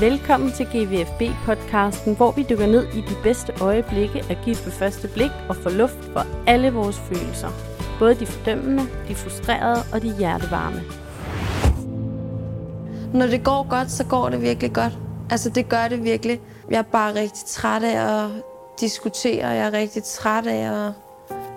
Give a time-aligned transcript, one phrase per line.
[0.00, 5.08] Velkommen til GVFB-podcasten, hvor vi dykker ned i de bedste øjeblikke af gift ved første
[5.08, 7.48] blik og får luft for alle vores følelser.
[7.98, 10.82] Både de fordømmende, de frustrerede og de hjertevarme.
[13.14, 14.98] Når det går godt, så går det virkelig godt.
[15.30, 16.40] Altså, det gør det virkelig.
[16.70, 18.30] Jeg er bare rigtig træt af at
[18.80, 19.48] diskutere.
[19.48, 20.92] Jeg er rigtig træt af, at,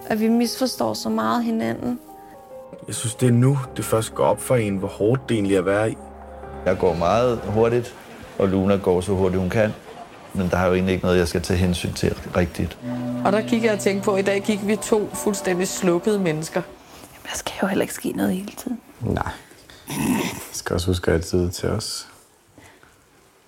[0.08, 2.00] at vi misforstår så meget hinanden.
[2.88, 5.56] Jeg synes, det er nu, det først går op for en, hvor hårdt det egentlig
[5.56, 5.98] er at være i.
[6.66, 7.96] Jeg går meget hurtigt,
[8.40, 9.74] og Luna går så hurtigt hun kan.
[10.34, 12.78] Men der er jo egentlig ikke noget, jeg skal tage hensyn til rigtigt.
[13.26, 16.20] Og der kigger jeg og tænker på, at i dag gik vi to fuldstændig slukkede
[16.20, 16.62] mennesker.
[17.14, 18.80] Jamen, der skal jo heller ikke ske noget hele tiden.
[19.02, 19.32] Nej.
[19.90, 22.08] Jeg skal også huske at tid til os.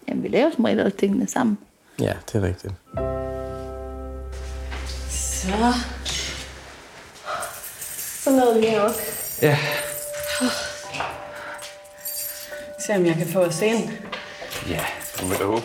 [0.08, 1.58] Jamen, vi laver som regel også tingene sammen.
[2.00, 2.74] Ja, det er rigtigt.
[5.10, 5.74] Så.
[8.24, 8.92] Så nåede vi op.
[9.42, 9.58] Ja.
[12.86, 13.90] Se om jeg kan få os ind.
[14.70, 14.80] Ja,
[15.18, 15.62] det vil jeg håbe.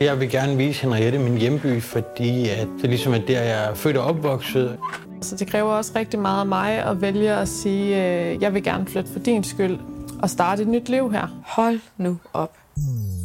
[0.00, 3.74] Jeg vil gerne vise Henriette min hjemby, fordi at det ligesom er der, jeg er
[3.74, 4.78] født og opvokset.
[5.22, 8.62] Så det kræver også rigtig meget af mig at vælge at sige, at jeg vil
[8.62, 9.78] gerne flytte for din skyld
[10.22, 11.42] og starte et nyt liv her.
[11.46, 12.52] Hold nu op.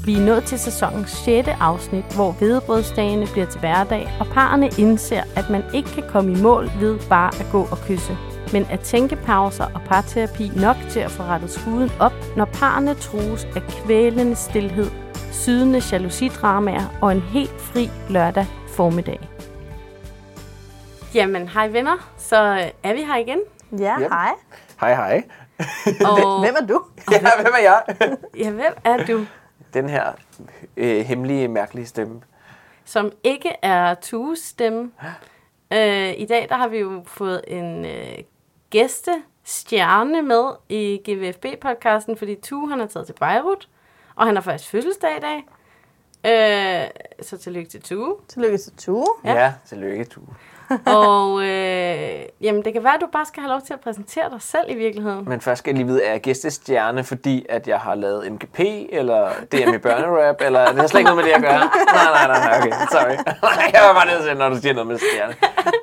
[0.05, 1.47] Vi er nået til sæsonens 6.
[1.59, 6.41] afsnit, hvor hvedebrødsdagene bliver til hverdag, og parerne indser, at man ikke kan komme i
[6.41, 8.17] mål ved bare at gå og kysse.
[8.53, 13.45] Men at tænkepauser og parterapi nok til at få rettet skuden op, når parerne trues
[13.55, 14.87] af kvælende stillhed,
[15.31, 19.19] sydende jalousidramaer og en helt fri lørdag formiddag.
[21.15, 22.13] Jamen, hej venner.
[22.17, 22.35] Så
[22.83, 23.39] er vi her igen.
[23.79, 24.07] Ja, Yep.
[24.09, 24.31] hej.
[24.79, 25.23] Hej, hej.
[26.05, 26.83] Og, Hvem er du?
[27.11, 27.81] Ja, hvem er jeg?
[28.37, 29.25] ja, hvem er du?
[29.73, 30.05] Den her
[30.77, 32.21] øh, hemmelige, mærkelige stemme.
[32.85, 34.91] som ikke er Tues stemme.
[35.73, 38.17] Øh, I dag der har vi jo fået en øh,
[38.71, 43.69] gæstestjerne med i GVFB-podcasten, fordi Tue han er taget til Beirut,
[44.15, 45.43] og han har faktisk fødselsdag i dag.
[46.25, 46.87] Øh,
[47.21, 48.15] så tillykke til Tue.
[48.27, 49.05] Tillykke til Tue.
[49.23, 49.33] Ja.
[49.33, 50.21] Ja, tillykke, du.
[50.99, 54.29] og øh, jamen, det kan være, at du bare skal have lov til at præsentere
[54.29, 55.29] dig selv i virkeligheden.
[55.29, 58.59] Men først skal jeg lige vide, er jeg gæstestjerne, fordi at jeg har lavet MGP,
[58.89, 61.59] eller DM i børnerap, eller det har slet ikke noget med det at gøre?
[61.59, 61.67] Nej,
[62.13, 63.33] nej, nej, nej, okay, sorry.
[63.73, 65.35] Jeg var bare nødt til, når du siger noget med stjerne.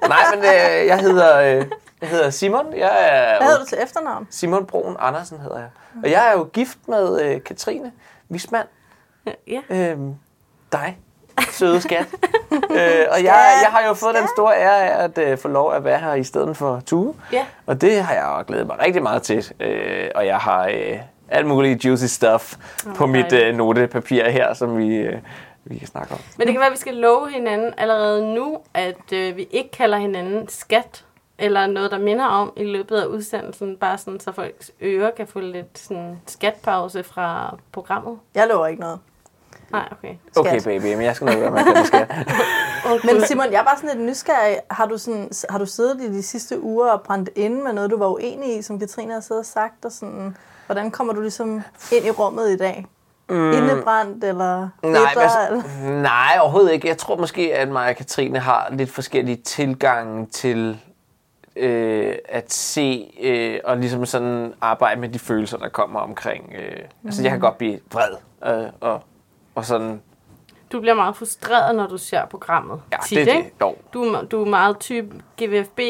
[0.08, 1.66] Nej, men øh, jeg hedder, øh,
[2.00, 2.66] jeg hedder Simon.
[2.76, 4.26] Jeg er Hvad hedder du til efternavn?
[4.30, 5.68] Simon Broen Andersen hedder jeg.
[6.04, 7.92] Og jeg er jo gift med øh, Katrine
[8.30, 8.68] Wismand.
[9.46, 9.60] Ja.
[9.70, 10.14] Øhm,
[10.72, 10.98] dig,
[11.50, 12.06] søde skat.
[12.52, 15.72] øh, og jeg, jeg har jo fået den store ære af at øh, få lov
[15.72, 17.14] at være her i stedet for Tue.
[17.32, 17.46] Ja.
[17.66, 19.52] Og det har jeg jo glædet mig rigtig meget til.
[19.60, 22.56] Øh, og jeg har øh, alt muligt juicy stuff
[22.86, 25.18] oh, på mit øh, notepapir her, som vi, øh,
[25.64, 26.18] vi kan snakke om.
[26.38, 29.70] Men det kan være, at vi skal love hinanden allerede nu, at øh, vi ikke
[29.70, 31.04] kalder hinanden skat,
[31.38, 35.26] eller noget, der minder om i løbet af udsendelsen, bare sådan, så folks ører kan
[35.26, 38.18] få lidt sådan skatpause fra programmet.
[38.34, 38.98] Jeg lover ikke noget.
[39.70, 40.14] Nej, okay.
[40.36, 42.06] Okay, baby, men jeg skal nok gøre, hvad jeg skal.
[43.14, 44.58] Men Simon, jeg er bare sådan lidt nysgerrig.
[44.70, 47.90] Har du, sådan, har du siddet i de sidste uger og brændt ind med noget,
[47.90, 49.84] du var uenig i, som Katrine har siddet og sagt?
[49.84, 50.36] Og sådan,
[50.66, 51.62] hvordan kommer du ligesom
[51.92, 52.86] ind i rummet i dag?
[53.28, 53.52] Mm.
[53.52, 56.02] Indebrændt eller Nej, bitter, altså, eller?
[56.02, 56.88] nej, overhovedet ikke.
[56.88, 60.80] Jeg tror måske, at mig og Katrine har lidt forskellige tilgange til
[61.56, 66.52] øh, at se øh, og ligesom sådan arbejde med de følelser, der kommer omkring.
[66.58, 66.78] Øh.
[67.02, 67.08] Mm.
[67.08, 68.10] Altså, jeg kan godt blive vred
[68.46, 69.02] øh, og,
[69.58, 70.02] og sådan...
[70.72, 72.80] Du bliver meget frustreret, når du ser programmet.
[72.92, 73.44] Ja, tit, det er det.
[73.60, 73.76] Jo.
[73.94, 75.80] Du, du er meget type GVFB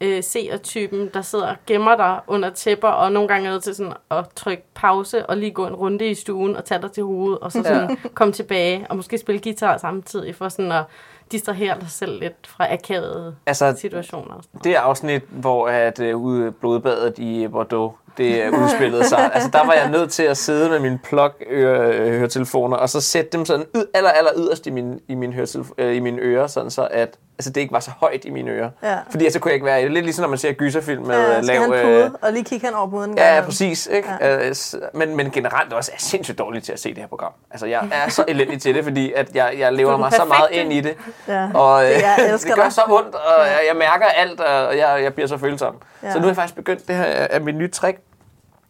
[0.00, 3.74] øh, seertypen, der sidder og gemmer dig under tæpper, og nogle gange er nødt til
[3.74, 7.02] sådan at trykke pause og lige gå en runde i stuen og tage dig til
[7.04, 10.84] hovedet, og så sådan komme tilbage og måske spille guitar samtidig for sådan at
[11.32, 14.34] distrahere dig selv lidt fra akavede Altså, situationer.
[14.34, 14.64] og sådan noget.
[14.64, 19.30] det afsnit, hvor at, øh, ude blodbadet i Bordeaux, det øh, udspillede sig.
[19.34, 23.44] Altså, der var jeg nødt til at sidde med mine plug-høretelefoner, og så sætte dem
[23.44, 26.88] sådan aller, aller yderst i mine, i mine, høretelef- øh, i mine ører, sådan så
[26.90, 28.70] at altså, det ikke var så højt i mine ører.
[28.82, 28.98] Ja.
[29.10, 29.92] Fordi så kunne jeg ikke være det.
[29.92, 31.82] Lidt ligesom når man ser gyserfilm med Ja, øh, skal han lav...
[31.84, 33.86] pude og lige kigge hen over puden en gang Ja, ja, præcis.
[33.86, 34.08] Ikke?
[34.20, 34.50] Ja.
[34.94, 37.32] Men, men generelt også er jeg sindssygt dårlig til at se det her program.
[37.50, 40.48] Altså, jeg er så elendig til det, fordi at jeg, jeg lever mig så meget
[40.50, 40.96] ind i det.
[41.28, 41.48] Ja.
[41.54, 42.72] Og øh, Det- jeg det, gør dig.
[42.72, 45.76] så ondt, og jeg, jeg mærker alt, og jeg, jeg bliver så følsom.
[46.02, 46.12] Ja.
[46.12, 47.98] Så nu har jeg faktisk begyndt, det her er mit nye trick.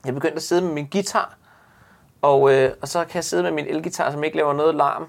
[0.05, 1.35] Jeg er begyndt at sidde med min guitar,
[2.23, 5.07] og, øh, og så kan jeg sidde med min elgitar, som ikke laver noget larm.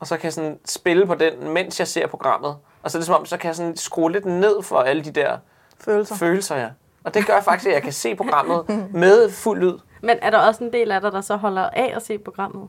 [0.00, 2.56] Og så kan jeg sådan spille på den, mens jeg ser programmet.
[2.82, 5.04] Og så er det som om, så kan jeg sådan skrue lidt ned for alle
[5.04, 5.38] de der
[5.80, 6.14] Følelser.
[6.14, 6.68] følelser, ja.
[7.04, 9.78] Og det gør faktisk, at jeg kan se programmet med fuld lyd.
[10.02, 12.68] Men er der også en del af dig, der så holder af at se programmet?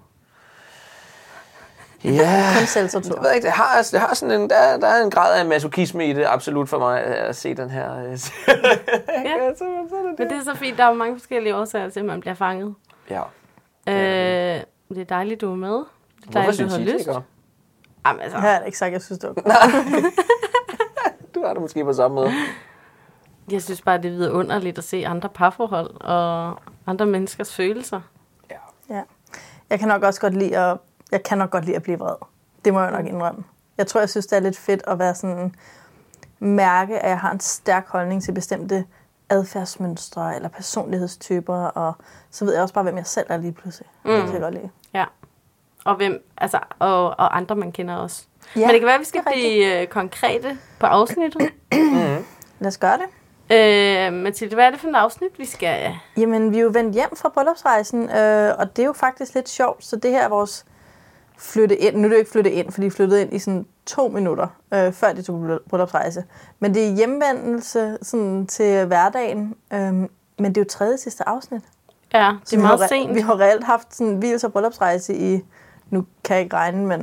[2.03, 5.03] Ja, Kun jeg ved ikke, det har, altså, det har sådan en, der, der er
[5.03, 7.97] en grad af masochisme i det, absolut for mig, at se den her.
[8.03, 8.03] øh,
[9.25, 9.37] Ja.
[10.17, 12.75] Men det er så fint, der er mange forskellige årsager til, at man bliver fanget.
[13.09, 13.21] ja.
[13.87, 15.69] Øh, Det er dejligt, du er med.
[15.69, 15.85] Det er
[16.25, 17.07] Hvorfor dejligt, du synes har I det lyst.
[17.07, 17.19] ikke?
[18.09, 20.13] Jamen, altså, Jeg har ikke sagt, at jeg synes, det var godt.
[21.35, 22.31] Du har det måske på samme måde.
[23.51, 26.55] jeg synes bare, det er vidunderligt at se andre parforhold og
[26.87, 28.01] andre menneskers følelser.
[28.89, 29.01] Ja.
[29.69, 30.77] Jeg kan nok også godt lide at,
[31.11, 32.15] jeg kan nok godt lide at blive vred.
[32.65, 33.43] Det må jeg nok indrømme.
[33.77, 35.55] Jeg tror, jeg synes, det er lidt fedt at være sådan,
[36.39, 38.85] mærke, at jeg har en stærk holdning til bestemte
[39.29, 41.93] adfærdsmønstre eller personlighedstyper, og
[42.31, 43.89] så ved jeg også bare, hvem jeg selv er lige pludselig.
[44.05, 44.11] Mm.
[44.11, 44.69] Det kan jeg godt lide.
[44.93, 45.05] Ja.
[45.89, 48.23] Og, hvem, altså, og, og andre, man kender også.
[48.55, 51.49] Ja, Men det kan være, at vi skal blive øh, konkrete på afsnittet.
[52.59, 53.05] Lad os gøre det.
[53.55, 55.93] øh, Mathilde, hvad er det for et afsnit, vi skal...
[56.17, 59.49] Jamen, vi er jo vendt hjem fra bryllupsrejsen, øh, og det er jo faktisk lidt
[59.49, 60.65] sjovt, så det her er vores
[61.37, 61.95] flytte ind.
[61.95, 64.47] Nu er det jo ikke flytte ind, for de flyttede ind i sådan to minutter,
[64.73, 66.23] øh, før de tog bryllupsrejse.
[66.59, 71.61] Men det er hjemvendelse sådan, til hverdagen, øh, men det er jo tredje sidste afsnit.
[72.13, 73.15] Ja, det Så er har meget re- sent.
[73.15, 75.41] Vi har reelt haft sådan en hvilelse og bryllupsrejse i,
[75.89, 77.01] nu kan jeg ikke regne, men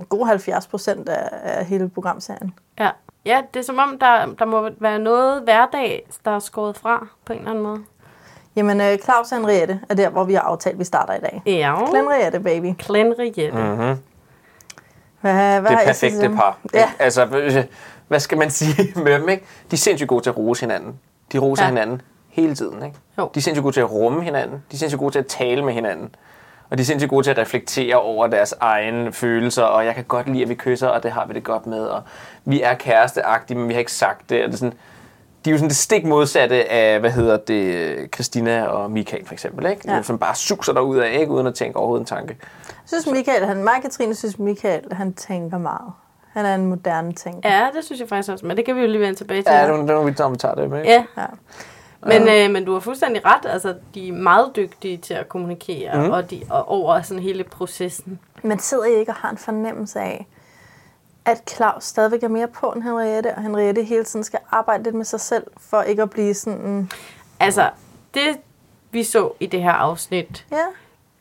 [0.00, 2.54] en god 70 procent af, af hele programserien.
[2.78, 2.90] Ja.
[3.24, 7.06] ja, det er som om, der, der må være noget hverdag, der er skåret fra
[7.24, 7.80] på en eller anden måde.
[8.56, 11.20] Jamen, øh, Claus og Henriette er der, hvor vi har aftalt, at vi starter i
[11.20, 11.42] dag.
[11.46, 11.76] Ja.
[11.94, 12.74] Henriette, baby.
[12.86, 13.50] Henriette.
[13.50, 13.98] Mm-hmm.
[15.20, 16.58] Hvad, hvad Det perfekte par.
[16.74, 16.90] Ja.
[16.98, 17.64] Altså, øh,
[18.08, 19.44] hvad skal man sige med dem, ikke?
[19.70, 21.00] De er sindssygt gode til at rose hinanden.
[21.32, 21.68] De roser ja.
[21.68, 22.96] hinanden hele tiden, ikke?
[23.18, 23.30] Jo.
[23.34, 24.56] De er sindssygt gode til at rumme hinanden.
[24.70, 26.14] De er sindssygt gode til at tale med hinanden.
[26.74, 30.04] Og de er sindssygt gode til at reflektere over deres egne følelser, og jeg kan
[30.04, 32.02] godt lide, at vi kysser, og det har vi det godt med, og
[32.44, 34.44] vi er kæresteagtige, men vi har ikke sagt det.
[34.44, 34.78] Og det er sådan,
[35.44, 39.32] de er jo sådan det stik modsatte af, hvad hedder det, Christina og Michael for
[39.32, 39.92] eksempel, ikke?
[39.92, 40.02] Ja.
[40.02, 41.32] Som bare suser derud af, ikke?
[41.32, 42.36] Uden at tænke overhovedet en tanke.
[42.40, 45.92] Jeg synes, Michael, han, mig Katrine synes, Michael, han tænker meget.
[46.32, 47.50] Han er en moderne tænker.
[47.50, 49.52] Ja, det synes jeg faktisk også, men det kan vi jo lige vende tilbage til.
[49.52, 50.84] Ja, det er nu, vi tager, det med.
[50.84, 51.04] Ja.
[51.16, 51.26] ja.
[52.06, 53.46] Men, øh, men du har fuldstændig ret.
[53.46, 56.10] Altså, de er meget dygtige til at kommunikere, mm.
[56.12, 58.20] og, de, og over sådan hele processen.
[58.42, 60.26] Men sidder I ikke og har en fornemmelse af,
[61.24, 64.94] at Claus stadigvæk er mere på end Henriette, og Henriette hele tiden skal arbejde lidt
[64.94, 66.90] med sig selv, for ikke at blive sådan...
[67.40, 67.70] Altså,
[68.14, 68.36] det
[68.90, 70.56] vi så i det her afsnit, Ja.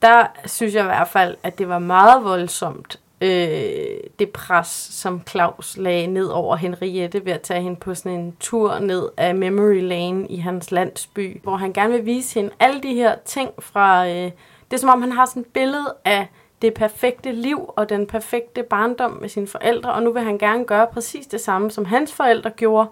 [0.01, 5.21] der synes jeg i hvert fald, at det var meget voldsomt, øh, det pres, som
[5.29, 9.35] Claus lagde ned over Henriette ved at tage hende på sådan en tur ned af
[9.35, 13.49] Memory Lane i hans landsby, hvor han gerne vil vise hende alle de her ting
[13.59, 14.07] fra...
[14.07, 14.31] Øh,
[14.71, 16.27] det er som om, han har sådan et billede af
[16.61, 20.65] det perfekte liv og den perfekte barndom med sine forældre, og nu vil han gerne
[20.65, 22.87] gøre præcis det samme, som hans forældre gjorde,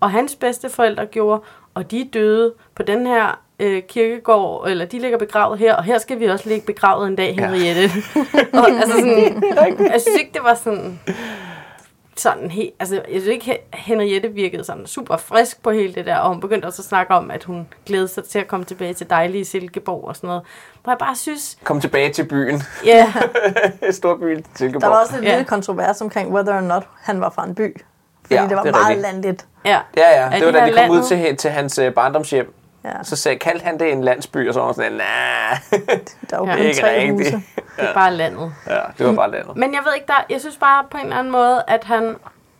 [0.00, 1.42] og hans bedste forældre gjorde,
[1.74, 5.98] og de døde på den her øh, kirkegård, eller de ligger begravet her, og her
[5.98, 7.80] skal vi også ligge begravet en dag, Henriette.
[7.82, 8.20] Ja.
[8.60, 11.00] og, altså sådan, jeg synes ikke, det var sådan,
[12.16, 16.16] sådan helt, altså jeg synes ikke, Henriette virkede sådan super frisk på hele det der,
[16.16, 18.94] og hun begyndte også at snakke om, at hun glædede sig til at komme tilbage
[18.94, 20.42] til dejlige Silkeborg og sådan noget.
[20.82, 22.62] Hvor jeg bare synes, Kom tilbage til byen.
[22.84, 23.12] ja,
[23.90, 24.82] Storbyen Silkeborg.
[24.82, 25.30] Der var også en Ja.
[25.30, 27.76] lille kontrovers omkring, whether or not han var fra en by.
[28.22, 29.02] Fordi Ja, det var det er meget rigtigt.
[29.12, 29.46] landligt.
[29.64, 30.16] ja, Ja, ja.
[30.26, 31.04] Er Det de var da de kom ud landet?
[31.26, 32.54] til, til hans øh, barndomshjem.
[32.84, 32.90] Ja.
[33.02, 34.92] Så sagde, kaldte han det en landsby, og så var han sådan,
[36.30, 36.56] Der var Ja.
[36.56, 37.12] kun ikke rigtigt.
[37.12, 37.30] huse.
[37.76, 38.52] det er bare landet.
[38.66, 39.56] ja, det var bare landet.
[39.56, 42.16] Men jeg ved ikke, der, jeg synes bare på en eller anden måde, at han,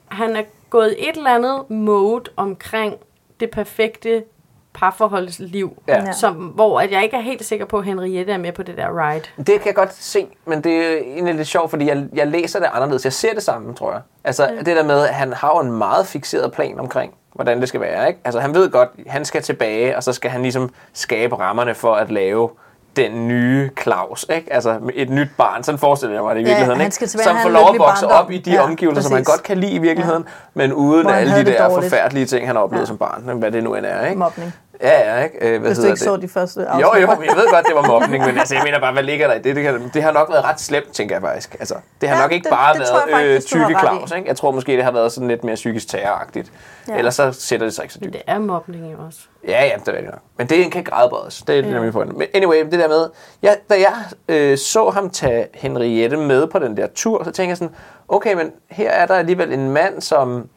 [0.09, 2.95] han er gået i et eller andet mode omkring
[3.41, 4.25] det perfekte
[4.75, 6.13] parforholdsliv, Ja.
[6.13, 8.77] som, hvor at jeg ikke er helt sikker på, at Henriette er med på det
[8.77, 9.25] der ride.
[9.37, 12.59] Det kan jeg godt se, men det er egentlig lidt sjovt, fordi jeg, jeg læser
[12.59, 13.05] det anderledes.
[13.05, 14.01] Jeg ser det samme, tror jeg.
[14.25, 14.57] Altså ja.
[14.59, 17.81] det der med, at han har jo en meget fixeret plan omkring, hvordan det skal
[17.81, 18.09] være.
[18.09, 18.21] Ikke?
[18.25, 21.75] Altså han ved godt, at han skal tilbage, og så skal han ligesom skabe rammerne
[21.75, 22.51] for at lave
[22.97, 24.53] den nye Claus, ikke?
[24.53, 27.09] Altså et nyt barn, sådan forestiller jeg mig det i Ja, virkeligheden, han ikke?
[27.09, 29.33] Som får lov at vokse op i de Ja, omgivelser, som han præcis.
[29.37, 31.91] godt kan lide i virkeligheden, men uden alle de der dårligt.
[31.91, 32.87] forfærdelige ting, han har oplevet Ja.
[32.87, 34.19] som barn, hvad det nu end er, ikke?
[34.19, 34.53] Mobning.
[34.83, 35.37] Ja, ja, ikke?
[35.41, 35.99] Øh, hvad Hvis du ikke det?
[36.05, 37.03] så de første Jo, afsnit.
[37.03, 39.35] jo, jeg ved godt, det var mobning, men altså, jeg mener bare, hvad ligger der
[39.35, 39.57] i det?
[39.57, 41.57] Det, kan, det har nok været ret slemt, tænker jeg faktisk.
[41.61, 43.81] Altså, det har Ja, nok ikke det- bare det jeg været øh, du har tykke.
[43.81, 44.29] Claus, ikke?
[44.29, 46.53] Jeg tror måske, det har været sådan lidt mere psykisk terroragtigt.
[46.89, 46.93] Ja.
[46.93, 46.99] Ja.
[46.99, 48.13] Ellers så sætter det sig ikke så Men dybt.
[48.15, 49.19] det er mobning jo også.
[49.49, 50.21] Ja, ja, det er rigtigt nok.
[50.39, 51.43] Men det kan gradbredes.
[51.47, 52.13] Det er det, der er pointe.
[52.17, 53.09] Men anyway, det der med,
[53.43, 53.95] ja, da jeg
[54.29, 57.75] øh, så ham tage Henriette med på den der tur, så tænkte jeg sådan,
[58.09, 60.49] okay, men her er der alligevel en mand, som,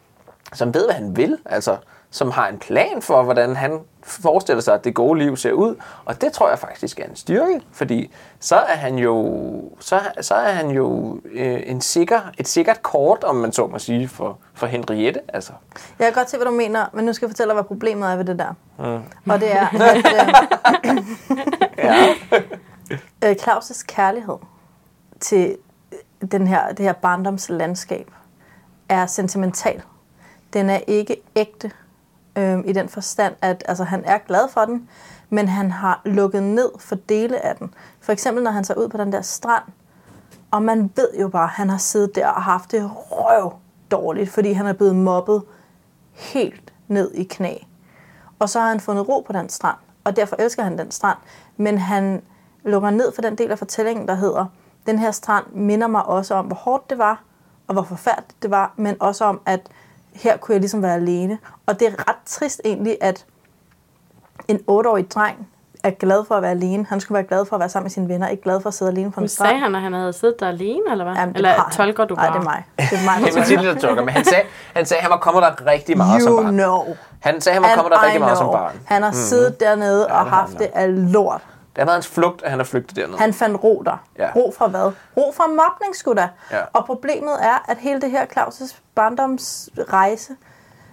[0.54, 1.38] som ved, hvad han vil.
[1.46, 1.76] Altså,
[2.10, 5.74] som har en plan for, hvordan han forestiller sig, at det gode liv ser ud.
[6.04, 8.10] Og det tror jeg faktisk er en styrke, fordi
[8.40, 9.34] så er han jo,
[9.80, 13.78] så, så er han jo øh, en sikker, et sikkert kort, om man så må
[13.78, 15.20] sige, for, for Henriette.
[15.28, 15.52] Altså.
[15.98, 18.10] Jeg kan godt se, hvad du mener, men nu skal jeg fortælle dig, hvad problemet
[18.12, 18.54] er ved det der.
[18.78, 19.32] Mm.
[19.32, 19.96] Og det er, at
[20.86, 21.04] øh,
[21.78, 22.06] Ja.
[23.24, 24.36] øh, Claus' kærlighed
[25.20, 25.56] til
[26.32, 28.10] den her, det her barndomslandskab
[28.88, 29.82] er sentimental.
[30.52, 31.70] Den er ikke ægte
[32.36, 34.88] øh, i den forstand, at altså, han er glad for den,
[35.30, 37.74] men han har lukket ned for dele af den.
[38.00, 39.62] For eksempel, når han tager ud på den der strand,
[40.50, 43.52] og man ved jo bare, at han har siddet der og haft det røv
[43.90, 45.42] dårligt, fordi han er blevet mobbet
[46.12, 47.54] helt ned i knæ.
[48.38, 51.18] Og så har han fundet ro på den strand, og derfor elsker han den strand.
[51.56, 52.22] Men han
[52.64, 54.46] lukker ned for den del af fortællingen, der hedder,
[54.86, 57.22] den her strand minder mig også om, hvor hårdt det var,
[57.66, 59.68] og hvor forfærdeligt det var, men også om, at
[60.22, 61.38] her kunne jeg ligesom være alene.
[61.66, 63.24] Og det er ret trist egentlig, at
[64.48, 65.48] en 8-årig dreng
[65.84, 66.86] er glad for at være alene.
[66.88, 68.74] Han skulle være glad for at være sammen med sine venner, ikke glad for at
[68.74, 69.48] sidde alene på en Men strand.
[69.48, 71.14] sagde han, at han havde siddet der alene, eller hvad?
[71.16, 71.72] Jamen, eller har han.
[71.72, 72.34] tolker du Nej, bare?
[72.38, 72.64] det er mig.
[72.78, 74.44] Det er mig, Det er Mathilde, der tolker, men han sagde,
[74.74, 76.54] han sagde, at han var kommet der rigtig meget som You barn.
[76.54, 76.84] know.
[77.20, 78.80] Han sagde, at han var kommet der rigtig meget som barn.
[78.84, 81.40] Han har siddet dernede og har haft han det af lort.
[81.76, 83.18] Det har været hans flugt, at han er flygtet dernede.
[83.18, 83.96] Han fandt ro der.
[84.18, 84.28] Ja.
[84.36, 84.92] Ro fra hvad?
[85.16, 86.28] Ro fra mobning, sgu da.
[86.50, 86.56] Ja.
[86.72, 90.32] Og problemet er, at hele det her Claus' barndomsrejse,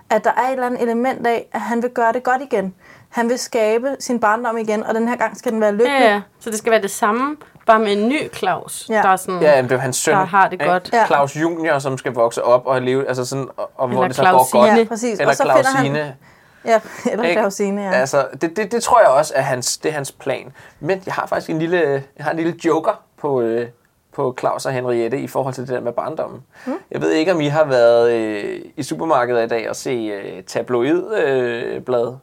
[0.10, 2.74] at der er et eller andet element af, at han vil gøre det godt igen.
[3.10, 6.00] Han vil skabe sin barndom igen, og den her gang skal den være lykkelig.
[6.00, 6.22] Ja, ja.
[6.40, 7.36] Så det skal være det samme,
[7.66, 8.94] bare med en ny Claus, Ja.
[9.02, 10.14] der er sådan, Ja, det er hans søn.
[10.16, 10.90] der har det godt.
[10.94, 11.06] Ja.
[11.06, 14.22] Claus Junior, som skal vokse op og leve, altså sådan, og, og hvor det så
[14.22, 14.62] går Clausine.
[14.62, 14.80] godt.
[14.80, 15.20] Ja, præcis.
[15.20, 16.16] Eller Og så finder han- Clausine.
[16.66, 17.42] Ja, eller Ikke?
[17.42, 17.92] Clausine, ja.
[17.92, 20.54] Altså, det, det, det tror jeg også er hans, det er hans plan.
[20.80, 23.68] Men jeg har faktisk en lille, jeg har en lille joker på, øh,
[24.14, 26.44] på Claus og Henriette i forhold til det der med barndommen.
[26.66, 26.74] Mm.
[26.92, 30.44] Jeg ved ikke, om I har været øh, i supermarkedet i dag og se øh,
[30.44, 31.24] tabloidblad.
[31.24, 32.16] Øh, blad.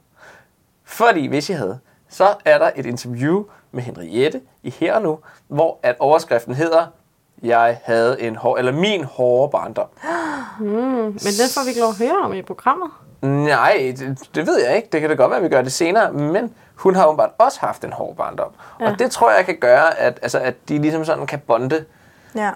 [0.85, 1.79] Fordi hvis I havde,
[2.09, 6.85] så er der et interview med Henriette i Her og Nu, hvor at overskriften hedder,
[7.43, 9.87] jeg havde en hår, eller min hårde barndom.
[10.59, 12.89] Men den får vi ikke lov at høre om i programmet.
[13.21, 14.87] Nej, det, det ved jeg ikke.
[14.91, 16.11] Det kan da godt være, at vi gør det senere.
[16.11, 18.51] Men hun har åbenbart også haft en hård barndom.
[18.79, 18.91] Ja.
[18.91, 21.85] Og det tror jeg kan gøre, at, altså, at de ligesom sådan kan bonde.
[22.35, 22.49] ja.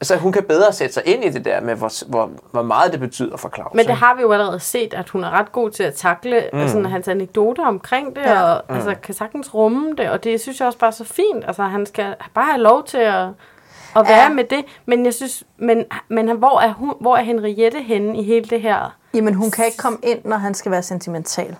[0.00, 2.92] Altså hun kan bedre sætte sig ind i det der med, hvor, hvor, hvor meget
[2.92, 3.74] det betyder for Claus.
[3.74, 6.48] Men det har vi jo allerede set, at hun er ret god til at takle
[6.52, 6.58] mm.
[6.58, 8.42] altså, hans anekdoter omkring det, ja.
[8.42, 8.74] og mm.
[8.74, 11.44] altså, kan sagtens rumme det, og det synes jeg også bare er så fint.
[11.46, 13.22] Altså, han skal bare have lov til at,
[13.96, 14.28] at være Ja.
[14.28, 14.64] med det.
[14.86, 18.60] Men jeg synes, men, men hvor, er hun, hvor er Henriette henne i hele det
[18.60, 18.96] her?
[19.16, 21.56] Jamen, hun kan ikke komme ind, når han skal være sentimental.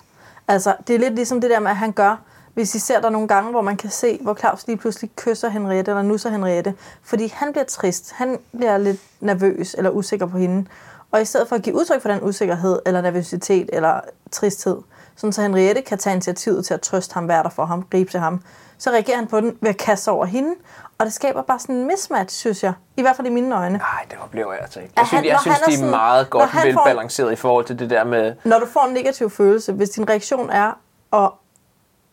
[0.49, 2.17] Altså, det er lidt ligesom det der med, at han gør,
[2.55, 5.49] hvis I ser der nogle gange, hvor man kan se, hvor Claus lige pludselig kysser
[5.49, 10.39] Henriette, eller nusser Henriette, fordi han bliver trist, han bliver lidt nervøs eller usikker på
[10.39, 10.67] hende.
[11.11, 14.01] Og i stedet for at give udtryk for den usikkerhed, eller nervøsitet, eller
[14.33, 14.77] tristhed,
[15.17, 18.11] sådan så Henriette kan tage initiativet til at trøste ham, være der for ham, gribe
[18.11, 18.43] til ham,
[18.78, 20.54] så reagerer han på den ved at kaste sig over hende,
[20.99, 22.73] og det skaber bare sådan en mismatch, synes jeg.
[22.97, 23.78] I hvert fald i mine øjne.
[23.78, 24.92] Nej, det oplever jeg altså ikke.
[24.97, 27.37] Jeg synes, han- jeg synes han er de er sådan- meget godt får- velbalanceret i
[27.37, 28.35] forhold til det der med...
[28.45, 30.73] Når du får en negativ følelse, hvis din reaktion er
[31.12, 31.30] at,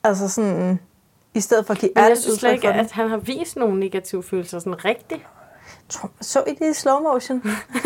[0.03, 0.79] altså sådan,
[1.33, 3.09] i stedet for at give Men jeg ærligt synes slet udtryk ikke, for at han
[3.09, 5.21] har vist nogle negative følelser sådan rigtigt.
[6.21, 7.41] Så I det i slow motion?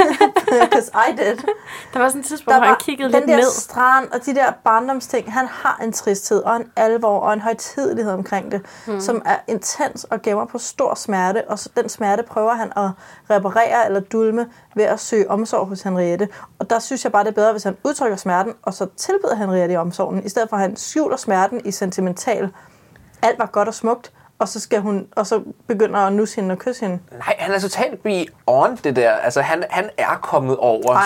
[0.62, 1.38] Because I did.
[1.94, 3.52] Der var sådan et tidspunkt, hvor han kiggede den lidt der ned.
[3.52, 5.34] strand og de der barndomsting.
[5.34, 9.02] Han har en tristhed og en alvor og en højtidelighed omkring det, hmm.
[9.02, 11.44] som er intens og gemmer på stor smerte.
[11.48, 12.90] Og så den smerte prøver han at
[13.30, 16.30] reparere eller dulme ved at søge omsorg hos Henriette.
[16.60, 19.36] Og der synes jeg bare, det er bedre, hvis han udtrykker smerten, og så tilbyder
[19.36, 22.50] Henriette i omsorgen, i stedet for at han skjuler smerten i sentimental.
[23.22, 26.54] Alt var godt og smukt, og så, skal hun, og så begynder at nusse hende
[26.54, 27.00] og kysse hende.
[27.12, 29.12] Nej, han er totalt beyond det der.
[29.12, 30.94] Altså, han, han er kommet over...
[30.94, 31.04] Nej,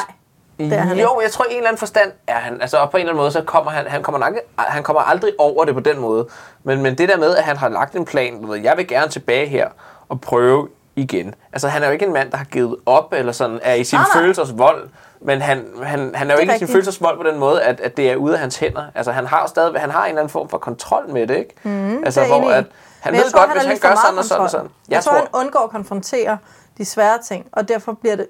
[0.59, 2.61] det er han jo, jeg tror i en eller anden forstand er han.
[2.61, 5.01] Altså, og på en eller anden måde, så kommer han, han, kommer nok, han kommer
[5.01, 6.27] aldrig over det på den måde.
[6.63, 9.11] Men, men det der med, at han har lagt en plan, ved, jeg vil gerne
[9.11, 9.69] tilbage her
[10.09, 11.35] og prøve igen.
[11.53, 13.83] Altså, han er jo ikke en mand, der har givet op, eller sådan, er i
[13.83, 14.21] sin Nej, nej.
[14.21, 14.89] følelsers vold.
[15.21, 16.71] Men han, han, han er jo Det ikke i sin rigtigt.
[16.71, 18.83] følelsers vold på den måde, at, at det er ude af hans hænder.
[18.95, 21.55] Altså, han har stadig, han har en eller anden form for kontrol med det, ikke?
[21.63, 22.65] Mm, altså, det er hvor at,
[23.01, 24.69] han jeg ved tror, godt, han hvis han gør meget sådan og sådan og sådan.
[24.89, 26.37] Jeg, tror, han undgår at konfrontere
[26.77, 28.27] de svære ting, og derfor bliver det...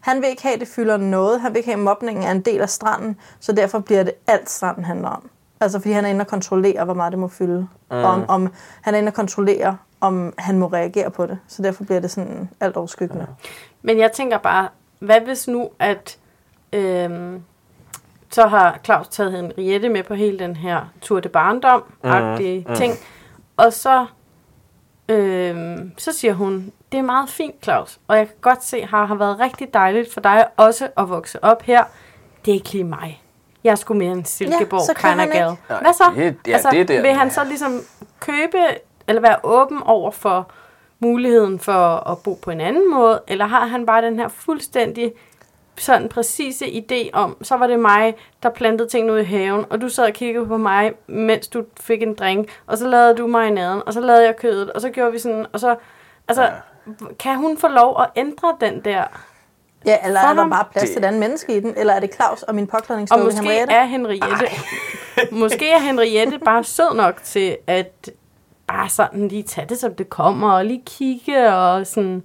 [0.00, 1.40] Han vil ikke have, at det fylder noget.
[1.40, 4.12] Han vil ikke have, at mobningen er en del af stranden, så derfor bliver det
[4.26, 5.30] alt stranden handler om.
[5.60, 7.68] Altså, fordi han er inde og kontrollere, hvor meget det må fylde.
[7.90, 7.96] Mm.
[7.96, 8.52] Om, om,
[8.82, 11.38] han er inde og kontrollere, om han må reagere på det.
[11.48, 13.26] Så derfor bliver det sådan alt overskyggende.
[13.82, 16.18] Men jeg tænker bare, hvad hvis nu, at
[16.72, 17.42] øhm,
[18.30, 22.94] så har Claus taget Henriette med på hele den her tur til barndom-agtige mm, ting,
[23.66, 24.06] og så,
[25.08, 28.82] øhm, så siger hun, det er meget fint, Claus, og jeg kan godt se, at
[28.82, 31.84] det har været rigtig dejligt for dig også at vokse op her.
[32.44, 33.22] Det er ikke lige mig.
[33.64, 35.50] Jeg skulle mere en Silkeborg Kajnagal.
[35.52, 35.74] ikke.
[35.80, 36.04] Hvad så?
[36.16, 37.02] Det- ja, det er der.
[37.02, 37.80] vil han så ligesom
[38.20, 38.58] købe,
[39.08, 40.50] eller være åben over for
[40.98, 45.12] muligheden for at bo på en anden måde, eller har han bare den her fuldstændig
[45.76, 49.80] sådan præcise idé om, så var det mig, der plantede tingene ud i haven, og
[49.80, 53.26] du sad og kiggede på mig, mens du fik en drink, og så lavede du
[53.26, 55.76] marinaden, og så lavede jeg kødet, og så gjorde vi sådan, og så,
[56.28, 56.50] altså, ja.
[57.18, 59.04] kan hun få lov at ændre den der
[59.86, 61.74] Ja, eller er der bare plads Det- til et andet menneske i den?
[61.76, 63.74] Eller er det Claus og min Og påklædningsdukke måske Henriette?
[63.74, 64.46] er Henriette,
[65.42, 68.10] måske er Henriette bare sød nok til at
[68.66, 72.22] bare sådan lige tage det, som det kommer, og lige kigge og sådan...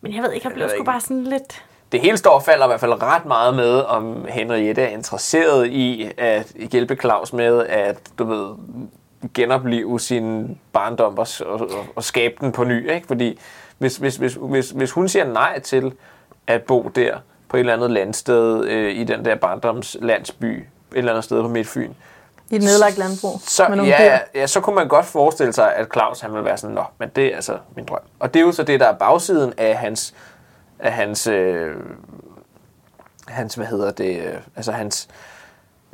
[0.00, 1.64] Men jeg ved ikke, jeg blev sgu bare sådan lidt...
[1.92, 5.66] Det hele står og falder i hvert fald ret meget med, om Henriette er interesseret
[5.66, 8.54] i at hjælpe Claus med at, du ved,
[9.34, 12.90] genopleve sin barndom og, og, og, skabe den på ny.
[12.90, 13.06] Ikke?
[13.06, 13.38] Fordi
[13.78, 15.92] hvis, hvis, hvis, hvis, hvis hun siger nej til
[16.46, 17.18] at bo der
[17.48, 21.48] på et eller andet landsted øh, i den der barndomslandsby, et eller andet sted på
[21.48, 21.92] Midtfyn,
[22.50, 25.74] I et nedlagt landbrug så, med nogle ja, ja, så kunne man godt forestille sig,
[25.74, 27.98] at Claus han vil være sådan, nå, men det er altså min drøm.
[28.18, 30.14] Og det er jo så det, der er bagsiden af hans,
[30.78, 31.74] af hans, øh,
[33.28, 35.08] hans hvad hedder det, øh, altså hans,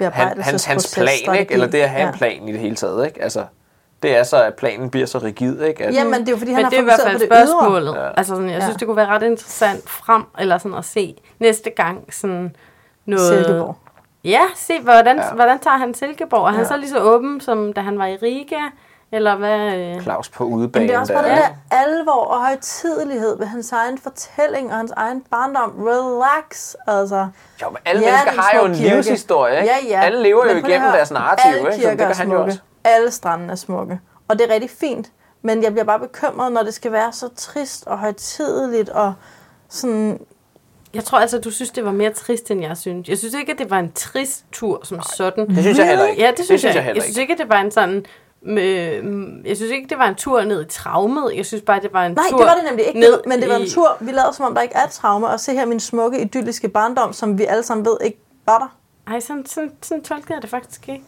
[0.00, 0.12] han,
[0.42, 1.52] hans, hans plan, ikke?
[1.52, 2.08] eller det at have Ja.
[2.08, 3.22] en plan i det hele taget, ikke?
[3.22, 3.44] Altså,
[4.02, 5.84] det er så, at planen bliver så rigid, ikke?
[5.84, 7.28] At, Jamen, det er jo fordi, han Men har det er i hvert fokuseret fald
[7.30, 7.46] på det ydre.
[7.46, 7.94] spørgsmålet.
[7.94, 8.08] Ja.
[8.16, 8.64] Altså sådan, jeg Ja.
[8.64, 12.56] synes, det kunne være ret interessant frem, eller sådan at se næste gang sådan
[13.06, 13.44] noget...
[13.44, 13.76] Silkeborg.
[14.24, 15.32] Ja, se, hvordan, Ja.
[15.34, 16.46] hvordan tager han Silkeborg?
[16.46, 16.66] Er han Ja.
[16.68, 18.60] så lige så åben, som da han var i Riga?
[19.14, 19.74] Eller hvad?
[19.76, 20.02] øh?
[20.02, 20.88] Claus på Men udebane.
[20.88, 21.48] det er også bare der, den ikke?
[21.70, 25.72] der alvor og højtidelighed ved hans egen fortælling og hans egen barndom.
[25.78, 27.28] Relax, altså.
[27.62, 28.94] Jo, men alle Ja, mennesker har jo en kirke.
[28.94, 29.74] livshistorie, ikke?
[29.88, 30.04] Ja, ja.
[30.04, 31.72] Alle lever jo Men lige igennem deres narrativ, alle ikke?
[31.72, 32.50] Så kirker det er kan han jo smukke.
[32.50, 32.60] også.
[32.84, 34.00] Alle stranden er smukke.
[34.28, 35.10] Og det er rigtig fint.
[35.42, 39.14] Men jeg bliver bare bekymret, når det skal være så trist og højtideligt og
[39.68, 40.18] sådan...
[40.94, 43.08] Jeg tror altså, du synes, det var mere trist, end jeg synes.
[43.08, 45.48] Jeg synes ikke, at det var en trist tur som sådan.
[45.48, 46.22] Det synes jeg heller ikke.
[46.22, 48.06] Ja, det synes, jeg, heller jeg synes ikke, at det var en sådan...
[48.46, 49.04] Øh,
[49.46, 51.32] jeg synes ikke, det var en tur ned i traumet.
[51.36, 53.00] Jeg synes bare, det var en Nej, tur det var det nemlig ikke.
[53.00, 55.28] ned Men det var en tur, vi lavede som om, der ikke er traume.
[55.28, 58.76] Og se her min smukke, idylliske barndom, som vi alle sammen ved ikke var der.
[59.12, 61.04] Ej, sådan, sådan, sådan tolkede jeg det faktisk ikke.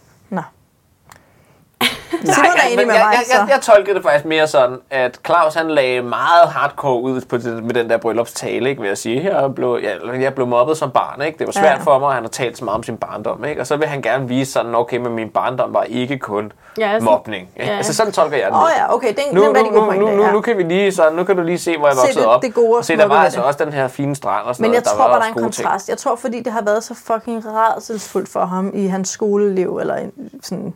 [2.25, 3.53] Nej, er ja, enig med jeg, mig, jeg, jeg, så.
[3.53, 7.65] jeg tolkede det faktisk mere sådan, at Claus han lagde meget hardcore ud på det,
[7.65, 9.25] med den der bryllupstale, ikke, vil jeg sige.
[9.41, 11.39] Jeg blev, jeg, jeg blev mobbet som barn, ikke?
[11.39, 11.83] Det var svært Ja.
[11.83, 13.61] for mig, og han har talt så meget om sin barndom, ikke?
[13.61, 16.89] Og så vil han gerne vise sådan, okay, men min barndom var ikke kun Ja,
[16.93, 17.49] altså- mobning.
[17.57, 17.71] Ikke?
[17.73, 17.77] ja.
[17.77, 18.55] Altså sådan tolker jeg det.
[18.55, 20.31] Åh oh, ja, okay, det er, Nu, en nu, god nu, nu, nu, ja.
[20.33, 22.43] nu, kan vi lige sådan, nu kan du lige se, hvor jeg Se voksede op.
[22.43, 24.75] det gode se, der var ved altså også den her fine strand og sådan Men
[24.75, 24.97] jeg noget.
[24.99, 25.89] tror var bare, der er en kontrast.
[25.89, 29.97] Jeg tror, fordi det har været så fucking rædselsfuldt for ham i hans skoleliv, eller
[30.43, 30.75] sådan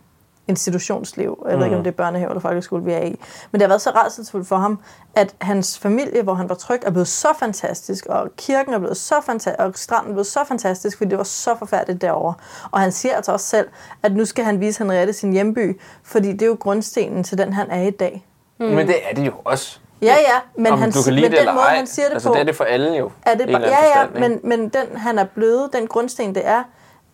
[0.50, 1.46] institutionsliv.
[1.48, 3.20] Jeg ved ikke, om det er børnehave eller folkeskole, vi er i.
[3.50, 4.80] Men det har været så rædselsfuldt for ham,
[5.14, 8.96] at hans familie, hvor han var tryg, er blevet så fantastisk, og kirken er blevet
[8.96, 12.34] så fantastisk, og stranden er blevet så fantastisk, fordi det var så forfærdeligt derovre.
[12.70, 13.68] Og han siger altså også selv,
[14.02, 17.52] at nu skal han vise Henriette sin hjemby, fordi det er jo grundstenen til den,
[17.52, 18.26] han er i dag.
[18.58, 19.78] Men det er det jo også.
[20.02, 21.76] Ja, ja, men, Om han, du kan lide men det den eller måde, ej.
[21.76, 23.10] han siger det altså, på, det er det for alle jo.
[23.22, 26.46] er det bare, ja, ja, forstand, men, men den, han er blevet, den grundsten, det
[26.46, 26.62] er,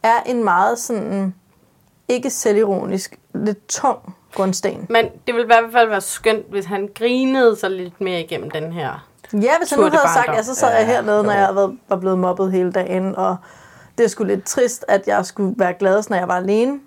[0.02, 1.34] er en meget sådan,
[2.08, 4.86] ikke selvironisk, lidt tung grundsten.
[4.90, 8.50] Men det ville i hvert fald være skønt, hvis han grinede sig lidt mere igennem
[8.50, 9.06] den her.
[9.32, 10.34] Ja, hvis han nu havde sagt, barndom.
[10.34, 13.36] ja, så sad jeg hernede, når jeg var, var blevet mobbet hele dagen, og
[13.98, 16.80] det er sgu lidt trist, at jeg skulle være gladest, når jeg var alene.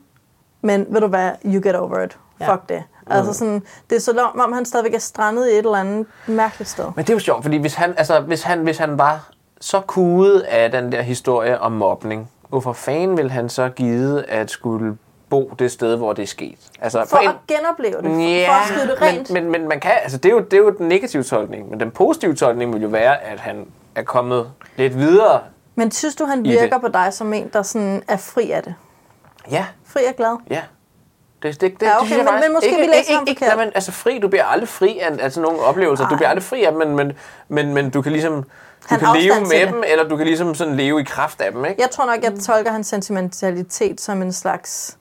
[0.62, 2.18] Men ved du hvad, you get over it.
[2.40, 2.54] Ja.
[2.54, 2.84] Fuck det.
[3.08, 6.06] Altså sådan, det er så som om, han stadigvæk er strandet i et eller andet
[6.28, 6.86] mærkeligt sted.
[6.96, 9.30] Men det er jo sjovt, fordi hvis han, altså, hvis han, hvis han var
[9.62, 14.52] så kudet af den der historie om mobning, hvorfor fanden vil han så give at
[14.52, 14.98] skulle
[15.30, 16.58] bo det sted, hvor det er sket?
[16.82, 19.30] Altså, For en- at genopleve det, for, Ja, for at skrive det rent.
[19.32, 21.70] Men, men, men man kan, altså det er, jo, det er jo den negative tolkning,
[21.70, 23.66] men den positive tolkning vil jo være, at han
[23.96, 25.40] er kommet lidt videre.
[25.76, 26.82] Men synes du, han virker det.
[26.82, 28.76] på dig som en, der sådan er fri af det?
[29.52, 30.38] Ja, Fri og glad?
[30.50, 30.62] ja.
[31.44, 33.20] Det, det, det, Ja, okay, det synes jeg men- faktisk- men måske ikke, vi læser
[33.20, 36.08] ikke, ikke, nej, men, altså fri, du bliver aldrig fri af altså, nogle oplevelser.
[36.08, 36.18] Du Ej.
[36.18, 37.14] bliver aldrig fri af dem, men, men,
[37.48, 38.48] men, men du kan ligesom du
[38.86, 39.68] Han kan leve med det.
[39.68, 41.82] dem, eller du kan ligesom sådan leve i kraft af dem, ikke?
[41.82, 44.98] Jeg tror nok, jeg tolker hans sentimentalitet som en slags...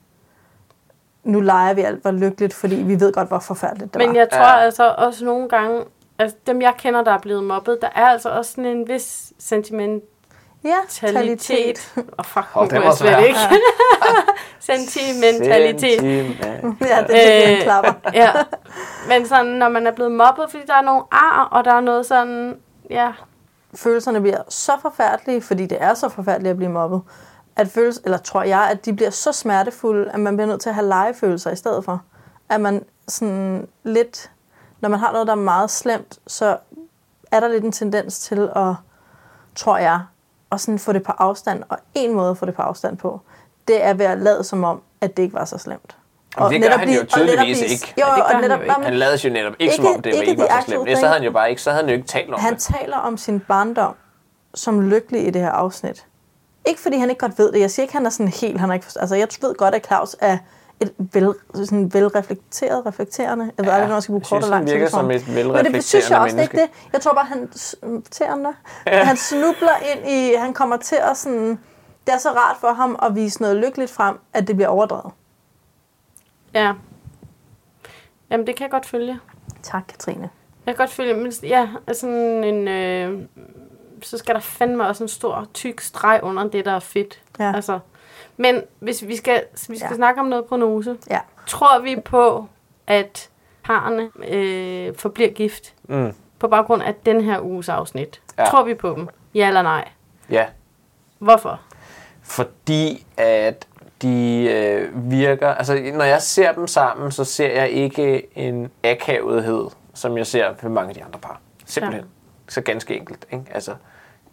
[1.23, 4.15] Nu leger vi alt var lykkeligt, fordi vi ved godt, hvor forfærdeligt det Men var.
[4.15, 4.59] jeg tror Ja.
[4.59, 5.83] altså også nogle gange,
[6.19, 9.33] altså dem jeg kender, der er blevet mobbet, der er altså også sådan en vis
[9.39, 10.09] sentimentalitet.
[10.63, 11.93] Ja, talitet.
[11.97, 13.39] Åh, oh, fuck, oh, det var jeg slet ikke.
[14.59, 15.99] Sentimentalitet.
[15.99, 16.81] Sentiment.
[16.81, 17.93] Ja, det er en Øh, klapper.
[18.13, 18.31] ja.
[19.07, 21.79] Men sådan, når man er blevet mobbet, fordi der er nogle ar, og der er
[21.81, 22.57] noget sådan,
[22.89, 23.11] ja,
[23.75, 27.01] Følelserne bliver så forfærdelige, fordi det er så forfærdeligt at blive mobbet.
[27.59, 30.69] At føles, eller tror jeg, at de bliver så smertefulde, at man bliver nødt til
[30.69, 32.01] at have legefølelser i stedet for.
[32.49, 34.31] At man sådan lidt,
[34.81, 36.57] når man har noget, der er meget slemt, så
[37.31, 38.73] er der lidt en tendens til at,
[39.55, 39.99] tror jeg,
[40.51, 41.63] at sådan få det på afstand.
[41.69, 43.21] Og en måde at få det på afstand på,
[43.67, 45.97] det er ved at lade som om, at det ikke var så slemt.
[46.37, 47.93] Og det gør han jo blive- og tydeligvis blive- ikke.
[47.99, 48.73] Jo, Ja, det gør og han netop, jo ikke.
[48.83, 50.89] Han lavede jo netop ikke, som Ikke- om det ikke ikke var så slemt.
[50.97, 52.61] Så havde han jo bare ikke, så havde han jo ikke talt om Han det.
[52.61, 53.95] taler om sin barndom
[54.53, 56.05] som lykkelig i det her afsnit.
[56.65, 57.59] Ikke fordi han ikke godt ved det.
[57.59, 58.59] Jeg siger ikke, han er sådan helt...
[58.59, 60.37] Han er ikke, altså, jeg ved godt, at Claus er
[60.79, 63.51] et vel, sådan velreflekteret, reflekterende.
[63.57, 64.75] Jeg ved aldrig, når jeg skal bruge jeg kort synes, og han lang tid.
[64.75, 65.05] virker for ham.
[65.05, 65.27] som et
[65.65, 66.57] Men det synes jeg velreflekterende også ikke menneske.
[66.61, 66.93] det.
[66.93, 67.49] Jeg tror bare, han,
[67.83, 68.49] irriterende.
[68.87, 71.49] han snubler ind i, han kommer til at sådan,
[72.07, 75.11] det er så rart for ham at vise noget lykkeligt frem, at det bliver overdrevet.
[76.53, 76.73] Ja.
[78.31, 79.19] Jamen, det kan jeg godt følge.
[79.63, 80.29] Tak, Katrine.
[80.65, 83.21] Jeg kan godt følge, men ja, altså en, øh,
[84.03, 87.21] så skal der fandme også en stor, tyk streg under det, der er fedt.
[87.39, 87.51] Ja.
[87.55, 87.79] Altså,
[88.37, 89.95] men hvis vi skal, vi skal Ja.
[89.95, 91.19] snakke om noget prognose, Ja.
[91.47, 92.47] tror vi på,
[92.87, 93.29] at
[93.63, 96.13] parerne øh, forbliver gift Mm.
[96.39, 98.21] på baggrund af den her uges afsnit?
[98.37, 98.43] Ja.
[98.43, 98.49] Ja.
[98.49, 99.07] Tror vi på dem?
[99.35, 99.87] Ja eller nej?
[100.29, 100.45] Ja,
[101.19, 101.59] Hvorfor?
[102.21, 103.67] fordi at
[104.01, 105.47] de øh, virker...
[105.49, 110.53] Altså, når jeg ser dem sammen, så ser jeg ikke en akavethed, som jeg ser
[110.61, 111.39] ved mange af de andre par.
[111.65, 112.03] Simpelthen.
[112.03, 112.09] Ja.
[112.51, 113.25] Så ganske enkelt.
[113.31, 113.45] Ikke?
[113.51, 113.75] Altså,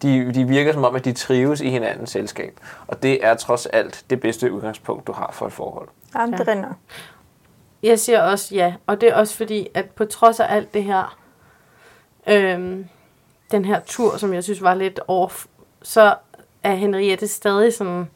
[0.03, 2.61] de, de virker som om, at de trives i hinandens selskab.
[2.87, 5.89] Og det er trods alt det bedste udgangspunkt, du har for et forhold.
[6.15, 6.73] Jamen, det rinder.
[7.83, 10.85] Jeg siger også ja, og det er også fordi, at på trods af alt det
[10.85, 11.19] her,
[12.27, 12.87] øhm,
[13.51, 15.47] den her tur, som jeg synes var lidt off,
[15.83, 16.15] så
[16.63, 18.09] er Henriette stadig sådan,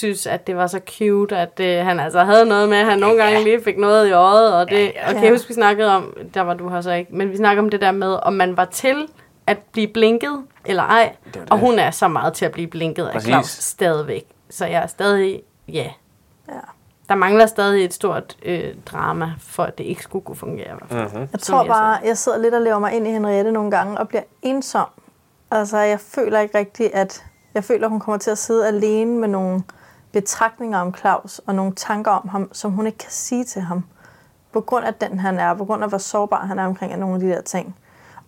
[0.00, 2.98] synes, at det var så cute, at øh, han altså havde noget med, at han
[2.98, 5.96] nogle gange lige fik noget i øjet, og det, og kan jeg huske, vi snakkede
[5.96, 8.32] om, der var du her så ikke, men vi snakkede om det der med, om
[8.32, 9.08] man var til
[9.50, 11.48] at blive blinket, eller ej, det.
[11.50, 13.28] og hun er så meget til at blive blinket af Præcis.
[13.28, 15.90] Claus stadigvæk, så jeg er stadig, ja,
[16.48, 16.54] Ja.
[17.08, 20.74] der mangler stadig et stort øh, drama, for at det ikke skulle kunne fungere.
[20.90, 21.28] Mm-hmm.
[21.32, 24.08] Jeg tror bare, jeg sidder lidt og lever mig ind i Henriette nogle gange og
[24.08, 24.88] bliver ensom.
[25.50, 27.24] Altså, jeg føler ikke rigtigt, at...
[27.54, 29.62] Jeg føler, hun kommer til at sidde alene med nogle
[30.12, 33.84] betragtninger om Claus og nogle tanker om ham, som hun ikke kan sige til ham.
[34.52, 37.14] På grund af den, han er, på grund af, hvor sårbar han er omkring nogle
[37.14, 37.76] af de der ting.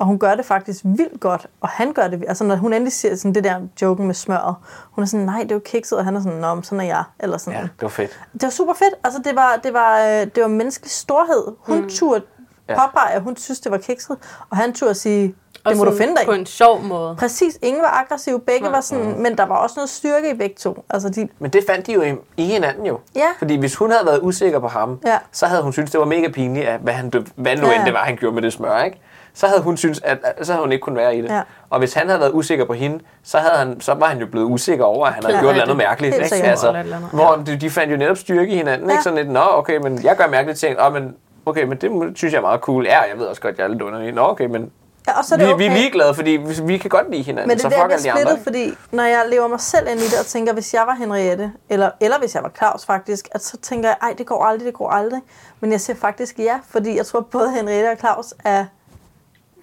[0.02, 2.24] Og hun gør det faktisk vildt godt, og han gør det...
[2.28, 4.54] Altså, når hun endelig siger sådan det der joken med smøret,
[4.90, 6.84] hun er sådan, nej, det er jo kikset, og han er sådan, nå, sådan er
[6.84, 7.04] jeg.
[7.20, 7.58] Eller sådan.
[7.58, 8.20] Ja, det var fedt.
[8.32, 8.94] Det var super fedt.
[9.04, 11.44] Altså, det var, det var, øh, det var menneskelig storhed.
[11.58, 11.88] Hun mm.
[11.88, 12.22] turde
[12.68, 12.74] Ja.
[12.86, 14.16] påpege, at hun synes, det var kikset,
[14.50, 15.34] og han turde sige,
[15.64, 17.16] Og det må du finde dig På en sjov måde.
[17.18, 20.54] Præcis, ingen var aggressiv, begge var sådan, men der var også noget styrke i begge
[20.58, 20.84] to.
[20.90, 22.98] Altså, de, Men det fandt de jo i, i hinanden jo.
[23.14, 23.26] Ja.
[23.38, 25.18] Fordi hvis hun havde været usikker på ham, Ja.
[25.32, 27.84] så havde hun syntes, det var mega pinligt, at hvad, han, hvad nu Ja, end
[27.84, 29.00] det var, han gjorde med det smør, ikke?
[29.34, 31.28] Så havde hun syntes, at, så havde hun ikke kunnet være i det.
[31.28, 31.42] Ja.
[31.70, 34.26] Og hvis han havde været usikker på hende, så, havde han, så var han jo
[34.26, 36.14] blevet usikker over, at han havde Ja, gjort ja, noget det- mærkeligt.
[36.14, 36.46] helt Ikke?
[36.48, 38.88] Altså, andet, hvor de, de fandt jo netop styrke i hinanden.
[38.88, 38.92] Ja.
[38.94, 39.02] Ikke?
[39.02, 40.80] Sådan lidt, nå okay, men jeg gør mærkelige ting.
[40.80, 41.14] Åh, men,
[41.46, 42.84] okay, men det synes jeg er meget cool.
[42.86, 44.12] Ja, jeg ved også godt, jeg er lidt underlig.
[44.12, 44.70] Nå okay, men
[45.06, 45.64] ja, og så er vi, det okay.
[45.64, 47.48] vi er ligeglade, fordi vi, vi kan godt lide hinanden.
[47.48, 49.88] Men det så er der, fuck jeg bliver splittet, fordi når jeg lever mig selv
[49.90, 52.86] ind i det og tænker, hvis jeg var Henriette, eller, eller hvis jeg var Claus
[52.86, 55.20] faktisk, at så tænker jeg, ej, det går aldrig, det går aldrig.
[55.60, 58.64] Men jeg siger faktisk ja, fordi jeg tror, både Henriette og Claus er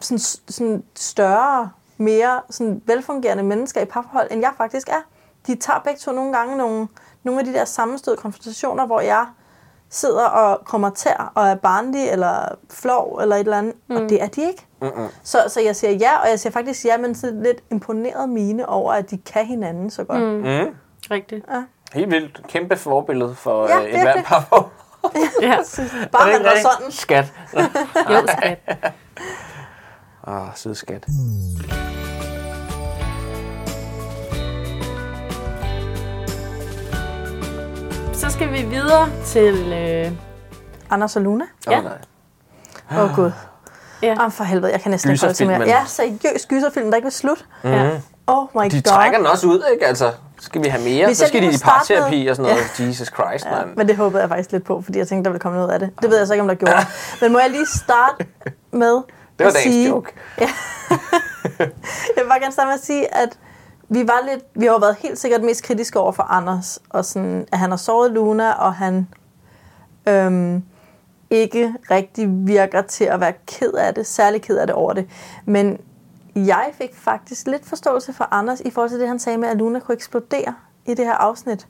[0.01, 5.01] sådan, sådan større, mere sådan velfungerende mennesker i parforhold, end jeg faktisk er.
[5.47, 6.88] De tager begge to nogle gange nogle,
[7.23, 9.25] nogle af de der sammenstød konfrontationer, hvor jeg
[9.89, 13.95] sidder og kommer tær og er barnlig eller flov eller et eller andet, mm.
[13.95, 14.65] og det er de ikke.
[14.81, 15.07] Mm-mm.
[15.23, 18.69] Så, så jeg siger ja, og jeg siger faktisk ja, men sådan lidt imponeret mine
[18.69, 20.21] over, at de kan hinanden så godt.
[20.21, 20.27] Mm.
[20.27, 20.75] Mm.
[21.12, 21.45] Rigtigt.
[21.51, 21.63] Ja.
[21.93, 22.47] Helt vildt.
[22.47, 24.69] Kæmpe forbillede for Ja, ja, et hvert par
[25.41, 25.57] Ja.
[26.12, 26.91] Bare han var sådan.
[26.91, 27.33] Skat.
[28.09, 28.59] Jo, skat.
[30.30, 31.04] Oh, sød skat.
[38.13, 39.74] Så skal vi videre til...
[39.74, 40.12] Øh,
[40.89, 41.46] Anders og Luna.
[41.68, 41.82] Åh, Ja.
[41.82, 41.92] nej.
[42.92, 43.32] Åh oh, gud.
[44.02, 44.08] Ja.
[44.08, 45.58] Jamen for helvede, jeg kan næsten ikke holde til mere.
[45.58, 45.80] Gyserfilmen.
[45.82, 45.86] Ja,
[46.22, 47.44] seriøs gyserfilm, der ikke vil slutte.
[47.63, 47.89] ja.
[48.28, 48.82] Oh my De god.
[48.82, 49.86] trækker den også ud, ikke?
[49.86, 51.06] Altså, skal vi have mere?
[51.06, 52.89] Hvis så jeg skal lige de må i parterapi med- og sådan noget.
[52.89, 53.76] Jesus Christ, Ja, mand.
[53.76, 55.80] men det håbede jeg faktisk lidt på, fordi jeg tænkte, der ville komme noget af
[55.80, 55.89] det.
[56.02, 56.74] Det ved jeg så ikke, om der gjorde.
[57.22, 58.26] Men må jeg lige starte
[58.72, 59.02] med
[59.39, 59.88] Det var dagens sige...
[59.88, 60.13] joke.
[60.38, 60.49] jeg
[62.15, 63.39] vil bare gerne starte med at sige, at
[63.89, 67.47] vi var lidt, vi har været helt sikkert mest kritiske over for Anders, og sådan,
[67.52, 69.08] at han har såret Luna, og han
[70.08, 70.63] øhm,
[71.30, 75.10] ikke rigtig virker til at være ked af det, særlig ked af det over det.
[75.45, 75.78] Men
[76.36, 79.58] jeg fik faktisk lidt forståelse for Anders i forhold til det, han sagde med, at
[79.58, 80.54] Luna kunne eksplodere
[80.86, 81.67] i det her afsnit.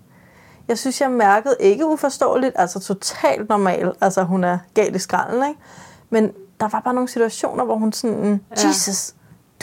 [0.68, 5.50] Jeg synes, jeg mærkede ikke uforståeligt, altså totalt normal, altså hun er galt i skralden,
[5.50, 5.60] ikke?
[6.10, 8.68] Men der var bare nogle situationer, hvor hun sådan, Ja.
[8.68, 9.14] Jesus,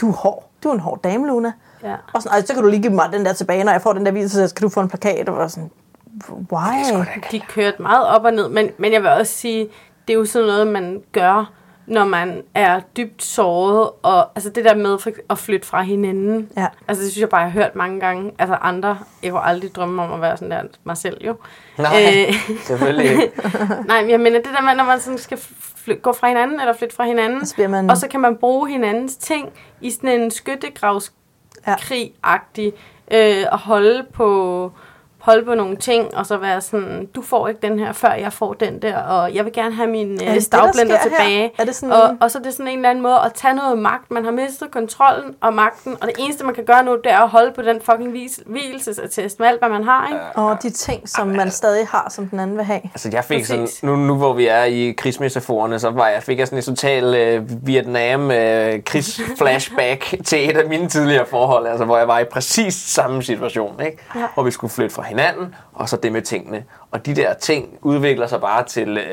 [0.01, 0.49] du er hård.
[0.63, 1.53] Du er en hård dame, Luna.
[1.83, 1.95] Ja.
[2.13, 3.93] Og sådan, "Ej, så kan du lige give mig den der tilbage, når jeg får
[3.93, 5.29] den der video, så kan du få en plakat.
[5.29, 5.69] Og sådan,
[6.51, 7.05] why?
[7.31, 9.69] De kørte meget op og ned, men, men jeg vil også sige,
[10.07, 11.51] det er jo sådan noget, man gør,
[11.87, 14.97] når man er dybt såret, og altså det der med
[15.29, 16.67] at flytte fra hinanden, Ja.
[16.87, 19.75] altså det synes jeg bare, jeg har hørt mange gange, altså andre, jeg kunne aldrig
[19.75, 21.35] drømme om at være sådan der, mig selv jo.
[21.77, 22.33] Nej, Øh,
[22.67, 23.31] selvfølgelig ikke.
[23.87, 25.37] Nej, men jeg mener det der med, når man sådan skal
[25.75, 28.69] fly- gå fra hinanden, eller flytte fra hinanden, Så man- og så kan man bruge
[28.69, 29.49] hinandens ting
[29.81, 32.73] i sådan en skyttegravskrig-agtig,
[33.11, 34.71] øh, og holde på,
[35.27, 38.33] holde på nogle ting, og så være sådan, du får ikke den her, før jeg
[38.33, 41.17] får den der, og jeg vil gerne have min øh, stavblender der sker her?
[41.17, 41.51] tilbage.
[41.57, 43.53] Er det sådan- og, og så er det sådan en eller anden måde at tage
[43.53, 44.11] noget magt.
[44.11, 47.17] Man har mistet kontrollen og magten, og det eneste, man kan gøre nu, det er
[47.19, 50.19] at holde på den fucking vis- hvielsesattest med alt, hvad man har, ikke?
[50.35, 52.81] Og de ting, som man stadig har, som den anden vil have.
[52.83, 53.83] Altså jeg fik sådan, Præcis.
[53.83, 57.15] nu, nu hvor vi er i krigsmetaforerne, så var jeg, fik jeg sådan en total
[57.15, 62.23] øh, Vietnam øh, krigsflashback til et af mine tidligere forhold, altså hvor jeg var i
[62.23, 63.97] præcis samme situation, ikke?
[64.15, 64.21] Ja.
[64.33, 65.16] hvor vi skulle flytte fra hinanden,
[65.73, 66.63] og så det med tingene.
[66.91, 69.03] Og de der ting udvikler sig bare til øh,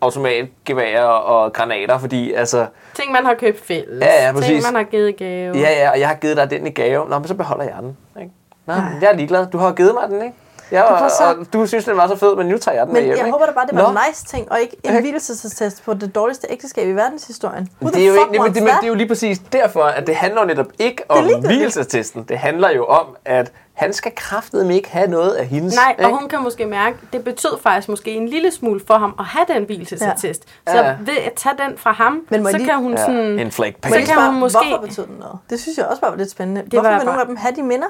[0.00, 4.00] automatgeværer og granater, fordi altså, Ting, man har købt fælles.
[4.04, 4.64] Ja, ja, Ting, præcis.
[4.64, 5.58] man har givet gave.
[5.58, 7.74] ja ja, og jeg har givet dig den i gave, nå, men så beholder jeg
[7.80, 7.96] den.
[8.20, 8.32] Ikke?
[8.66, 10.36] Nå, men jeg er ligeglad, du har givet mig den, ikke?
[10.72, 12.92] Ja, og, så- og du synes, den var så fed, men nu tager jeg den
[12.94, 13.16] med Men hjem.
[13.18, 13.32] jeg ikke?
[13.32, 13.88] håber da bare, det var Nå.
[13.88, 17.68] en nice ting, og ikke en hvilelsesattest på det dårligste ægteskab i verdenshistorien.
[17.82, 20.06] Who Det er, jo ikke, men, det, men det er jo lige præcis derfor, at
[20.06, 21.56] det handler jo netop ikke om ligegyldigt.
[21.56, 22.22] hvielsetesten.
[22.28, 25.74] Det handler jo om, at han skal kraftedeme ikke have noget af hendes.
[25.74, 26.18] Nej, og ikke?
[26.18, 29.44] hun kan måske mærke, det betød faktisk måske en lille smule for ham at have
[29.48, 30.44] den hvielsesattest.
[30.66, 30.72] Ja.
[30.72, 30.96] Så Ja.
[31.00, 33.38] ved at tage den fra ham, Men så lige- kan hun Ja, sådan...
[33.38, 35.38] en flake lige kan spørge, hun måske- Hvorfor betød den noget?
[35.50, 36.60] Det synes jeg også bare var lidt spændende.
[36.60, 37.86] var hvorfor vil bare- nogle af dem have de minder?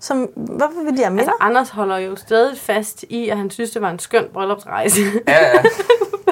[0.00, 1.24] Som, hvorfor vil de have minder?
[1.32, 5.00] Altså, Anders holder jo stadig fast i, at han synes, det var en skøn bryllupsrejse.
[5.28, 5.62] Ja, ja.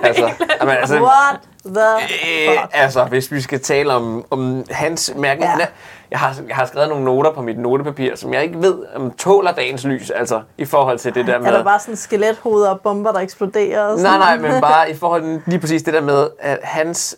[0.02, 2.70] Altså, jamen, altså, What the øh, fuck?
[2.72, 5.44] altså, hvis vi skal tale om, om hans mærke...
[5.44, 5.66] Ja.
[6.10, 9.10] Jeg, har, jeg har skrevet nogle noter på mit notepapir, som jeg ikke ved, om
[9.10, 11.46] tåler dagens lys, altså i forhold til det der med...
[11.46, 13.82] Er der bare sådan skelethoveder og bomber, der eksploderer?
[13.82, 14.20] Og Nej, sådan?
[14.20, 17.16] nej, men bare i forhold til lige præcis det der med, at hans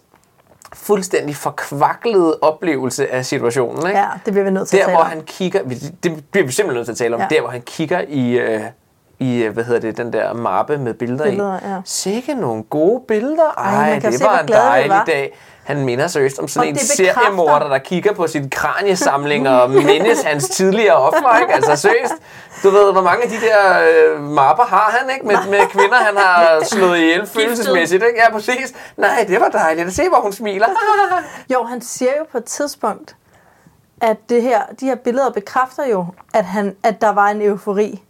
[0.72, 3.98] fuldstændig forkvaklede oplevelse af situationen, ikke?
[3.98, 5.10] Ja, det bliver vi nødt til at der tale hvor om.
[5.10, 5.62] han kigger,
[6.02, 7.26] det bliver vi simpelthen nødt til at tale om, ja.
[7.30, 8.60] der hvor han kigger i, øh,
[9.18, 11.68] i øh, hvad hedder det, den der mappe med billeder, Billeder, i.
[11.70, 11.76] ja.
[11.84, 13.50] Sikke nogle gode billeder.
[13.58, 15.04] Ej, Ej, det se, var en dejlig var.
[15.04, 15.38] dag.
[15.64, 20.22] Han minder seriøst om sådan Og en seriemorder, der kigger på sin kraniesamling og mindes
[20.22, 21.54] hans tidligere ofre, ikke?
[21.54, 22.14] Altså seriøst.
[22.62, 23.80] Du ved, hvor mange af de der
[24.14, 25.26] øh, mapper har han, ikke?
[25.26, 28.20] Med, med kvinder, han har slået ihjel følelsesmæssigt, ikke?
[28.26, 28.74] Ja, præcis.
[28.96, 29.94] Nej, det var dejligt.
[29.94, 30.66] Se, hvor hun smiler.
[31.54, 33.16] Jo, han siger jo på et tidspunkt,
[34.00, 38.02] at det her, de her billeder bekræfter jo, at, han, at der var en eufori.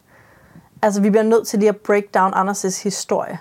[0.83, 3.38] Altså, vi bliver nødt til lige at break down Anders' historie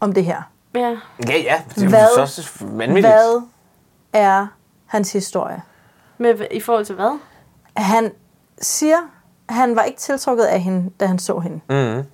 [0.00, 0.42] om det her.
[0.74, 0.80] Ja.
[1.28, 1.62] Ja, ja.
[1.74, 3.06] Det er Hvad- så vanvittigt.
[3.14, 3.42] Hvad
[4.12, 4.46] er
[4.86, 5.62] hans historie?
[6.18, 7.18] Med, I forhold til hvad?
[7.76, 8.12] Han
[8.60, 8.96] siger,
[9.48, 11.60] at han var ikke tiltrukket af hende, da han så hende.
[11.68, 12.04] Mm.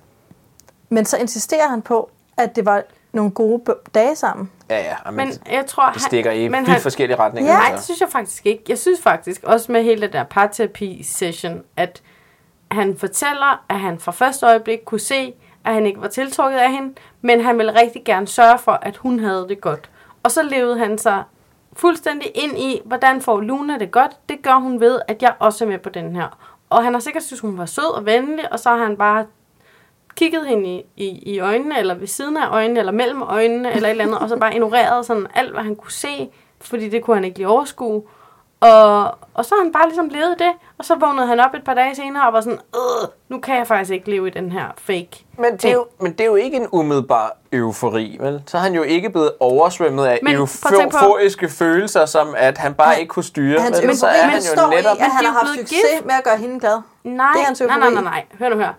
[0.89, 4.51] Men så insisterer han på, at det var nogle gode b- dage sammen.
[4.69, 4.95] Ja, ja.
[5.05, 7.51] Amen, Men jeg tror, det stikker i men vidt forskellige retninger.
[7.51, 7.57] Ja.
[7.57, 7.85] Nej, det altså.
[7.85, 8.63] synes jeg faktisk ikke.
[8.69, 12.01] Jeg synes faktisk, også med hele det der parterapi-session, at
[12.71, 15.33] han fortæller, at han fra første øjeblik kunne se,
[15.65, 18.97] at han ikke var tiltrukket af hende, men han ville rigtig gerne sørge for, at
[18.97, 19.89] hun havde det godt.
[20.23, 21.23] Og så levede han sig
[21.73, 24.11] fuldstændig ind i, hvordan får Luna det godt.
[24.29, 26.37] Det gør hun ved, at jeg også er med på den her.
[26.69, 29.25] Og han har sikkert synes, hun var sød og venlig, og så har han bare
[30.15, 33.87] kigget hende i, i, i øjnene, eller ved siden af øjnene, eller mellem øjnene, eller
[33.87, 36.29] et eller andet, og så bare ignoreret sådan alt, hvad han kunne se,
[36.61, 38.03] fordi det kunne han ikke lige overskue.
[38.61, 41.63] Og, og så har han bare ligesom levet det, og så vågnede han op et
[41.63, 44.51] par dage senere og var sådan, øh, nu kan jeg faktisk ikke leve i den
[44.51, 48.43] her fake Men det, er jo, men det er jo ikke en umiddelbar eufori, vel?
[48.47, 50.35] Så er han jo ikke blevet oversvømmet af Men
[50.79, 53.61] tænke på- euforiske følelser, som at han bare Han- ikke kunne styre.
[53.61, 53.97] Hans vel?
[53.97, 54.97] Så er han jo netop...
[54.97, 56.05] i, at han er har haft blevet succes gift.
[56.05, 56.81] med at gøre hende glad.
[57.03, 58.25] Nej, Det er hans nej, nej, nej, nej.
[58.39, 58.73] Hør nu, hør.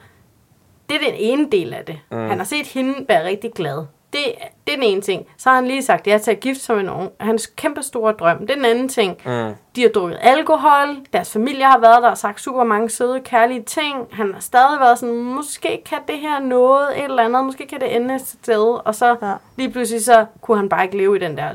[0.89, 1.99] Det er den ene del af det.
[2.11, 2.29] Mm.
[2.29, 3.85] Han har set hende være rigtig glad.
[4.13, 4.21] Det,
[4.67, 5.27] det er den ene ting.
[5.37, 7.09] Så har han lige sagt ja til at gifte sig med nogen.
[7.21, 8.39] Hans kæmpe store drøm.
[8.39, 9.17] Det er den anden ting.
[9.27, 9.53] Mm.
[9.77, 10.97] De har drukket alkohol.
[11.13, 13.97] Deres familie har været der og sagt super mange søde, kærlige ting.
[14.13, 17.45] Han har stadig været sådan, måske kan det her noget, et eller andet.
[17.45, 18.79] Måske kan det ende et sted.
[18.85, 19.27] Og så Ja.
[19.29, 19.35] ja.
[19.57, 21.53] lige pludselig så kunne han bare ikke leve i den der...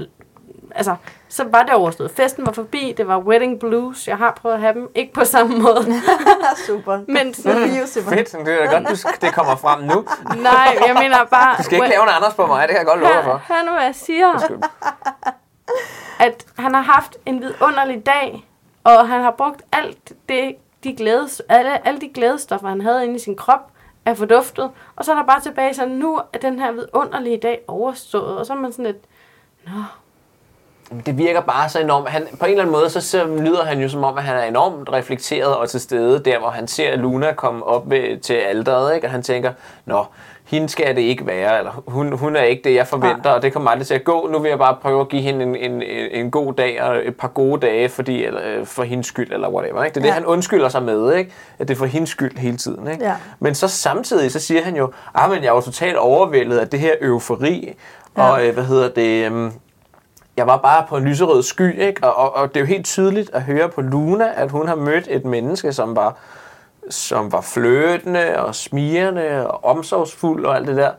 [0.76, 0.96] Altså,
[1.28, 2.12] så var det overstået.
[2.12, 2.94] Festen var forbi.
[2.98, 4.08] Det var wedding blues.
[4.08, 4.90] Jeg har prøvet at have dem.
[4.96, 5.86] Ikke på samme måde.
[6.68, 7.00] Super.
[7.08, 7.28] Men
[7.80, 8.14] you, Simon.
[8.14, 10.06] Fedt, det er godt, du, det kommer frem nu.
[10.42, 11.56] Nej, jeg mener bare...
[11.58, 13.42] Du skal ikke lave en Anders på mig, det kan jeg godt love for.
[13.48, 14.58] hør nu, hvad jeg siger.
[16.20, 18.48] At han har haft en vidunderlig dag,
[18.84, 23.16] og han har brugt alt det, de glædes, alle, alle de glædestoffer, han havde inde
[23.16, 23.72] i sin krop,
[24.06, 24.72] er forduftet.
[24.96, 28.38] Og så er der bare tilbage sådan, nu er den her vidunderlige dag overstået.
[28.38, 29.04] Og så er man sådan lidt,
[31.06, 32.10] Det virker bare så enormt.
[32.10, 34.38] Han, på en eller anden måde, så, så lyder han jo som om, at han
[34.38, 38.34] er enormt reflekteret og til stede, der hvor han ser Luna komme op ved, til
[38.34, 39.08] alderet, ikke?
[39.08, 39.52] og han tænker,
[39.86, 40.06] nå,
[40.46, 43.54] hende skal det ikke være, eller hun, hun er ikke det, jeg forventer, og det
[43.54, 44.28] kommer aldrig til at gå.
[44.32, 47.16] Nu vil jeg bare prøve at give hende en, en, en god dag og et
[47.18, 49.84] par gode dage fordi, eller, øh, for hendes skyld, eller whatever.
[49.84, 49.94] Ikke?
[49.96, 50.14] Det er det, Ja.
[50.14, 51.32] han undskylder sig med, ikke?
[51.60, 52.88] at det er for hendes skyld hele tiden.
[52.92, 53.04] Ikke?
[53.06, 53.14] Ja.
[53.40, 56.68] Men så samtidig, så siger han jo, ah, men jeg er jo totalt overvældet af
[56.70, 57.74] det her eufori,
[58.16, 59.26] og øh, hvad hedder det...
[59.26, 59.52] øhm,
[60.38, 62.04] jeg var bare på en lyserød sky, ikke?
[62.04, 64.76] Og, og, og det er jo helt tydeligt at høre på Luna, at hun har
[64.76, 66.16] mødt et menneske, som var
[66.90, 70.92] som var fløtende og smirende og omsorgsfuld og alt det der.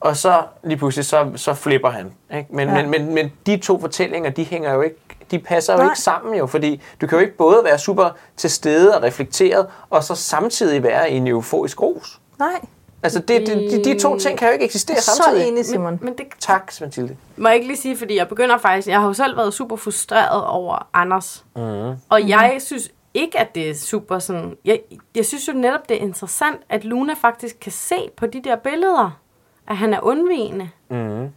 [0.00, 2.12] Og så lige pludselig, så, så flipper han.
[2.36, 2.48] Ikke?
[2.50, 2.74] Men, Ja.
[2.74, 4.96] men, men, men de to fortællinger, de hænger jo ikke,
[5.30, 5.86] de passer jo Nej.
[5.86, 9.66] ikke sammen jo, fordi du kan jo ikke både være super til stede og reflekteret,
[9.90, 12.20] og så samtidig være i en euforisk ros.
[12.38, 12.60] Nej.
[13.04, 15.48] Altså, det, det, de, de to ting kan jo ikke eksistere Så samtidig.
[15.48, 15.90] enig, Simon.
[15.92, 17.16] Men, men det Tak, Mathilde.
[17.36, 18.88] må jeg ikke lige sige, fordi jeg begynder faktisk...
[18.88, 21.44] Jeg har jo selv været super frustreret over Anders.
[21.56, 21.92] Mm.
[22.08, 24.56] Og jeg synes ikke, at det er super sådan...
[24.64, 24.80] Jeg,
[25.14, 28.56] jeg synes jo netop, det er interessant, at Luna faktisk kan se på de der
[28.56, 29.20] billeder,
[29.68, 30.70] at han er undvigende.
[30.90, 31.28] Mm.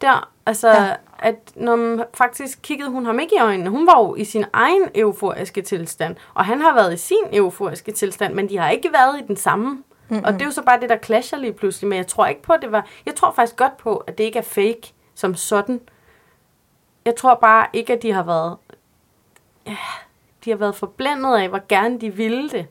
[0.00, 0.92] Der, altså, ja.
[1.18, 3.70] at når man faktisk kiggede hun ham ikke i øjnene.
[3.70, 7.92] Hun var jo i sin egen euforiske tilstand, og han har været i sin euforiske
[7.92, 9.82] tilstand, men de har ikke været i den samme.
[10.08, 10.24] Mm-hmm.
[10.24, 11.88] Og det er jo så bare det, der clasher lige pludselig.
[11.88, 12.86] Men jeg tror ikke på, at det var...
[13.06, 15.80] Jeg tror faktisk godt på, at det ikke er fake som sådan.
[17.04, 18.56] Jeg tror bare ikke, at de har været...
[19.66, 19.76] Ja,
[20.44, 22.66] de har været forblændet af, hvor gerne de ville det.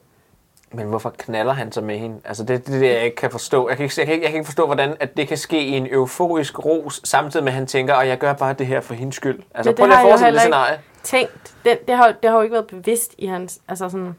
[0.71, 2.21] Men hvorfor knaller han så med hende?
[2.25, 3.69] Altså, det det er det, jeg ikke kan forstå.
[3.69, 5.63] Jeg kan ikke, jeg kan ikke, jeg kan ikke forstå, hvordan at det kan ske
[5.63, 8.81] i en euforisk ros, samtidig med, at han tænker, at jeg gør bare det her
[8.81, 9.43] for hendes skyld.
[9.55, 10.73] Altså, Men prøv lige at forestille det scenarie.
[10.73, 11.55] ikke tænkt.
[11.65, 13.59] Det, det, har, det har jo ikke været bevidst i hans...
[13.67, 14.15] Altså sådan,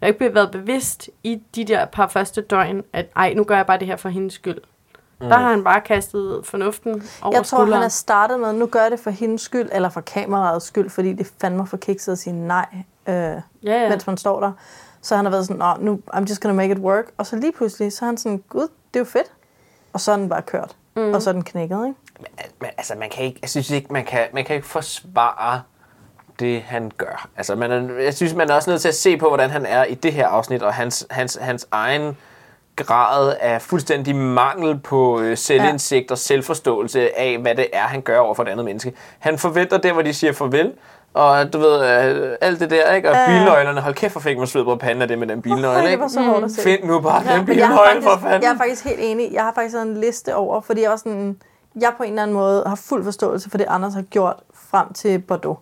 [0.00, 3.56] det har ikke været bevidst i de der par første døgn, at ej, nu gør
[3.56, 4.58] jeg bare det her for hendes skyld.
[5.20, 5.28] Mm.
[5.28, 6.90] Der har han bare kastet fornuften
[7.22, 7.72] over Jeg tror, skulderen.
[7.72, 10.90] han er startet med, nu gør jeg det for hendes skyld, eller for kameraets skyld,
[10.90, 12.66] fordi det fandme for kikset at sige nej,
[13.08, 13.88] øh, ja, ja.
[13.88, 14.52] mens man står der.
[15.02, 17.04] Så han har været sådan, Nå, nu, I'm just gonna make it work.
[17.16, 19.32] Og så lige pludselig, så er han sådan, gud, det er jo fedt.
[19.92, 20.76] Og så er den bare kørt.
[20.96, 21.14] Mm.
[21.14, 21.98] Og så er den knækket, ikke?
[22.60, 25.62] Men, altså, man kan ikke, jeg synes ikke, man kan, man kan ikke forsvare
[26.40, 27.28] det, han gør.
[27.36, 29.66] Altså, man er, jeg synes, man er også nødt til at se på, hvordan han
[29.66, 32.16] er i det her afsnit, og hans, hans, hans egen
[32.76, 38.18] grad af fuldstændig mangel på øh, selvindsigt og selvforståelse af, hvad det er, han gør
[38.18, 38.92] over for et andet menneske.
[39.18, 40.72] Han forventer der, hvor de siger farvel,
[41.14, 43.10] og du ved, øh, alt det der, ikke?
[43.10, 43.26] Og Ja.
[43.26, 45.90] bilnøglerne, hold kæft, hvor fik man sved på panden af det med den bilnøgle, det
[45.90, 46.08] ikke?
[46.48, 46.62] se.
[46.62, 48.42] Find nu bare den jeg har bilnøgle, for fanden.
[48.42, 49.28] Jeg er faktisk helt enig.
[49.32, 51.36] Jeg har faktisk sådan en liste over, fordi jeg var sådan,
[51.80, 54.36] jeg på en eller anden måde har fuld forståelse for det, Anders har gjort
[54.70, 55.58] frem til Bordeaux.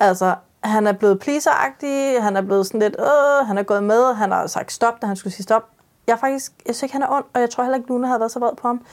[0.00, 0.34] Altså,
[0.64, 4.30] han er blevet pleaseragtig, han er blevet sådan lidt, øh, han er gået med, han
[4.30, 5.68] har sagt stop, da han skulle sige stop.
[6.06, 8.06] Jeg er faktisk, jeg synes ikke, han er ond, og jeg tror heller ikke, Luna
[8.06, 8.84] havde været så vred på ham.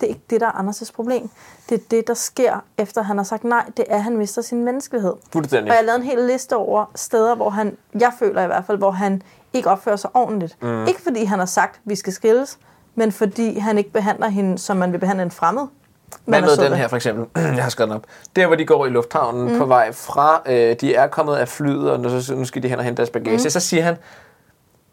[0.00, 1.30] Det er ikke det, der er Anders' problem.
[1.68, 3.70] Det er det, der sker, efter han har sagt nej.
[3.76, 5.12] Det er, at han mister sin menneskelighed.
[5.32, 5.70] Fuldstændig.
[5.70, 8.78] Og jeg lavede en hel liste over steder, hvor han, jeg føler i hvert fald,
[8.78, 10.62] hvor han ikke opfører sig ordentligt.
[10.62, 10.86] Mm.
[10.86, 12.58] Ikke fordi han har sagt, at vi skal skilles,
[12.94, 15.66] men fordi han ikke behandler hende, som man vil behandle en fremmed.
[16.24, 17.42] Hvad med den her for eksempel?
[17.56, 18.04] Jeg har skrevet den op.
[18.36, 19.58] Der, hvor de går i lufthavnen mm.
[19.58, 22.78] På vej fra, øh, de er kommet af flyet, og nu, nu skal de hen
[22.78, 23.50] og hente deres bagage, mm.
[23.50, 23.96] Så siger han,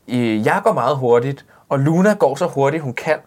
[0.07, 3.17] "Øh, jeg går meget hurtigt, og Luna går så hurtigt, hun kan.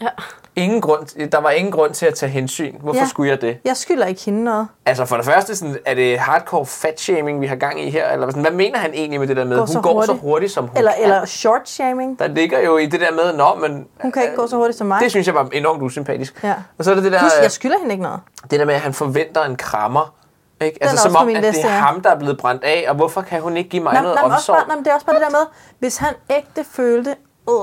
[0.00, 0.08] Ja.
[0.56, 2.74] Ingen grund, der var ingen grund til at tage hensyn.
[2.80, 3.06] Hvorfor Ja.
[3.06, 3.58] skulle jeg det?
[3.64, 4.68] Jeg skylder ikke hende noget.
[4.86, 8.08] Altså for det første, sådan, er det hardcore fat-shaming, vi har gang i her?
[8.08, 10.06] Eller sådan, hvad mener han egentlig med det der med, Går hun går hurtigt.
[10.18, 11.02] så hurtigt, som hun Eller, kan?
[11.04, 12.18] eller short shaming.
[12.18, 14.78] Der ligger jo i det der med, nå, men Hun kan ikke gå så hurtigt
[14.78, 15.00] som mig.
[15.00, 16.44] det synes jeg var enormt usympatisk.
[16.44, 16.54] Ja.
[16.78, 18.20] Og så er det det der, Plus, øh, jeg skylder hende ikke noget.
[18.50, 20.14] det der med, at han forventer en krammer.
[20.60, 20.74] Ikke?
[20.74, 21.78] Den Altså også som om, at det liste, er ja.
[21.78, 24.16] ham, der er blevet brændt af, og hvorfor kan hun ikke give mig Nå, noget
[24.16, 24.56] nå, også omsorg?
[24.56, 25.46] bare, nå, men det er også bare det der med,
[25.78, 27.10] hvis han ægte følte,
[27.50, 27.54] øh,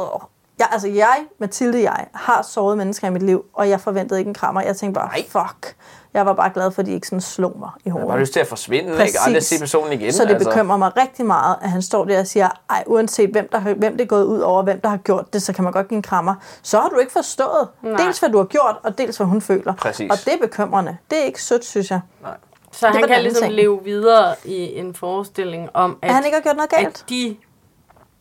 [0.60, 4.28] jeg, altså jeg, Mathilde jeg, har såret mennesker i mit liv, og jeg forventede ikke
[4.30, 4.62] en krammer.
[4.62, 5.76] Jeg tænkte bare, fuck.
[6.13, 8.10] Jeg var bare glad for, at de ikke sådan slog mig i Jeg hovedet.
[8.10, 9.19] har bare lyst til at forsvinde, ikke?
[9.26, 10.13] Aldrig se personen igen.
[10.13, 10.50] Så det altså.
[10.50, 13.74] bekymrer mig rigtig meget, at han står der og siger, ej, uanset hvem, der, har-
[13.74, 15.88] hvem det er gået ud over, hvem der har gjort det, så kan man godt
[15.88, 16.36] give en krammer.
[16.63, 17.67] Så har du ikke forstået.
[17.84, 18.04] Nej.
[18.06, 19.74] Dels hvad du har gjort, og dels hvad hun føler.
[19.74, 20.12] Præcis.
[20.12, 20.98] Og det er bekymrende.
[21.10, 22.00] Det er ikke sødt, synes jeg.
[22.22, 22.32] Nej.
[22.72, 23.54] Så Det han kan ligesom ting.
[23.56, 26.88] leve videre i en forestilling om, at, At han ikke har gjort noget galt.
[26.88, 27.36] at de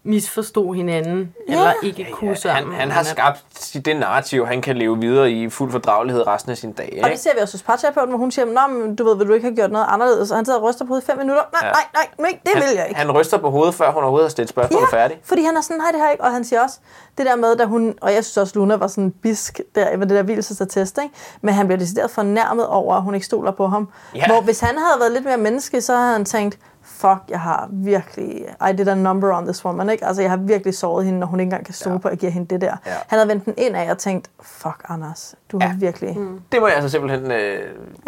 [0.05, 1.53] misforstod hinanden, Ja.
[1.53, 2.75] eller ikke kunne Han, sammen.
[2.75, 3.45] han har skabt
[3.85, 6.89] det narrativ, han kan leve videre i fuld fordragelighed resten af sin dag.
[6.91, 7.11] Og Ikke?
[7.11, 9.33] det ser vi også hos parterapeuten, hvor hun siger, Nå, men du ved, vil du
[9.33, 10.31] ikke have gjort noget anderledes?
[10.31, 11.43] Og han sidder og ryster på hovedet i fem minutter.
[11.53, 11.71] Nej, Ja.
[11.73, 13.01] nej, nej, nej, det han, vil jeg ikke.
[13.01, 15.21] Han ryster på hovedet, før hun overhovedet har stillet spørgsmålet Ja, færdigt.
[15.25, 16.25] fordi han er sådan, nej, det jeg ikke.
[16.25, 16.79] Og han siger også,
[17.19, 20.07] det der med, da hun, og jeg synes også, Luna var sådan bisk der ved
[20.07, 21.15] det der hvilelsesattest, ikke?
[21.43, 23.89] Men han bliver decideret fornærmet over, at hun ikke stoler på ham.
[24.15, 24.27] Ja.
[24.27, 26.59] Hvor hvis han havde været lidt mere menneske, så havde han tænkt,
[27.01, 30.07] fuck, jeg har virkelig, I did a number on this woman, ikke?
[30.07, 31.99] Altså, jeg har virkelig såret hende, når hun ikke engang kan stole ja.
[31.99, 32.77] på at give hende det der.
[32.87, 32.93] Ja.
[33.07, 36.19] Han havde vendt den ind af og tænkt, fuck, Anders, du har virkelig...
[36.19, 36.41] Mm.
[36.53, 37.59] Det må jeg altså simpelthen øh,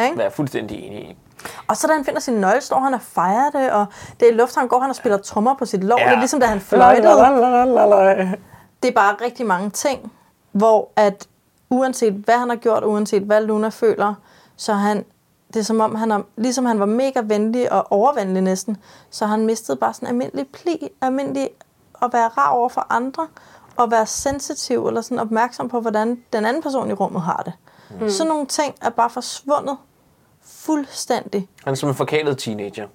[0.05, 0.19] Ikke?
[0.19, 1.17] være fuldstændig enig i.
[1.67, 3.87] Og så da han finder sin nøgle, står han og fejrer det, og
[4.21, 5.99] det er i lufthavn, går han og spiller trommer på sit lov.
[5.99, 6.05] Ja.
[6.05, 6.11] Ja.
[6.11, 7.09] Det er ligesom, da han fløjtede.
[8.83, 10.13] Det er bare rigtig mange ting,
[10.53, 11.29] hvor at
[11.71, 14.15] uanset hvad han har gjort, uanset hvad Luna føler,
[14.57, 15.05] så er han,
[15.55, 18.77] det er som om, han er, ligesom han var mega venlig og overvenlig næsten,
[19.11, 21.51] så han mistet bare sådan almindelig pli, almindelig
[22.03, 23.29] at være rar over for andre,
[23.77, 27.53] og være sensitiv eller sådan opmærksom på, hvordan den anden person i rummet har det.
[28.01, 28.11] Mm.
[28.11, 29.77] Sådan nogle ting er bare forsvundet
[30.45, 31.49] fuldstændig.
[31.65, 32.87] Han er som en forkælet teenager.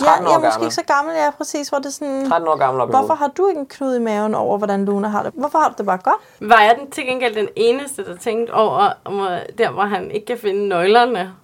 [0.00, 0.66] Ja, 13 år jeg er måske gammel.
[0.66, 2.28] ikke så gammel, ja, præcis, hvor det er sådan...
[2.28, 5.08] 13 år gammel op Hvorfor har du ikke en knude i maven over, hvordan Luna
[5.08, 5.32] har det?
[5.34, 6.50] Hvorfor har du det bare godt?
[6.50, 10.10] Var jeg den til gengæld den eneste, der tænkte over, om, øh, der hvor han
[10.10, 11.34] ikke kan finde nøglerne,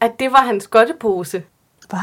[0.00, 1.42] at det var hans godtepose.
[1.88, 1.98] Hvad?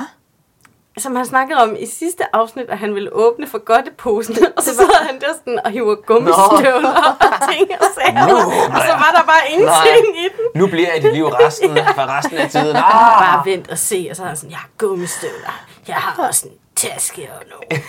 [0.97, 4.75] Som han snakkede om i sidste afsnit, at han ville åbne for godteposen, og så
[4.75, 6.89] sidder han der sådan og hiver gummistøvler
[7.19, 8.35] og ting og sager,
[8.75, 10.61] og så var der bare ingenting i den.
[10.61, 12.73] Nu bliver jeg i liv resten, for resten af tiden.
[12.91, 13.45] Bare Ah!
[13.45, 16.53] vent og se, og så er han sådan, jeg har gummistøvler, jeg har også en
[16.75, 17.83] taske og noget.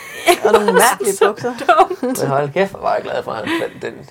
[0.44, 1.52] Og nogle mærkelige bukser.
[1.58, 2.02] Dumt.
[2.20, 4.10] Men hold kæft, hvor var jeg glad for, at han fandt den,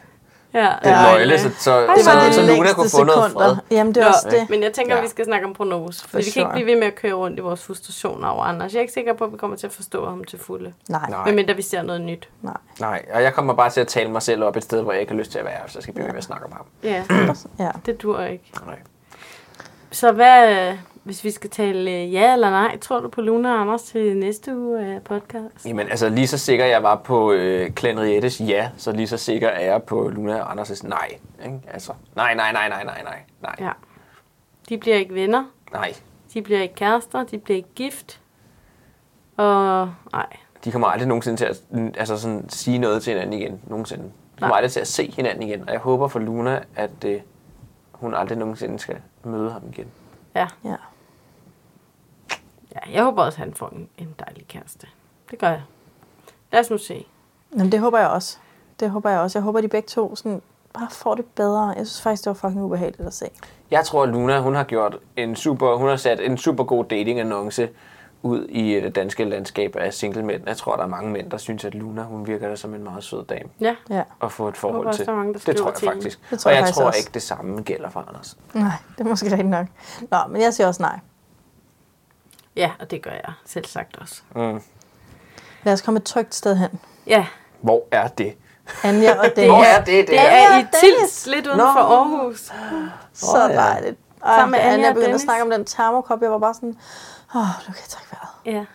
[0.54, 3.56] Ja, den nøgle, så, så, Det så, var de så Luna kunne få noget fred.
[3.72, 4.50] Jamen, det er Nå, også det.
[4.50, 4.98] Men jeg tænker, Ja.
[4.98, 6.02] at vi skal snakke om prognose.
[6.10, 6.44] Fordi vi kan sure.
[6.44, 8.74] ikke blive ved med at køre rundt i vores frustrationer over Anders.
[8.74, 10.74] Jeg er ikke sikker på, at vi kommer til at forstå ham til fulde.
[10.90, 11.10] Nej.
[11.10, 11.26] Nej.
[11.26, 12.30] Medmindre vi ser noget nyt.
[12.42, 12.54] Nej.
[12.80, 15.02] Nej, og jeg kommer bare til at tale mig selv op et sted, hvor jeg
[15.02, 16.52] ikke har lyst til at være, så jeg skal blive ved med at snakke om
[16.52, 16.66] ham.
[16.84, 17.04] Ja,
[17.66, 17.70] Ja.
[17.86, 18.52] det dur ikke.
[18.66, 18.76] Nej.
[19.92, 20.74] Så hvad,
[21.08, 24.18] hvis vi skal tale øh, ja eller nej, tror du på Luna og Anders til
[24.18, 25.66] næste uge af podcast?
[25.66, 29.18] Jamen altså, lige så sikker jeg var på øh, Clan Riettes ja, så lige så
[29.18, 31.18] sikker er jeg på Luna og Anders' nej.
[31.46, 31.60] Ikke?
[31.74, 33.72] Altså, nej, nej, nej, nej, nej, nej, nej, Ja.
[34.70, 35.44] De bliver ikke venner.
[35.74, 35.94] nej.
[36.34, 37.24] De bliver ikke kærester.
[37.24, 38.22] De bliver ikke gift.
[39.38, 40.26] Og nej.
[40.64, 41.62] De kommer aldrig nogensinde til at
[41.98, 43.62] altså sådan, sige noget til hinanden igen.
[43.68, 44.04] Nogensinde.
[44.04, 44.58] De kommer Nej.
[44.58, 45.62] aldrig til at se hinanden igen.
[45.68, 47.20] Og jeg håber for Luna, at øh,
[47.92, 49.88] hun aldrig nogensinde skal møde ham igen.
[50.36, 50.48] Ja.
[50.66, 50.76] Ja.
[52.88, 52.94] Ja.
[52.94, 54.88] Jeg håber også, at han får en, en dejlig kæreste.
[55.32, 55.62] Det gør jeg.
[56.52, 57.06] Lad os nu se.
[57.54, 58.38] Jamen, det håber jeg også.
[58.80, 59.40] Det håber jeg også.
[59.40, 60.42] Jeg håber, de begge to sådan,
[60.74, 61.62] bare får det bedre.
[61.68, 63.26] Jeg synes faktisk, det var fucking ubehageligt at se.
[63.72, 66.86] Jeg tror, at Luna hun har gjort en super, hun har sat en super god
[66.86, 67.68] dating-annonce
[68.22, 70.44] ud i det danske landskab af single mænd.
[70.48, 72.84] Jeg tror, der er mange mænd, der synes, at Luna hun virker da som en
[72.84, 73.76] meget sød dame Ja.
[73.90, 74.04] Ja.
[74.22, 75.06] at få et forhold også, til.
[75.06, 76.20] der er mange, der det tror jeg faktisk.
[76.30, 76.98] Det tror og jeg jeg tror også.
[77.00, 78.38] ikke, det samme gælder for Anders.
[78.54, 79.68] Nej, det er måske rigtigt nok.
[80.12, 81.00] Nå, men jeg siger også nej.
[82.58, 84.22] Ja, og det gør jeg selv sagt også.
[84.36, 84.62] Mm.
[85.64, 86.80] Lad os komme et trygt sted hen.
[87.08, 87.26] Ja,
[87.62, 88.36] Hvor er det?
[88.84, 89.46] Anja og det.
[89.46, 89.88] Hvor er det?
[89.88, 90.80] Det det er, er i og.
[90.80, 92.40] Tils, lidt uden for Aarhus.
[93.14, 93.56] Så ja.
[93.56, 93.98] dejligt.
[94.24, 96.54] Ej, Sammen med Anja Anja og begyndte at snakke om den termokop, jeg var bare
[96.54, 96.78] sådan,
[97.36, 98.58] åh, oh, nu kan jeg trække vejret.
[98.58, 98.66] Ja.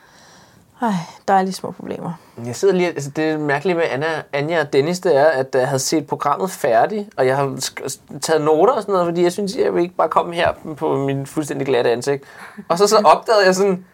[0.83, 0.93] Ej,
[1.28, 2.12] dejlige små problemer.
[2.47, 5.68] Jeg sidder lige, altså det mærkelige med Anna, Anja og Dennis, det er, at jeg
[5.68, 7.72] havde set programmet færdigt, og jeg har
[8.20, 10.97] taget noter og sådan noget, fordi jeg synes, jeg vil ikke bare komme her på
[10.97, 12.24] min fuldstændig glatte ansigt.
[12.68, 13.85] Og så, så opdagede jeg sådan,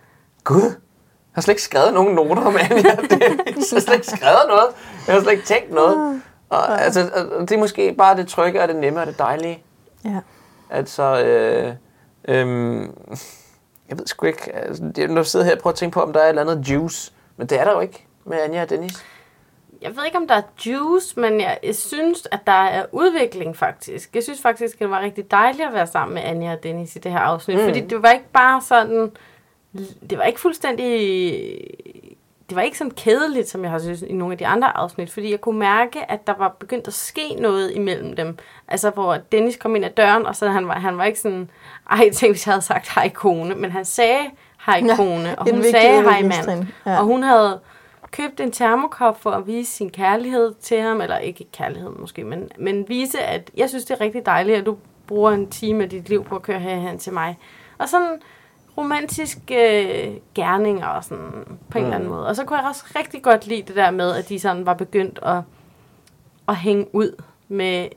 [0.45, 0.73] gud, jeg
[1.33, 3.73] har slet ikke skrevet nogen noter om Anja og Dennis.
[3.73, 4.67] Jeg har slet ikke skrevet noget.
[5.07, 6.23] Jeg har slet ikke tænkt noget.
[6.51, 9.63] Og, altså, og det er måske bare det trygge og det nemme og det dejlige.
[10.05, 10.21] Ja.
[10.71, 11.73] Altså, øh,
[12.29, 12.89] øh,
[13.89, 16.01] jeg ved sgu ikke, altså, det, når jeg sidder her og prøver at tænke på,
[16.01, 18.63] om der er et eller andet juice, men det er der jo ikke med Anja
[18.63, 19.05] og Dennis.
[19.83, 23.57] Jeg ved ikke, om der er juice, men jeg, jeg synes, at der er udvikling
[23.57, 24.15] faktisk.
[24.15, 26.97] Jeg synes faktisk, at det var rigtig dejligt at være sammen med Anja og Dennis
[26.97, 27.59] i det her afsnit.
[27.59, 27.65] Mm.
[27.65, 29.11] Fordi det var ikke bare sådan...
[30.11, 31.61] Det var ikke fuldstændig...
[32.49, 35.11] Det var ikke sådan kedeligt, som jeg har synes i nogle af de andre afsnit,
[35.11, 38.39] fordi jeg kunne mærke, at der var begyndt at ske noget imellem dem.
[38.69, 41.51] Altså, hvor Dennis kom ind ad døren, og så han var, han var ikke sådan,
[41.91, 44.21] ej, tænk, hvis jeg havde sagt hej kone, men han sagde
[44.67, 46.67] hej Ja, kone, og er en hun sagde hej mand.
[46.87, 46.99] Ja.
[46.99, 47.61] Og hun havde
[48.11, 52.49] købt en termokop for at vise sin kærlighed til ham, eller ikke kærlighed måske, men,
[52.59, 54.77] men vise, at jeg synes, det er rigtig dejligt, at du
[55.07, 57.39] bruger en time af dit liv på at køre herhen til mig.
[57.79, 58.21] Og sådan
[58.79, 62.27] romantiske øh, gerninger og sådan på en eller anden måde.
[62.27, 64.75] Og så kunne jeg også rigtig godt lide det der med, at de sådan var
[64.75, 65.41] begyndt at,
[66.49, 67.89] at hænge ud med,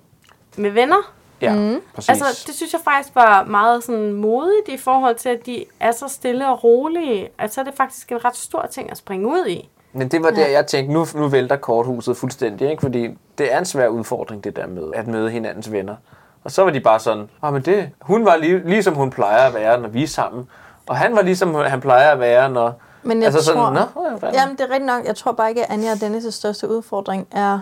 [0.58, 1.14] med venner.
[1.42, 1.82] Ja, mm.
[1.96, 2.10] præcis.
[2.10, 5.92] Altså, det synes jeg faktisk var meget sådan modigt i forhold til, at de er
[5.92, 7.30] så stille og rolige.
[7.38, 9.70] At så er det faktisk en ret stor ting at springe ud i.
[9.94, 12.82] Men det var der, jeg tænkte, nu, nu vælter korthuset fuldstændig, ikke?
[12.82, 13.08] fordi
[13.38, 15.96] det er en svær udfordring, det der med at møde hinandens venner.
[16.44, 19.48] Og så var de bare sådan, ah, men det, hun var lige, ligesom hun plejer
[19.48, 20.48] at være, når vi er sammen.
[20.92, 22.82] Og han var ligesom han plejer at være, når...
[23.04, 25.06] Men jeg altså tror, sådan, Nå, ja, jamen, det er rigtigt nok.
[25.06, 27.60] Jeg tror bare ikke, at Anja og Dennis' største udfordring er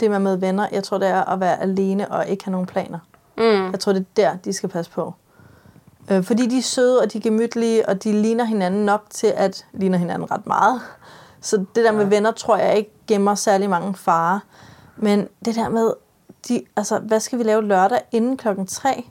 [0.00, 0.66] det med med venner.
[0.72, 2.98] Jeg tror, det er at være alene og ikke have nogen planer.
[3.38, 3.70] Mm.
[3.70, 5.14] Jeg tror, det er der, de skal passe på.
[6.10, 9.32] Øh, fordi de er søde, og de er gemytlige, og de ligner hinanden nok til
[9.36, 10.80] at ligner hinanden ret meget.
[11.40, 14.38] Så det der med venner, tror jeg ikke gemmer særlig mange farer.
[14.96, 15.92] Men det der med,
[16.48, 19.04] de, altså, hvad skal vi lave lørdag inden klokken 3?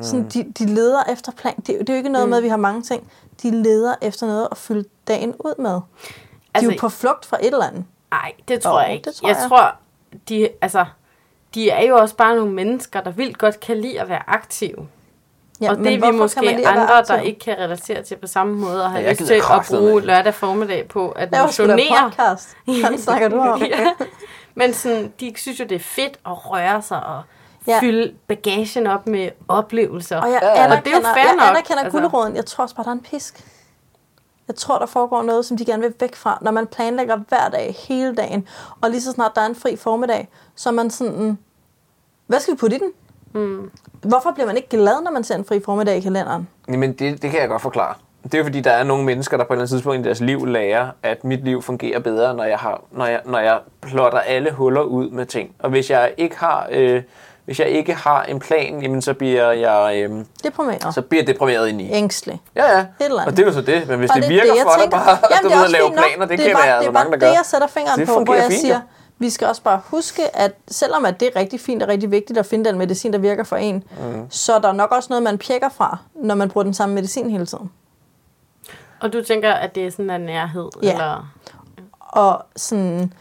[0.00, 1.54] Sådan, de, de leder efter plan.
[1.56, 2.30] Det, det er jo ikke noget Mm.
[2.30, 3.10] med, at vi har mange ting.
[3.42, 5.70] De leder efter noget at fylde dagen ud med.
[5.70, 5.80] De er
[6.54, 7.84] Altså- jo på flugt fra et eller andet.
[8.10, 9.04] Nej, det tror Jo, jeg ikke.
[9.04, 9.36] det tror jeg.
[9.40, 9.48] jeg.
[9.48, 9.74] tror,
[10.28, 10.84] de, altså,
[11.54, 14.88] de er jo også bare nogle mennesker, der vildt godt kan lide at være aktive.
[15.60, 18.54] Ja, og men det er vi måske andre, der ikke kan relatere til på samme
[18.54, 22.02] måde, og har Ja, lyst til at bruge lørdag formiddag på at motionere.
[22.10, 22.56] podcast.
[22.88, 23.62] Hvad snakker du om?
[23.62, 23.88] ja.
[24.54, 27.22] Men sådan, de synes jo, det er fedt at røre sig og.
[27.68, 27.80] Ja.
[27.80, 30.20] fylde bagagen op med oplevelser.
[30.20, 30.76] Og jeg Ja, ja.
[30.76, 31.98] Og det er jo fair jeg nok, anerkender altså.
[31.98, 32.36] guldråden.
[32.36, 33.44] Jeg tror også bare, der er en pisk.
[34.48, 37.48] Jeg tror, der foregår noget, som de gerne vil væk fra, når man planlægger hver
[37.48, 38.48] dag, hele dagen,
[38.80, 41.38] og lige så snart der er en fri formiddag, så er man sådan,
[42.26, 42.92] hvad skal vi putte i den?
[43.32, 43.70] Mm.
[44.02, 46.48] Hvorfor bliver man ikke glad, når man ser en fri formiddag i kalenderen?
[46.68, 47.94] Jamen, det, det kan jeg godt forklare.
[48.22, 50.02] Det er jo fordi, der er nogle mennesker, der på et eller andet tidspunkt i
[50.02, 53.58] deres liv lærer, at mit liv fungerer bedre, når jeg, har, når jeg, når jeg
[53.80, 55.54] plotter alle huller ud med ting.
[55.58, 57.02] Og hvis jeg ikke har, øh,
[57.48, 60.94] hvis jeg ikke har en plan, jamen, så bliver jeg øh, Deprimeret.
[60.94, 61.90] så bliver jeg deprimeret ind i.
[61.92, 62.40] Ængstelig.
[62.56, 62.80] Ja, ja.
[62.80, 63.26] Et eller andet.
[63.26, 63.88] Og det er jo så det.
[63.88, 65.58] Men hvis Og det, er virker jeg for dig bare, at Jamen, du det er
[65.58, 65.98] ved at lave nok.
[65.98, 67.32] planer, det, det er kan bare, være det er der bare mange, der det, gør.
[67.32, 68.80] jeg sætter fingeren Det på, hvor jeg fint, siger,
[69.18, 72.38] vi skal også bare huske, at selvom at det er rigtig fint og rigtig vigtigt
[72.38, 74.26] at finde den medicin, der virker for en, Mm.
[74.30, 77.30] så er der nok også noget, man pjekker fra, når man bruger den samme medicin
[77.30, 77.70] hele tiden.
[79.00, 80.68] Og du tænker, at det er sådan en nærhed?
[80.82, 80.92] Ja.
[80.92, 81.32] Eller?
[82.00, 83.12] Og sådan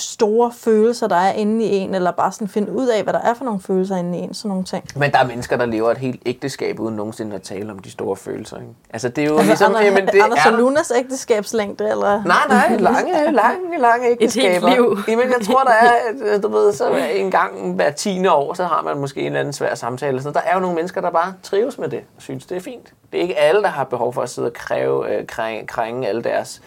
[0.00, 3.20] store følelser, der er inde i en, eller bare sådan finde ud af, hvad der
[3.20, 4.84] er for nogle følelser inde i en, sådan nogle ting.
[4.96, 7.90] Men der er mennesker, der lever et helt ægteskab, uden nogensinde at tale om de
[7.90, 8.56] store følelser.
[8.56, 8.68] Ikke?
[8.90, 9.74] Altså, det er jo Altså, ligesom...
[9.74, 12.24] Anders, jamen, det Anders er og Lunas ægteskabslængde, eller?
[12.24, 14.68] Nej, nej, lange, lange, lange ægteskaber.
[14.74, 14.98] liv.
[15.08, 15.92] Jamen, jeg tror, der er,
[16.34, 19.40] at, du ved, så en gang hver tiende år, så har man måske en eller
[19.40, 20.22] anden svær samtale.
[20.22, 22.60] Så der er jo nogle mennesker, der bare trives med det, og synes, det er
[22.60, 22.92] fint.
[23.12, 26.08] Det er ikke alle, der har behov for at sidde og kræve, øh, krænge, krænge
[26.08, 26.62] alle deres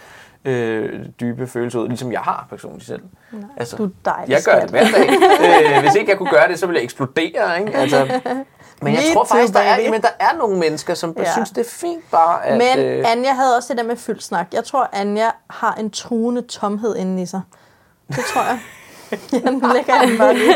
[0.46, 3.02] øh, dybe følelser ud, ligesom jeg har personligt selv.
[3.58, 5.10] Altså, Du er dejlig jeg gør det hver dag.
[5.76, 7.60] øh, hvis ikke jeg kunne gøre det, så ville jeg eksplodere.
[7.60, 7.74] Ikke?
[7.78, 8.20] Altså,
[8.82, 11.32] men jeg tror faktisk, der er, jamen, der er nogle mennesker, som Ja.
[11.32, 12.58] synes, det er fint bare at...
[12.58, 14.48] Men øh, Anja havde også det der med fyldsnak.
[14.54, 17.42] Jeg tror, Anja har en truende tomhed inde i sig.
[18.08, 18.60] Det tror jeg.
[19.34, 20.56] ja, nu lægger jeg bare lige.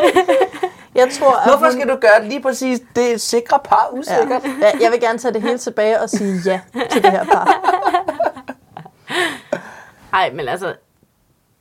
[0.95, 1.71] Jeg tror, at Hvorfor hun...
[1.73, 4.43] skal du gøre lige præcis det sikre par usikkert?
[4.43, 4.49] Ja.
[4.61, 6.59] Ja, jeg vil gerne tage det hele tilbage og sige ja
[6.91, 7.53] til det her par.
[10.15, 10.75] Nej, men altså,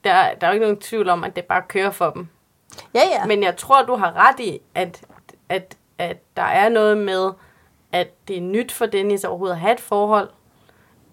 [0.04, 2.28] der, der er jo ikke nogen tvivl om, at det bare kører for dem.
[2.94, 3.26] Ja, ja.
[3.26, 5.00] Men jeg tror, du har ret i, at,
[5.48, 7.30] at, at der er noget med,
[7.92, 10.28] at det er nyt for Dennis overhovedet at have et forhold.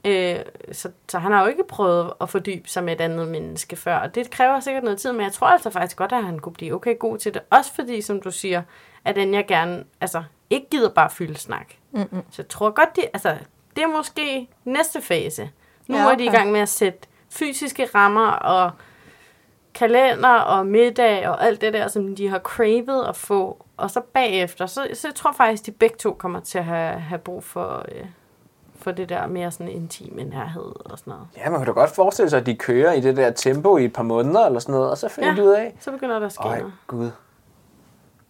[0.05, 0.39] Øh,
[0.71, 3.97] så, så han har jo ikke prøvet at fordybe sig med et andet menneske før.
[3.97, 6.53] Og det kræver sikkert noget tid, men jeg tror altså faktisk godt, at han kunne
[6.53, 7.41] blive okay god til det.
[7.49, 8.61] Også fordi, som du siger,
[9.05, 11.73] at den jeg gerne altså, ikke gider bare fylde snak.
[11.91, 12.23] Mm-mm.
[12.31, 13.37] Så jeg tror godt, de, altså,
[13.75, 15.49] det er måske næste fase.
[15.87, 16.13] Nu Ja, okay.
[16.13, 16.99] er de i gang med at sætte
[17.31, 18.71] fysiske rammer og
[19.73, 23.65] kalender og middag og alt det der, som de har cravet at få.
[23.77, 26.99] Og så bagefter, så, så jeg tror faktisk, de begge to kommer til at have,
[26.99, 28.05] have brug for, øh,
[28.75, 31.27] for det der mere sådan intime nærhed og sådan noget.
[31.37, 33.85] Ja, man kan da godt forestille sig, at de kører i det der tempo i
[33.85, 35.35] et par måneder eller sådan noget, og så finder Ja.
[35.35, 36.73] de ud af, Så begynder der at ske noget.
[36.87, 37.11] gud,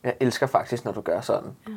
[0.03, 1.49] jeg elsker faktisk, når du gør sådan.
[1.67, 1.73] Ja.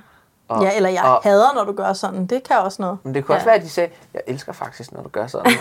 [0.51, 2.26] Ja, eller jeg og, hader, når du gør sådan.
[2.26, 2.99] Det kan også noget.
[3.03, 3.51] Men det kunne også Ja.
[3.51, 5.53] være, at de sagde, jeg elsker faktisk, når du gør sådan.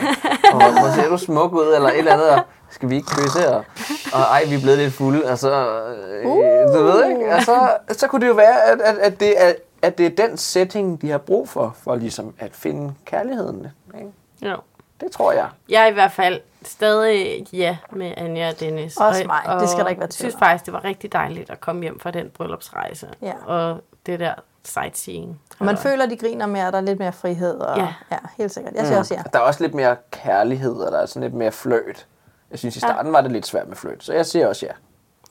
[0.53, 3.49] og hvor ser du smuk ud, eller et eller andet, og skal vi ikke kysse,
[3.49, 3.65] og,
[4.13, 5.51] og ej, vi er blevet lidt fulde, og så,
[5.87, 6.73] øh, Uh.
[6.77, 9.53] du ved ikke, og så, så kunne det jo være, at, at, at, det er,
[9.81, 13.67] at det er den setting, de har brug for, for ligesom at finde kærligheden.
[13.97, 14.11] Ikke?
[14.51, 14.57] Jo.
[15.01, 15.47] Det tror jeg.
[15.69, 18.97] Jeg er i hvert fald stadig ja med Anja og Dennis.
[18.97, 19.59] Også og, mig.
[19.61, 20.39] Det skal der ikke være Jeg tvivl synes om.
[20.39, 23.07] faktisk, det var rigtig dejligt at komme hjem fra den bryllupsrejse.
[23.21, 23.33] Ja.
[23.45, 24.33] Og det der
[24.65, 25.41] sightseeing.
[25.59, 27.53] Og man Og- føler, de griner mere, og der er lidt mere frihed.
[27.59, 27.93] Og, Ja.
[28.11, 28.73] ja helt sikkert.
[28.75, 29.21] Jeg siger også ja.
[29.33, 32.07] Der er også lidt mere kærlighed, og der er sådan lidt mere fløjt.
[32.51, 32.87] Jeg synes, i Ja.
[32.87, 34.71] starten var det lidt svært med fløjt, så jeg siger også ja.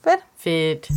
[0.03, 0.23] Fedt.
[0.37, 0.89] Fedt.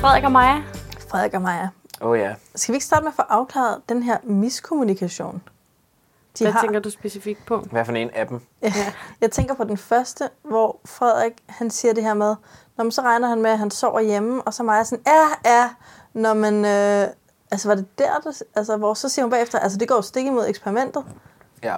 [0.00, 0.62] Frederik og Maja.
[1.08, 1.68] Frederik og Maja.
[2.00, 2.34] Åh oh, ja.
[2.54, 5.42] Skal vi ikke starte med at få afklaret den her miskommunikation?
[6.38, 6.60] De Hvad har.
[6.60, 7.58] tænker du specifikt på?
[7.58, 8.40] Hvad for en af dem?
[8.62, 8.72] Ja.
[9.20, 12.34] Jeg tænker på den første, hvor Frederik han siger det her med,
[12.76, 15.50] når man så regner han med, at han sover hjemme, og så Maja sådan, ja,
[15.50, 15.70] ja,
[16.12, 17.08] når man, øh,
[17.50, 20.02] altså var det der, der, altså hvor så siger hun bagefter, altså det går jo
[20.02, 21.04] stik imod eksperimentet.
[21.62, 21.76] Ja.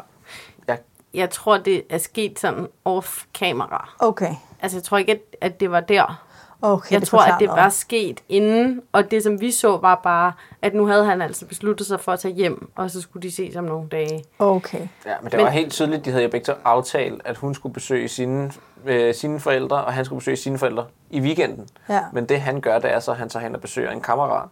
[0.69, 0.77] ja.
[1.15, 3.95] Jeg tror, det er sket sådan off-kamera.
[3.99, 6.25] Okay, Altså, jeg tror ikke, at det var der.
[6.63, 6.93] Okay.
[6.93, 10.33] Jeg det tror, at det var sket inden, og det, som vi så, var bare,
[10.63, 13.35] at nu havde han altså besluttet sig for at tage hjem, og så skulle de
[13.35, 14.25] ses om nogle dage.
[14.39, 14.79] Okay.
[15.07, 17.55] Ja, men det Men- var helt tydeligt, de havde jo begge to aftalt, at hun
[17.55, 18.53] skulle besøge sine,
[18.87, 21.69] øh, sine forældre, og han skulle besøge sine forældre i weekenden.
[21.89, 22.01] Ja.
[22.13, 24.49] Men det han gør, det er så, at han tager hen og besøger en kammerat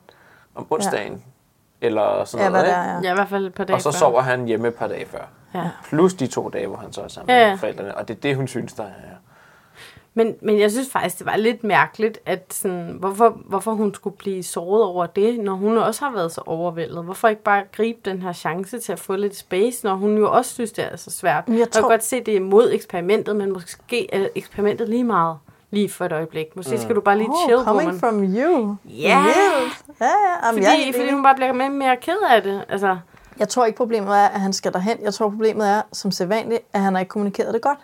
[0.54, 1.12] om onsdagen.
[1.12, 1.18] Ja.
[1.86, 2.64] Eller sådan Ja, noget.
[2.66, 2.90] hvad det ikke?
[2.90, 3.00] er, ja.
[3.02, 3.98] Ja, i hvert fald et par dage Og så før.
[3.98, 5.18] sover han hjemme et par dage før.
[5.54, 5.68] Ja.
[5.88, 7.50] Plus de to dage, hvor han så er sammen ja.
[7.50, 7.96] med forældrene.
[7.96, 8.88] Og det er det, hun synes, der er.
[10.18, 14.16] Men, men jeg synes faktisk, det var lidt mærkeligt, at sådan, hvorfor, hvorfor hun skulle
[14.16, 17.04] blive såret over det, når hun også har været så overvældet.
[17.04, 20.32] Hvorfor ikke bare gribe den her chance til at få lidt space, når hun jo
[20.32, 21.44] også synes, det er så svært.
[21.48, 25.04] Jeg Jeg, tror- kan godt se, det er imod eksperimentet, men måske er eksperimentet lige
[25.04, 25.36] meget
[25.70, 26.46] lige for et øjeblik.
[26.56, 28.00] Måske skal du bare lige Oh, chill, coming woman.
[28.00, 28.76] from you.
[28.84, 29.22] Ja.
[29.22, 29.84] Vildt.
[30.00, 30.50] Ja, ja.
[30.52, 32.64] Fordi, jeg, fordi hun bare bliver mere, mere ked af det.
[32.68, 32.96] Altså,
[33.38, 34.98] jeg tror ikke, problemet er, at han skal derhen.
[35.02, 37.78] Jeg tror, problemet er, som sædvanligt, at han har ikke kommunikeret det godt.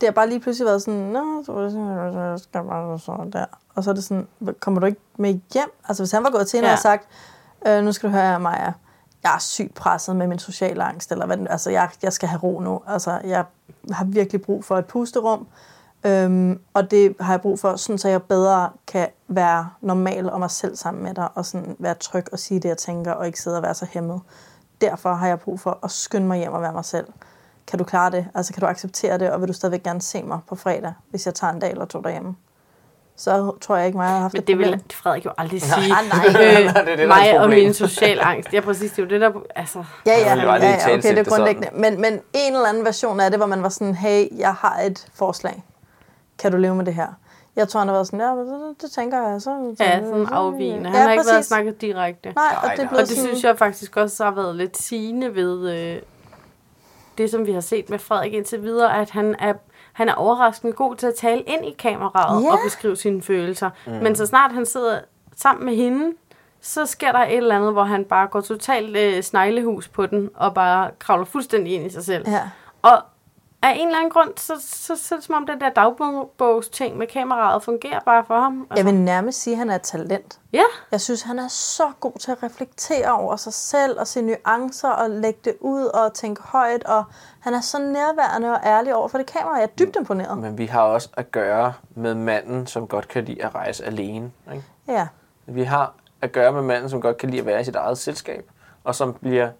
[0.00, 3.44] Det har bare lige pludselig været sådan, Nå, så skal bare sådan der.
[3.74, 4.28] Og så er det sådan,
[4.60, 5.70] kommer du ikke med hjem?
[5.88, 6.72] Altså hvis han var gået til hende Ja.
[6.74, 7.08] og sagt,
[7.66, 8.72] øh, nu skal du høre Maja,
[9.22, 12.40] jeg er sygt presset med min sociale angst, eller hvad, altså jeg, jeg skal have
[12.42, 12.80] ro nu.
[12.86, 13.44] Altså jeg
[13.92, 15.46] har virkelig brug for et pusterum,
[16.04, 20.38] øhm, og det har jeg brug for, sådan, så jeg bedre kan være normal og
[20.40, 23.26] mig selv sammen med dig, og sådan være tryg og sige det, jeg tænker, og
[23.26, 24.20] ikke sidde og være så hæmmet.
[24.80, 27.06] Derfor har jeg brug for at skynde mig hjem og være mig selv.
[27.66, 28.26] Kan du klare det?
[28.34, 31.26] Altså kan du acceptere det, og vil du stadigvæk gerne se mig på fredag, hvis
[31.26, 32.36] jeg tager en dag eller to derhjemme?
[33.18, 34.72] Så tror jeg ikke, mig har haft Men et det problem.
[34.72, 35.92] vil Frederik jo aldrig Nej, sige.
[35.92, 36.26] nej.
[36.58, 38.52] Øh, Nej, det er det, der er mig og min social angst.
[38.52, 38.90] Ja, præcis.
[38.90, 39.30] Det er jo det, der...
[39.56, 41.68] Altså, Ja, ja, ja, ja okay, det er grundlæggende.
[41.74, 44.80] Men, men en eller anden version af det, hvor man var sådan, hey, jeg har
[44.80, 45.64] et forslag.
[46.38, 47.06] Kan du leve med det her?
[47.56, 49.40] Jeg tror, han har været sådan, ja, det, det tænker jeg.
[49.40, 50.90] Så, så, ja, sådan afvigende.
[50.90, 52.32] Han Ja, har ikke været snakket direkte.
[52.32, 52.92] Nej, og Nej, det nej.
[52.92, 56.02] Og det sådan, synes jeg faktisk også har været lidt sigende ved øh,
[57.18, 59.54] det, som vi har set med Frederik indtil videre, at han er,
[59.92, 62.52] han er overraskende god til at tale ind i kameraet Ja.
[62.52, 63.70] og beskrive sine følelser.
[63.86, 63.92] Mm.
[63.92, 64.98] Men så snart han sidder
[65.36, 66.12] sammen med hende,
[66.60, 70.30] så sker der et eller andet, hvor han bare går totalt øh, sneglehus på den,
[70.34, 72.28] og bare kravler fuldstændig ind i sig selv.
[72.28, 72.42] Ja.
[72.82, 72.98] Og
[73.66, 76.96] af en eller anden grund, så, så, så er det som om den der dagbogsting
[76.98, 78.66] med kameraet fungerer bare for ham.
[78.70, 80.40] Altså, Jeg vil nærmest sige, at han er et talent.
[80.52, 80.62] Ja,
[80.92, 84.88] Jeg synes, han er så god til at reflektere over sig selv og se nuancer
[84.88, 86.84] og lægge det ud og tænke højt.
[86.84, 87.04] Og
[87.40, 89.54] han er så nærværende og ærlig over for det kamera.
[89.54, 90.38] Jeg er dybt imponeret.
[90.38, 94.30] Men vi har også at gøre med manden, som godt kan lide at rejse alene.
[94.52, 94.64] Ikke?
[94.88, 95.06] Ja.
[95.46, 97.98] Vi har at gøre med manden, som godt kan lide at være i sit eget
[97.98, 98.50] selskab,
[98.84, 99.50] og som bliver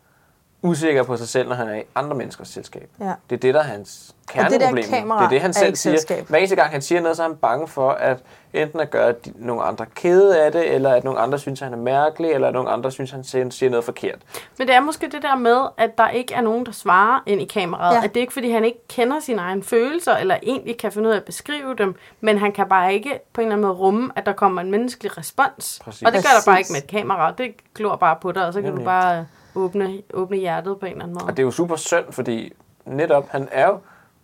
[0.66, 2.88] usikker på sig selv, når han er i andre menneskers selskab.
[3.00, 3.12] Ja.
[3.30, 4.84] Det er det, der er hans det kerneproblem.
[4.84, 5.96] kamera det er det, han selv siger.
[5.96, 6.28] selskab.
[6.28, 8.18] Hver eneste gang, han siger noget, så er han bange for, at
[8.52, 11.68] enten at gøre de, nogle andre kede af det, eller at nogle andre synes, at
[11.68, 14.18] han er mærkelig, eller at nogle andre synes, at han siger, siger noget forkert.
[14.58, 17.40] Men det er måske det der med, at der ikke er nogen, der svarer ind
[17.40, 17.94] i kameraet.
[17.94, 18.04] Ja.
[18.04, 21.08] At det er ikke, fordi han ikke kender sine egne følelser, eller egentlig kan finde
[21.08, 23.78] ud af at beskrive dem, men han kan bare ikke på en eller anden måde
[23.78, 25.80] rumme, at der kommer en menneskelig respons.
[25.84, 26.02] Præcis.
[26.02, 27.32] Og det gør der bare ikke med et kamera.
[27.38, 28.84] Det glor bare på dig, og så kan Nemlig.
[28.84, 29.26] du bare
[29.56, 31.32] åbne, åbne hjertet på en eller anden Og måde.
[31.36, 32.52] det er jo super synd, fordi
[32.84, 33.78] netop, han er jo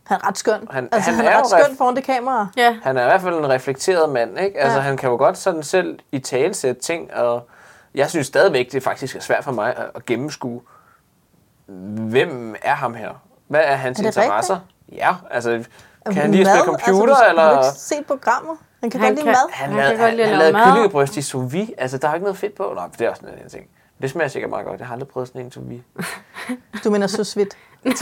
[0.05, 0.69] Han er ret skøn.
[0.71, 2.47] Han- altså, han han, er er ret ref- skøn foran det kamera.
[2.57, 4.61] Ja, Han er i hvert fald en reflekteret mand, ikke?
[4.61, 4.83] Altså, Ja.
[4.85, 7.49] han kan jo godt sådan selv i tale sætte ting, og
[7.95, 10.61] jeg synes stadigvæk, det faktisk er svært for mig at, at gennemskue,
[11.67, 13.11] hvem er ham her?
[13.49, 14.59] Hvad er hans Er interesser?
[14.93, 15.65] Ja, altså, kan
[16.07, 17.43] Jamen, han lige spille mad, computer, altså, eller...
[17.43, 18.57] Har du ikke set programmet?
[18.81, 19.53] Han kan Han godt lide kan- mad.
[19.53, 21.75] Han, Han lavede, kan godt han, han lave lavede kyllingebryst i sous vide.
[21.79, 22.73] Altså, der er ikke noget fedt på.
[22.77, 23.67] Nej, det er også en ting.
[24.03, 24.79] Det smager sikkert meget godt.
[24.81, 25.83] Jeg har aldrig prøvet sådan en sous vide.
[26.85, 27.49] Du mener sous vide.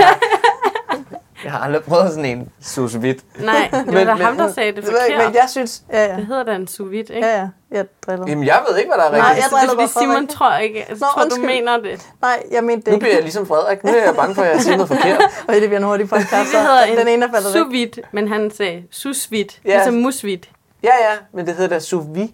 [1.45, 3.19] Jeg har aldrig prøvet sådan en sous vide.
[3.39, 5.25] nej, det var Men- da men- ham, der sagde det jeg ikke, forkert.
[5.27, 5.83] men jeg synes...
[5.93, 6.17] Ja, ja.
[6.17, 7.27] Det hedder da en sous vide, ikke?
[7.27, 7.49] Ja, ja.
[7.71, 8.27] Jeg driller.
[8.29, 9.37] Jamen, jeg ved ikke, hvad der er Nej, rigtigt.
[9.37, 10.29] jeg Så det er driller bare Simon Frederik.
[10.29, 11.47] tror ikke, jeg Nå, tror, du undskyld.
[11.47, 12.09] mener det.
[12.23, 13.03] Nej, jeg mente det Nu ikke.
[13.05, 13.85] bliver jeg ligesom Frederik.
[13.85, 15.21] Nu er jeg bange for, at jeg siger noget forkert.
[15.49, 16.33] Og det bliver en hurtig podcast.
[16.53, 19.75] Det hedder den ene er en faldet sous vide, men han sagde sous vide, Ja.
[19.75, 20.49] ligesom musvide.
[20.83, 22.33] Ja, ja, men det hedder da sous vide.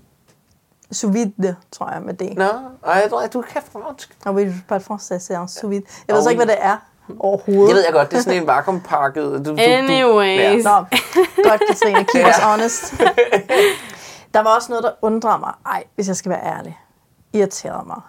[0.93, 2.37] Sous vide, tror jeg, med det.
[2.37, 2.45] Nå,
[2.87, 4.16] ej, jeg tror, du kan fransk.
[4.26, 5.82] Og oui, je parle français, c'est un sous vide.
[6.09, 6.76] Jeg ved så ikke, hvad det er
[7.18, 7.68] overhovedet.
[7.68, 9.24] Det ved jeg godt, det er sådan en vakuumpakket.
[9.24, 10.64] Du, du, du, Anyways.
[10.64, 10.84] Nå,
[11.43, 12.05] godt, Katrine.
[12.05, 12.95] Keep us honest.
[14.34, 15.53] Der var også noget, der undrer mig.
[15.66, 16.78] Ej, hvis jeg skal være ærlig.
[17.32, 18.01] Irriterede mig.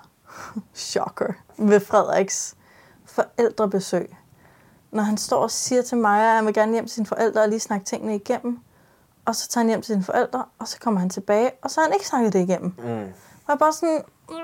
[0.74, 1.34] Shocker.
[1.58, 2.56] Ved Frederiks
[3.06, 4.16] forældrebesøg.
[4.92, 7.42] Når han står og siger til mig, at han vil gerne hjem til sine forældre
[7.42, 8.60] og lige snakke tingene igennem.
[9.28, 11.80] Og så tager han hjem til sine forældre, og så kommer han tilbage, og så
[11.80, 12.74] har han ikke snakket det igennem.
[12.78, 13.02] Mm.
[13.46, 14.02] Og jeg bare sådan...
[14.30, 14.36] Mm.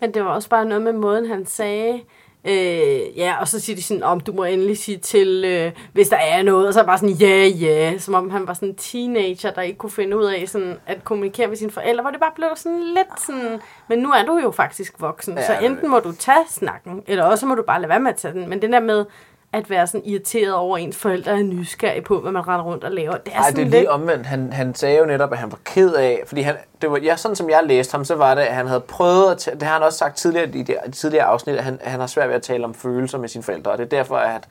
[0.00, 2.00] Men det var også bare noget med måden, han sagde.
[2.44, 6.08] Øh, ja, og så siger de sådan, om du må endelig sige til, øh, hvis
[6.08, 6.66] der er noget.
[6.68, 7.98] Og så er bare sådan, ja, ja.
[7.98, 11.04] Som om han var sådan en teenager, der ikke kunne finde ud af sådan, at
[11.04, 12.02] kommunikere med sine forældre.
[12.02, 15.34] Hvor det bare blev sådan lidt sådan, men nu er du jo faktisk voksen.
[15.38, 18.10] Ja, så enten må du tage snakken, eller også må du bare lade være med
[18.10, 18.48] at tage den.
[18.48, 19.04] Men det der med
[19.52, 22.84] at være sådan irriteret over, at ens forældre er nysgerrige på, hvad man render rundt
[22.84, 23.16] og laver.
[23.16, 23.74] Det er Ej, sådan det er lidt...
[23.74, 24.26] lige omvendt.
[24.26, 27.16] Han, han sagde jo netop, at han var ked af, fordi han, det var, ja,
[27.16, 29.72] sådan som jeg læste ham, så var det, at han havde prøvet, at, det har
[29.74, 32.42] han også sagt tidligere i det tidligere afsnit, at han, han har svært ved at
[32.42, 34.48] tale om følelser med sine forældre, og det er derfor, at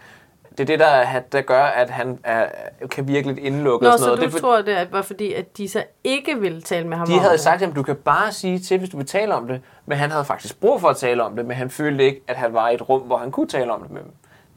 [0.52, 2.46] det er det, der, der gør, at han er,
[2.92, 4.32] kan virke lidt indelukket Nå, og så sådan du noget.
[4.34, 7.08] Det, er for- tror, det var fordi, at de så ikke ville tale med ham
[7.08, 7.40] de om havde det?
[7.40, 10.12] sagt, at du kan bare sige til, hvis du vil tale om det, men han
[10.12, 12.70] havde faktisk brug for at tale om det, men han følte ikke, at han var
[12.70, 14.12] i et rum, hvor han kunne tale om det med dem.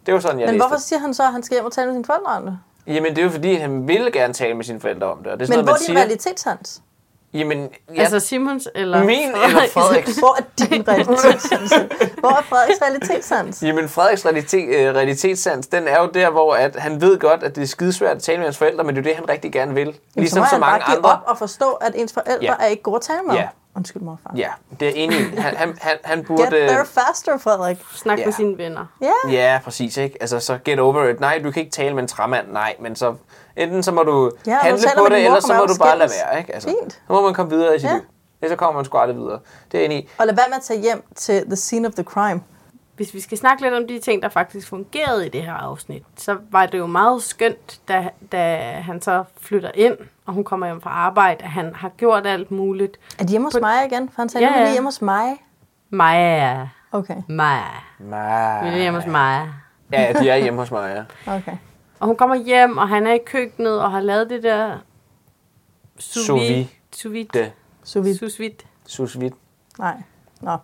[0.07, 1.73] Det var sådan, jeg Men læste hvorfor siger han så, at han skal hjem og
[1.73, 2.59] tale med sine forældre om det?
[2.87, 5.27] Jamen, det er jo fordi, at han ville gerne tale med sine forældre om det.
[5.33, 6.83] Og det er sådan Men noget, hvor er din siger, realitetssans?
[7.35, 10.17] Jamen, ja, Altså Simons eller min eller Frederiks?
[10.23, 11.73] Hvor er din realitetssans?
[12.19, 13.63] Hvor er Frederiks realitetssans?
[13.63, 17.57] Jamen, Frederiks realitet, øh, realitetssans, den er jo der, hvor at han ved godt, at
[17.57, 19.53] det er skidesvært at tale med hans forældre, men det er jo det, han rigtig
[19.53, 19.87] gerne vil.
[19.87, 21.11] Jamen, Ligesom så må så mange bare give andre.
[21.13, 22.55] op og forstå, at ens forældre Ja.
[22.61, 23.35] er ikke gode at tale med.
[23.35, 23.49] Ja.
[23.81, 24.33] Undskyld, morfar.
[24.37, 24.49] Ja,
[24.81, 25.19] det er enig.
[25.43, 26.43] Han, han, han, han burde...
[26.43, 27.79] Get there faster, Frederik.
[27.95, 28.25] Snak Ja.
[28.25, 28.87] med sine venner.
[29.01, 29.31] Ja.
[29.31, 30.17] Ja, præcis, ikke?
[30.21, 31.21] Altså, så get over it.
[31.21, 33.15] Nej, du kan ikke tale med en træmand, nej, men så...
[33.57, 36.39] Enten så må du Ja, handle på det, eller så må du bare lade være,
[36.39, 36.55] ikke?
[36.55, 36.93] Altså, Fint.
[36.93, 37.93] Så må man komme videre i sit Ja.
[37.95, 38.03] liv.
[38.43, 39.39] Ellers så kommer man sgu aldrig videre.
[39.73, 40.09] Det er enig.
[40.19, 42.41] Og lad være med at tage hjem til the scene of the crime.
[43.01, 46.03] Hvis vi skal snakke lidt om de ting, der faktisk fungerede i det her afsnit,
[46.17, 49.97] så var det jo meget skønt, da, da han så flytter ind,
[50.27, 52.99] og hun kommer hjem fra arbejde, at han har gjort alt muligt.
[53.19, 54.09] Er de hjemme hos mig igen?
[54.09, 54.67] For han sagde, Ja, ja, ja.
[54.67, 54.73] ja.
[54.73, 55.45] hjemme hos mig.
[55.91, 56.69] Maja.
[56.93, 57.63] Okay, Maja.
[57.99, 58.63] Nej.
[58.65, 59.47] Vi er hjemme hos Maja.
[59.93, 61.33] Ja, de er hjemme hos mig, ja.
[61.37, 61.57] okay.
[62.01, 64.79] Og hun kommer hjem, og han er i køkkenet, og har lavet det der
[65.99, 66.55] sous Sous vide.
[66.55, 66.69] vide.
[66.97, 67.29] Sous vide.
[67.35, 67.53] Det.
[67.85, 68.15] Så vi...
[68.15, 68.55] Sous vide.
[68.87, 69.35] Sous vide.
[69.79, 69.97] Nej.
[70.41, 70.57] Nå.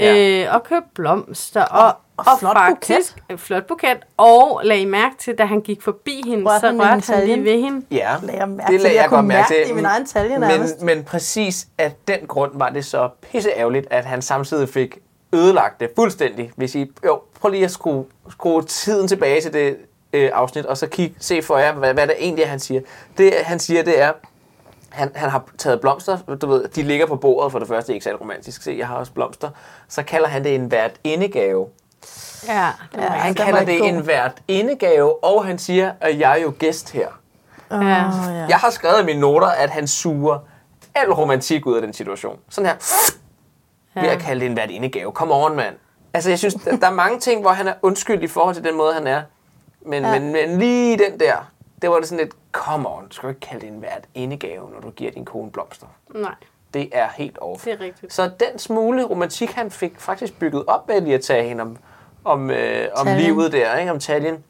[0.00, 1.64] Øh, og købte blomster.
[1.64, 1.86] Og,
[2.16, 3.40] og og flot faktisk, buket.
[3.40, 3.98] flot buket.
[4.16, 7.24] Og lagde mærke til, da han gik forbi hende, Rørte så han rørte hendes han
[7.24, 7.86] lige ved hende.
[7.90, 8.80] Ja, Lagde jeg mærke det til.
[8.80, 10.80] lagde Jeg jeg kunne mærke det i min egen talje nærmest.
[10.80, 14.98] Men, men præcis af den grund var det så pisse ærgerligt, at han samtidig fik
[15.32, 16.50] ødelagt det fuldstændig.
[16.56, 19.76] Hvis I, jo, prøv lige at skrue, skrue tiden tilbage til det
[20.12, 22.80] øh, afsnit, og så kig, se for jer, hvad, hvad det egentlig er, han siger.
[23.18, 24.12] Det, han siger, det er,
[24.96, 28.04] han, han har taget blomster, du ved, de ligger på bordet for det første, ikke
[28.04, 28.62] særlig romantisk.
[28.62, 29.50] Se, jeg har også blomster.
[29.88, 31.66] Så kalder han det en vært indegave.
[32.48, 33.88] Ja, Ja, Han kalder det god.
[33.88, 37.08] en vært indegave, og han siger, at jeg er jo gæst her.
[37.70, 37.76] Ja.
[38.48, 40.38] Jeg har skrevet i mine noter, at han suger
[40.94, 42.38] al romantik ud af den situation.
[42.50, 42.76] Sådan her.
[43.96, 44.00] Ja.
[44.00, 45.12] Ved at kalde det en vært indegave.
[45.12, 45.74] Kom on, mand.
[46.14, 48.64] Altså, jeg synes, der der er mange ting, hvor han er undskyld i forhold til
[48.64, 49.22] den måde, han er.
[49.86, 50.18] Men, ja.
[50.18, 51.50] men, men lige den der,
[51.82, 54.70] det var det sådan lidt, come on, du skal ikke kalde det en vært indegave,
[54.70, 55.86] når du giver din kone blomster.
[56.14, 56.34] Nej,
[56.74, 57.64] Det er helt off.
[57.64, 58.12] det er rigtigt.
[58.12, 61.76] Så den smule romantik, han fik faktisk bygget op ved lige at tage hende om,
[62.24, 63.90] om, øh, om livet der, ikke?
[63.90, 64.44] om taljen,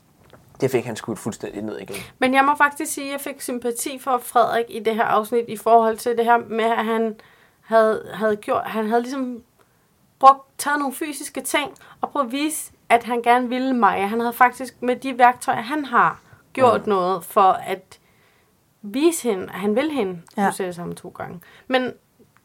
[0.60, 1.96] det fik han skudt fuldstændig ned igen.
[2.18, 5.44] Men jeg må faktisk sige, at jeg fik sympati for Frederik i det her afsnit
[5.48, 7.14] i forhold til det her med, at han
[7.60, 9.42] havde, havde gjort, han havde ligesom
[10.18, 11.70] brugt, taget nogle fysiske ting
[12.00, 14.08] og prøvet at vise, at han gerne ville mig.
[14.08, 16.20] Han havde faktisk med de værktøjer, han har,
[16.56, 16.88] gjort mm.
[16.88, 17.98] noget for at
[18.82, 20.20] vise hende, at han vil hende.
[20.36, 20.46] Ja.
[20.46, 21.40] Nu ser jeg sammen to gange.
[21.66, 21.82] Men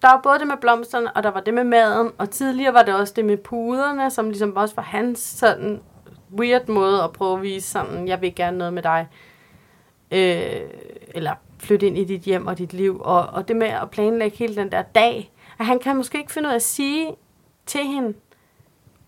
[0.01, 2.83] der var både det med blomsterne, og der var det med maden, og tidligere var
[2.83, 5.81] det også det med puderne, som ligesom også var hans sådan
[6.39, 9.07] weird måde at prøve at vise sådan, jeg vil gerne noget med dig.
[10.11, 10.69] Øh,
[11.07, 13.01] eller flytte ind i dit hjem og dit liv.
[13.03, 15.31] Og, og det med at planlægge hele den der dag.
[15.59, 17.15] At han kan måske ikke finde ud af at sige
[17.65, 18.13] til hende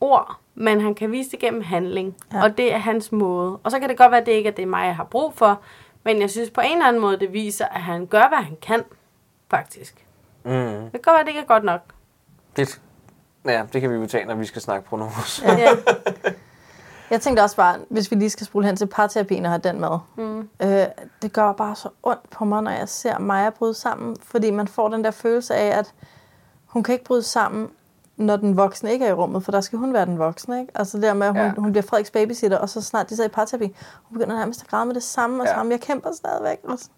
[0.02, 2.16] ord, men han kan vise det gennem handling.
[2.34, 2.44] Ja.
[2.44, 3.60] Og det er hans måde.
[3.64, 5.34] Og så kan det godt være, at det ikke er det, mig jeg har brug
[5.34, 5.62] for.
[6.04, 8.58] Men jeg synes på en eller anden måde, det viser, at han gør, hvad han
[8.62, 8.84] kan.
[9.50, 10.06] Faktisk.
[10.44, 10.52] Mm.
[10.52, 11.82] Det kan godt være, at det ikke er godt nok.
[12.56, 12.82] Det,
[13.46, 15.44] ja, det kan vi jo tage, når vi skal snakke pronomos.
[15.46, 15.58] Ja.
[15.58, 15.70] Ja.
[17.10, 19.80] Jeg tænkte også bare, hvis vi lige skal spole hen til parterapien og have den
[19.80, 19.98] med.
[20.18, 20.50] Mm.
[20.62, 20.86] Øh,
[21.22, 24.16] det gør bare så ondt på mig, når jeg ser Maja bryde sammen.
[24.22, 25.94] Fordi man får den der følelse af, at
[26.66, 27.70] hun kan ikke bryde sammen,
[28.18, 29.44] når den voksne ikke er i rummet.
[29.44, 30.72] For der skal hun være den voksne, ikke?
[30.76, 31.52] Altså det der med, at hun, Ja.
[31.58, 34.68] hun bliver Frederiks babysitter, og så snart de så i parterapi, hun begynder nærmest at
[34.68, 35.52] græde med det samme, og Ja.
[35.52, 35.58] ja.
[35.58, 36.58] samme, jeg kæmper stadigvæk.
[36.64, 36.94] Og sådan.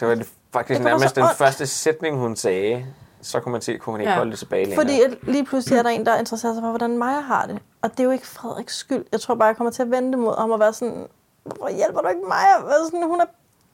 [0.00, 1.36] Det var faktisk Det nærmest den ondt.
[1.36, 2.86] første sætning, hun sagde.
[3.22, 4.16] Så kunne man se, kunne hun ikke Ja.
[4.18, 4.80] holde det tilbage længere.
[4.80, 7.58] Fordi at lige pludselig er der en, der interesserer sig for, hvordan Maja har det.
[7.82, 9.04] Og det er jo ikke Frederiks skyld.
[9.12, 11.06] Jeg tror bare, jeg kommer til at vente mod ham og være sådan,
[11.44, 12.84] hvor hjælper du ikke Maja?
[12.84, 13.24] Sådan, hun, er,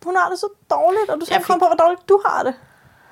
[0.04, 2.42] hun har det så dårligt, og du skal ikke komme på, hvor dårligt du har
[2.42, 2.54] det.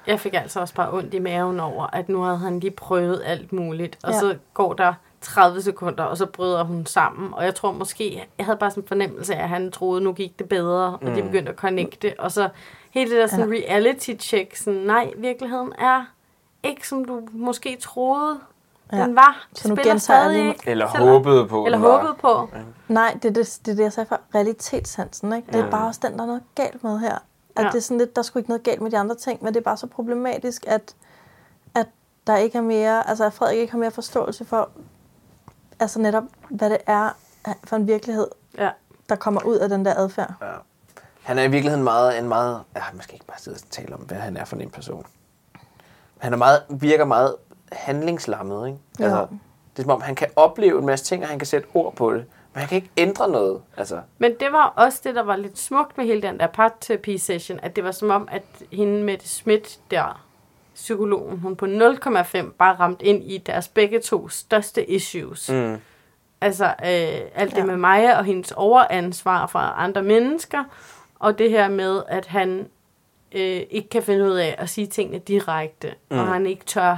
[0.07, 3.23] Jeg fik altså også bare ondt i maven over, at nu havde han lige prøvet
[3.25, 3.99] alt muligt.
[4.03, 4.19] Og Ja.
[4.21, 7.35] så går der 30 sekunder, og så bryder hun sammen.
[7.35, 10.13] Og jeg tror måske, jeg havde bare sådan en fornemmelse af, at han troede, nu
[10.13, 11.27] gik det bedre, og de Mm.
[11.29, 12.15] begyndte at connecte.
[12.19, 12.49] Og så
[12.91, 16.05] hele det der sådan reality check, sådan, nej, virkeligheden er
[16.63, 18.39] ikke, som du måske troede,
[18.93, 18.97] Ja.
[19.03, 19.47] den var.
[19.55, 20.55] Så nu Spiller gentager jeg lige-.
[20.67, 21.65] Eller håbede på.
[21.65, 22.49] Eller håbede på.
[22.89, 24.17] Nej, det er det, det, er det jeg sagde før.
[24.35, 25.47] Realitetssansen, ikke?
[25.47, 25.71] Det er Ja.
[25.71, 27.19] bare også den, der er noget galt med her.
[27.57, 27.67] At Ja.
[27.67, 27.71] ja.
[27.73, 29.55] det er sådan lidt, der er sgu ikke noget galt med de andre ting, men
[29.55, 30.95] det er bare så problematisk, at,
[31.75, 31.87] at
[32.27, 34.71] der ikke er mere, altså at Frederik ikke har mere forståelse for,
[35.81, 37.11] altså netop, hvad det er
[37.65, 38.27] for en virkelighed,
[38.59, 38.71] Ja.
[39.09, 40.33] der kommer ud af den der adfærd.
[40.43, 40.53] Ja.
[41.23, 42.61] Han er i virkeligheden meget, en meget...
[42.77, 45.07] Ja, man skal ikke bare sidde og tale om, hvad han er for en person.
[46.19, 47.37] Han er meget, virker meget
[47.73, 48.79] handlingslammet, ikke?
[48.99, 49.05] Ja.
[49.05, 49.27] Altså,
[49.77, 51.95] det er som om, han kan opleve en masse ting, og han kan sætte ord
[51.95, 52.25] på det.
[52.55, 53.61] Men han kan ikke ændre noget.
[53.77, 57.61] Altså, Men det var også det, der var lidt smukt med hele den der parterapi-session,
[57.63, 58.43] at det var som om, at
[58.73, 60.25] hende med Schmidt der,
[60.75, 65.51] psykologen, hun på 0,5 bare ramt ind i deres begge to største issues.
[65.51, 65.77] Mm.
[66.41, 67.65] Altså øh, alt det Ja.
[67.65, 70.65] med Maja og hendes overansvar for andre mennesker,
[71.19, 72.69] og det her med, at han
[73.33, 76.19] øh, ikke kan finde ud af at sige tingene direkte, mm.
[76.19, 76.97] og han ikke tør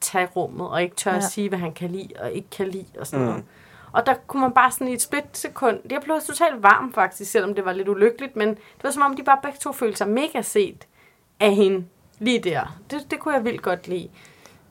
[0.00, 1.16] tage rummet, og ikke tør ja.
[1.16, 3.30] at sige, hvad han kan lide og ikke kan lide og sådan Mm.
[3.30, 3.44] noget.
[3.92, 7.30] Og der kunne man bare sådan i et split sekund, jeg blev totalt varm faktisk,
[7.30, 9.98] selvom det var lidt ulykkeligt, men det var som om, de bare begge to følte
[9.98, 10.86] sig mega set
[11.40, 11.84] af hende.
[12.18, 12.78] lige der.
[12.90, 14.08] Det, det kunne jeg vildt godt lide.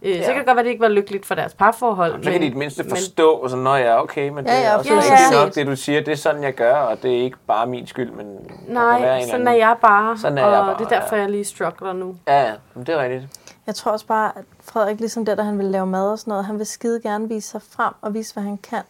[0.01, 0.21] Øh, Ja.
[0.25, 2.23] Så kan det godt være, at det ikke var lykkeligt for deres parforhold.
[2.23, 4.59] Så kan de i det mindste forstå, sådan, når jeg er okay, men det Ja,
[4.59, 5.01] ja, er også ja,
[5.37, 7.67] ja, nok, det du siger, det er sådan, jeg gør, og det er ikke bare
[7.67, 10.17] min skyld, men være Nej, en sådan eller er jeg bare.
[10.17, 11.21] Sådan er og jeg bare, det er derfor, ja.
[11.21, 12.15] jeg lige struggler nu.
[12.27, 13.39] Ja, ja, men det er rigtigt.
[13.67, 16.31] Jeg tror også bare, at Frederik, ligesom det, der han vil lave mad og sådan
[16.31, 18.81] noget, han vil skide gerne vise sig frem og vise, hvad han kan.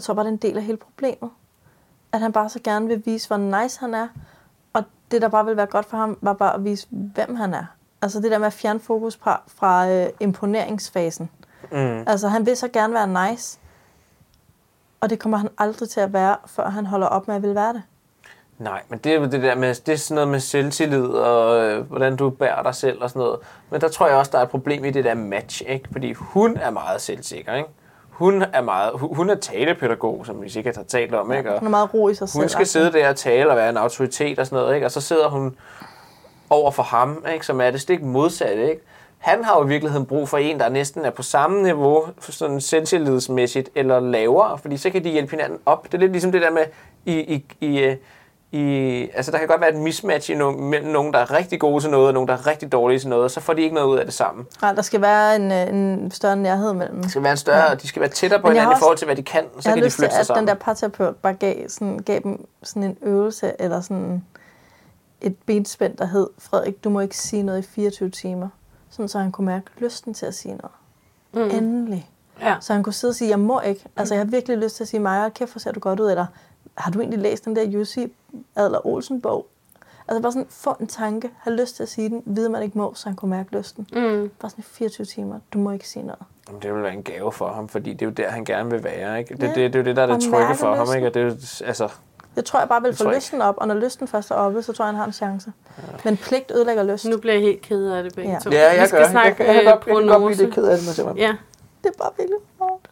[0.00, 1.30] Jeg tror bare, det er en del af hele problemet.
[2.12, 4.08] At han bare så gerne vil vise, hvor nice han er.
[4.72, 7.54] Og det, der bare vil være godt for ham, var bare at vise, hvem han
[7.54, 7.64] er.
[8.02, 11.30] Altså det der med at fjerne fokus fra, fra øh, imponeringsfasen.
[11.72, 12.04] Mm.
[12.06, 13.58] Altså han vil så gerne være nice.
[15.00, 17.54] Og det kommer han aldrig til at være, før han holder op med at vil
[17.54, 17.82] være det.
[18.58, 21.86] Nej, men det er det der med, det er sådan noget med selvtillid, og øh,
[21.86, 23.38] hvordan du bærer dig selv og sådan noget.
[23.70, 25.88] Men der tror jeg også, der er et problem i det der match, ikke?
[25.92, 27.68] Fordi hun er meget selvsikker, ikke?
[28.20, 31.52] Hun er, meget, hun hun er talepædagog, som vi sikkert har talt om, ikke?
[31.52, 32.40] Og Han er meget ro i sig selv.
[32.40, 34.86] hun skal sidde der og tale og være en autoritet og sådan noget, ikke?
[34.86, 35.56] Og så sidder hun
[36.50, 37.46] over for ham, ikke?
[37.46, 38.82] Som er det stik modsatte, ikke?
[39.18, 42.60] Han har jo i virkeligheden brug for en, der næsten er på samme niveau, sådan
[42.60, 45.84] selvtillidsmæssigt, eller lavere, fordi så kan de hjælpe hinanden op.
[45.86, 46.62] Det er lidt ligesom det der med,
[47.04, 47.96] i, i, i, øh,
[48.52, 48.62] i,
[49.14, 51.82] altså der kan godt være et mismatch i no, mellem nogen, der er rigtig gode
[51.84, 53.74] til noget, og nogen, der er rigtig dårlige til noget, og så får de ikke
[53.74, 54.46] noget ud af det sammen.
[54.62, 57.02] Nej, der skal være en, øh, en større nærhed mellem dem.
[57.02, 57.74] Det skal være en større, ja.
[57.74, 59.22] de skal være tættere på Men jeg har hinanden i også- forhold til, hvad de
[59.22, 60.40] kan, og så jeg har kan de lyst til, flytte sig at sammen.
[60.40, 64.24] den der parterapeut bare gav, sådan, gav dem sådan en øvelse, eller sådan
[65.20, 68.48] et benspænd, der hed, Frederik, du må ikke sige noget i 24 timer.
[68.90, 71.50] Sådan, så han kunne mærke lysten til at sige noget.
[71.50, 71.56] Mm.
[71.58, 72.10] Endelig.
[72.40, 72.54] Ja.
[72.60, 73.84] Så han kunne sidde og sige, jeg må ikke.
[73.96, 76.10] Altså, jeg har virkelig lyst til at sige, Maja, kæft, hvor ser du godt ud.
[76.10, 76.26] Eller,
[76.76, 78.12] har du egentlig læst den der Jussi
[78.56, 79.46] Adler Olsen bog?
[80.08, 82.78] Altså bare sådan, få en tanke, have lyst til at sige den, vide man ikke
[82.78, 83.86] må, så han kunne mærke lysten.
[83.92, 84.30] Mm.
[84.40, 86.22] Bare sådan i 24 timer, du må ikke sige noget.
[86.48, 88.70] Jamen, Det vil være en gave for ham, fordi det er jo der, han gerne
[88.70, 89.18] vil være.
[89.18, 89.34] Ikke?
[89.34, 89.46] Det, Ja.
[89.48, 90.80] det, det er jo det, der er det trygge for ham.
[90.86, 90.96] lysten.
[90.96, 91.08] Ikke?
[91.08, 91.88] Og det er, jo- altså,
[92.36, 94.34] Det tror jeg bare vil Det få jeg lysten op, og når lysten først er
[94.34, 95.52] oppe, så tror jeg, han har en chance.
[96.04, 97.04] Men pligt ødelægger lyst.
[97.08, 98.38] Nu bliver jeg helt ked af det begge Ja.
[98.38, 98.50] to.
[98.50, 99.08] ja, jeg Vi skal gør.
[99.08, 101.04] snakke jeg, jeg, kan godt, jeg kan godt blive lidt ked af det, jeg ser
[101.04, 101.16] mig.
[101.16, 101.36] Ja,
[101.84, 102.88] Det er bare virkelig hårdt.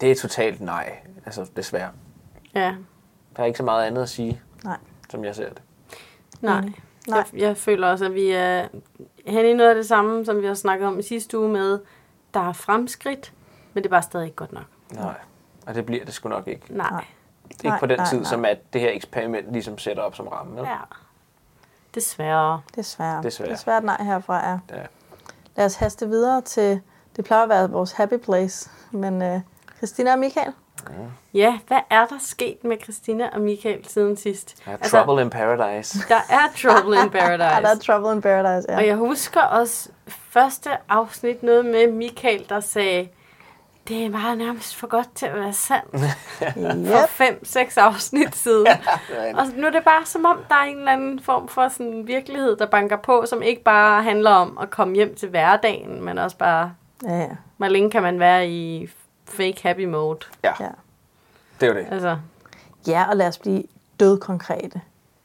[0.00, 0.92] Det er totalt nej,
[1.26, 1.88] altså desværre.
[2.54, 2.74] ja,
[3.36, 4.40] Der er ikke så meget andet at sige.
[5.10, 5.62] Som jeg ser det.
[6.40, 6.60] nej.
[6.60, 6.74] Mm.
[7.08, 7.24] Nej.
[7.32, 8.68] Jeg, jeg føler også, at vi er
[9.26, 11.78] hen i noget af det samme, som vi har snakket om i sidste uge med,
[12.34, 13.32] der er fremskridt,
[13.74, 14.64] men det er bare stadig ikke godt nok.
[14.92, 15.14] Nej,
[15.66, 16.62] og det bliver det sgu nok ikke.
[16.68, 16.90] Nej.
[16.90, 17.04] Nej.
[17.50, 18.28] Ikke Nej, på den nej, tid, nej.
[18.28, 20.56] som at det her eksperiment ligesom sætter op som ramme.
[20.56, 20.64] vel?
[20.64, 20.76] Ja.
[21.94, 22.60] Desværre.
[22.76, 23.22] Desværre.
[23.22, 23.50] Desværre.
[23.52, 24.58] Desværre nej herfra er.
[24.70, 24.82] Ja.
[25.56, 26.80] Lad os haste videre til,
[27.16, 29.40] det plejer at være vores happy place, men uh,
[29.76, 30.52] Christina og Michael,
[31.34, 34.62] Ja, hvad er der sket med Christina og Michael siden sidst?
[34.66, 35.98] Ja, Trouble in Paradise.
[36.08, 37.86] Der er Trouble in er der Paradise.
[37.92, 38.66] Trouble in Paradise?
[38.72, 38.76] Ja.
[38.76, 43.08] Og jeg husker også første afsnit noget med Michael, der sagde,
[43.88, 45.90] det er bare nærmest for godt til at være sandt.
[46.38, 47.08] For Yep.
[47.08, 48.66] fem, seks afsnit siden.
[49.38, 52.06] Og nu er det bare som om, der er en eller anden form for sådan
[52.06, 56.18] virkelighed, der banker på, som ikke bare handler om at komme hjem til hverdagen, men
[56.18, 56.72] også bare,
[57.04, 57.28] Ja, ja.
[57.56, 58.90] hvor længe kan man være i
[59.30, 60.18] fake happy mode.
[60.44, 60.68] Ja, ja.
[61.60, 61.86] det er jo det.
[61.90, 62.16] Altså,
[62.86, 63.62] Ja, og lad os blive
[64.00, 64.80] død konkrete.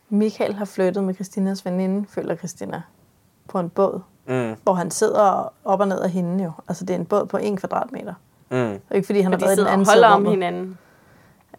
[0.09, 2.81] Michael har flyttet med Christinas veninde, føler Christina,
[3.49, 6.51] på en båd, Mm, hvor han sidder op og ned af hende jo.
[6.67, 8.13] Altså det er en båd på en kvadratmeter.
[8.49, 8.57] mm.
[8.57, 10.15] Det er ikke fordi, han og har været i den sidder og anden holder side
[10.15, 10.77] om hinanden.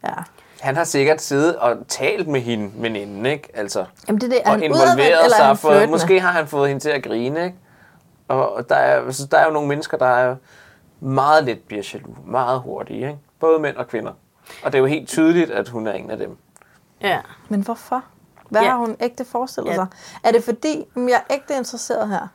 [0.03, 0.13] Ja.
[0.61, 3.49] Han har sikkert siddet og talt med hende, veninden, ikke?
[3.53, 5.57] Altså, Jamen det er det, er og involveret eller er sig.
[5.57, 7.57] For, måske har han fået hende til at grine, ikke?
[8.27, 10.35] Og og der er, altså, der er jo nogle mennesker, der er
[10.99, 13.19] meget let bliver jaloux, meget hurtige, ikke?
[13.39, 14.11] Både mænd og kvinder.
[14.63, 16.37] Og det er jo helt tydeligt, at hun er en af dem.
[17.01, 17.19] Ja.
[17.49, 18.03] Men hvorfor?
[18.49, 18.69] Hvad Ja.
[18.69, 19.75] har hun ægte forestillet Ja.
[19.75, 19.87] sig?
[20.23, 22.27] Er det fordi, om jeg er ægte interesseret her,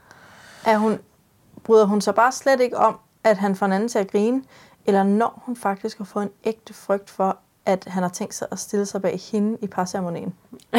[0.66, 0.98] er hun,
[1.64, 4.42] bryder hun sig bare slet ikke om, at han får en anden til at grine,
[4.86, 7.36] eller når hun faktisk har fået en ægte frygt for,
[7.66, 10.34] at han har tænkt sig at stille sig bag hende i parceremonien?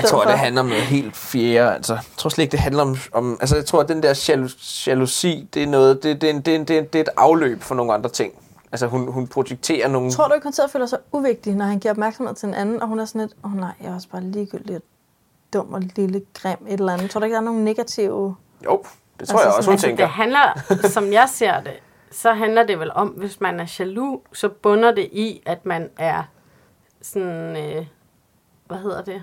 [0.00, 1.74] Jeg tror, det handler om noget helt fjerde.
[1.74, 2.96] Altså, jeg tror slet ikke, det handler om...
[3.12, 6.32] om altså, jeg tror, at den der jalo- jalousi, det er, noget, det, det, er
[6.40, 8.32] det, det, er- det er et afløb for nogle andre ting.
[8.72, 10.10] Altså, hun, hun projekterer nogle...
[10.10, 12.82] Tror du ikke, hun og føler sig uvigtig, når han giver opmærksomhed til en anden,
[12.82, 14.82] og hun er sådan lidt, åh oh, nej, jeg er også bare ligegyldig og
[15.52, 17.10] dum og lille grim et eller andet.
[17.10, 18.34] Tror du ikke, der er nogle negative...
[18.64, 18.82] Jo,
[19.20, 20.04] det tror Altså, jeg også, hun sådan- tænker.
[20.04, 21.72] Det handler, som jeg ser det,
[22.10, 25.90] så handler det vel om, hvis man er jaloux, så bunder det i, at man
[25.96, 26.22] er
[27.02, 27.86] sådan, øh,
[28.66, 29.22] hvad hedder det?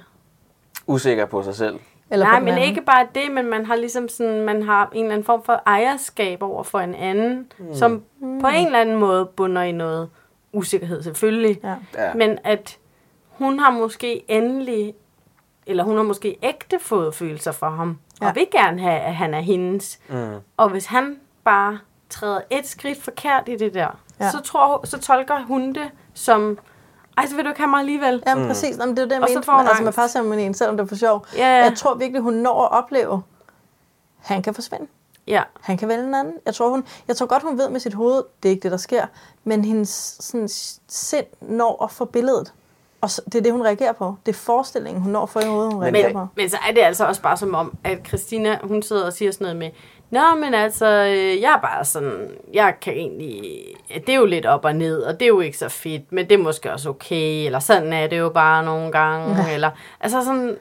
[0.88, 1.80] Usikker på sig selv.
[2.12, 2.64] Eller Nej, men anden?
[2.70, 5.62] ikke bare det, men man har ligesom sådan, man har en eller anden form for
[5.66, 7.76] ejerskab over for en anden, mm.
[7.76, 10.10] som på en eller anden måde bunder i noget
[10.54, 11.60] usikkerhed, selvfølgelig.
[11.64, 11.76] Ja.
[11.96, 12.14] Ja.
[12.14, 12.78] Men at
[13.30, 14.94] hun har måske endelig,
[15.66, 18.00] eller hun har måske ægte fået følelser for ham.
[18.22, 18.28] Ja.
[18.28, 20.00] og vil gerne have, at han er hendes.
[20.10, 20.36] Mm.
[20.58, 21.80] Og hvis han bare
[22.12, 24.32] træder et skridt forkert i det der, ja.
[24.32, 26.58] Så, tror, så tolker hun det som,
[27.18, 28.24] ej, så vil du ikke have mig alligevel.
[28.28, 28.48] Ja, mm.
[28.48, 28.78] præcis.
[28.78, 30.88] Jamen, det er jo det, jeg mente, får hun altså med parceremonien, selvom det er
[30.88, 31.26] for sjov.
[31.36, 31.64] Ja, ja.
[31.64, 33.22] Jeg tror virkelig, hun når at opleve
[34.22, 34.88] han kan forsvinde.
[35.28, 35.44] Ja.
[35.62, 36.34] Han kan vælge en anden.
[36.46, 38.72] Jeg tror, hun, jeg tror godt, hun ved med sit hoved, det er ikke det,
[38.72, 39.06] der sker,
[39.44, 40.48] men hendes sådan,
[40.88, 42.54] sind når at få billedet.
[43.02, 44.16] Og så, det er det, hun reagerer på.
[44.26, 46.20] Det er forestillingen, hun når for i hovedet, hun reagerer på.
[46.20, 49.14] Men, men så er det altså også bare som om, at Christina, hun sidder og
[49.14, 49.70] siger sådan noget med,
[50.12, 54.46] Nå, men altså, øh, jeg er bare sådan, jeg kan egentlig, det er jo lidt
[54.46, 56.90] op og ned, og det er jo ikke så fedt, men det er måske også
[56.90, 59.54] okay, eller sådan er det jo bare nogle gange, Ja.
[59.54, 60.56] eller, altså sådan,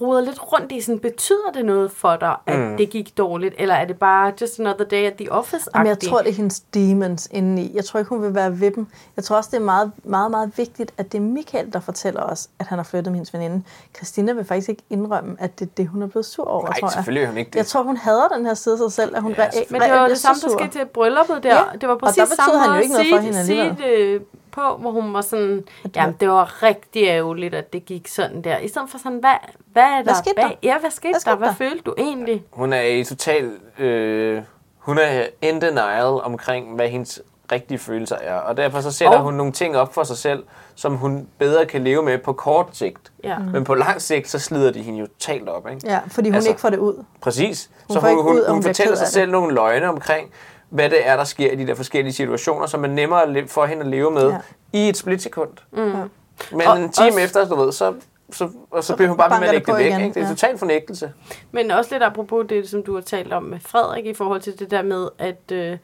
[0.00, 2.76] ruder lidt rundt i sådan, betyder det noget for dig, at Mm.
[2.76, 5.98] det gik dårligt, eller er det bare just another day at the office Jamen, jeg
[5.98, 7.70] tror, det er hendes demons indeni.
[7.74, 8.86] Jeg tror ikke, hun vil være ved dem.
[9.16, 12.22] Jeg tror også, det er meget, meget, meget vigtigt, at det er Michael, der fortæller
[12.22, 13.62] os, at han har flyttet med hendes veninde.
[13.96, 16.78] Christina vil faktisk ikke indrømme, at det er det, hun er blevet sur over, Nej,
[16.80, 16.92] tror jeg.
[16.92, 17.56] selvfølgelig hun ikke det.
[17.56, 19.90] Jeg tror, hun hader den her side sig selv, at hun ja, reelt Men det
[19.90, 21.54] var det samme, der skete til brylluppet der.
[21.54, 23.76] Ja, Det var og præcis der betød samme han jo ikke noget for hende sige
[23.78, 24.22] det
[24.52, 25.64] på, hvor hun var sådan,
[25.96, 28.58] jamen det var rigtig ærgerligt, at det gik sådan der.
[28.58, 29.34] I stedet for sådan, hvad,
[29.72, 30.44] hvad er der skete bag?
[30.44, 30.50] der?
[30.62, 31.38] Ja, hvad skete Hvad skete der?
[31.38, 31.54] Hvad der?
[31.54, 32.42] følte du egentlig?
[32.50, 33.50] Hun er i total...
[33.78, 34.42] Øh,
[34.78, 37.20] hun er in denial omkring, hvad hendes
[37.52, 38.34] rigtige følelser er.
[38.36, 40.42] Og derfor så sætter Og- hun nogle ting op for sig selv,
[40.80, 43.12] som hun bedre kan leve med på kort sigt.
[43.24, 43.38] Ja.
[43.38, 45.68] Men på lang sigt, så slider de hende jo totalt op.
[45.70, 45.80] Ikke?
[45.86, 47.04] Ja, fordi hun Altså- ikke får det ud.
[47.20, 47.70] Præcis.
[47.88, 49.88] Hun så får hun, ikke hun, ud, hun, og hun fortæller sig selv nogle løgne
[49.88, 50.30] omkring,
[50.68, 53.82] hvad det er, der sker i de der forskellige situationer, som er nemmere for hende
[53.82, 54.34] at leve med Ja.
[54.34, 54.38] ja.
[54.72, 55.50] i et splitsekund.
[55.72, 55.78] Mm.
[55.78, 57.94] Men Og en time også- efter, du ved, så,
[58.32, 59.90] så, og så bliver hun bare med det at lægge på det væk.
[59.92, 60.14] igen, Ikke?
[60.14, 60.30] Det er ja.
[60.34, 61.12] total fornægtelse.
[61.52, 64.58] Men også lidt apropos det, som du har talt om med Frederik, i forhold til
[64.58, 65.78] det der med, at øh,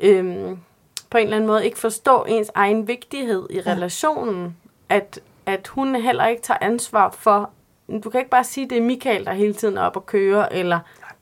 [0.00, 0.58] øhm,
[1.10, 4.56] på en eller anden måde ikke forstå ens egen vigtighed i relationen.
[4.88, 7.50] At, at hun heller ikke tager ansvar for,
[8.04, 10.52] du kan ikke bare sige, det er Michael, der hele tiden er op og køre,
[10.52, 10.78] eller,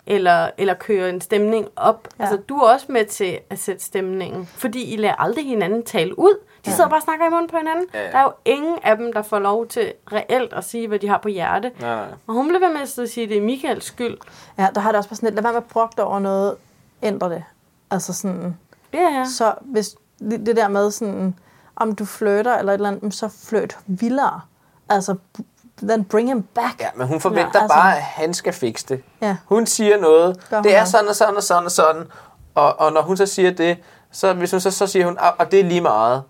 [0.06, 2.08] eller, eller køre en stemning op.
[2.18, 2.24] Ja.
[2.24, 6.18] Altså, du er også med til at sætte stemningen, fordi I lader aldrig hinanden tale
[6.18, 6.38] ud.
[6.64, 7.86] De sidder bare og snakker i munden på hinanden.
[7.94, 8.10] Ja, ja.
[8.10, 11.08] Der er jo ingen af dem, der får lov til reelt at sige, hvad de
[11.08, 11.72] har på hjerte.
[11.80, 12.06] Nej, nej.
[12.26, 14.16] Og hun blev ved med at sige, at det er Michaels skyld.
[14.58, 16.56] Ja, der har det også bare sådan lidt, lad være med at brugte over noget,
[17.02, 17.44] ændre det.
[17.90, 18.56] Altså sådan,
[18.96, 19.24] Ja, ja.
[19.36, 21.34] så hvis det det der med sådan,
[21.76, 24.40] om du flytter eller et eller andet, så flyt vildere.
[24.88, 25.14] Altså,
[25.82, 26.80] then bring him back.
[26.80, 29.02] Ja, men hun forventer Ja, altså- bare, at han skal fikse det.
[29.22, 29.36] Ja.
[29.46, 30.90] Hun siger noget, Gør det er også.
[30.90, 32.02] sådan og sådan og sådan og sådan,
[32.54, 33.78] og, og når hun så siger det,
[34.12, 36.22] så, hvis hun så, så siger hun, "Ah, og det er lige meget.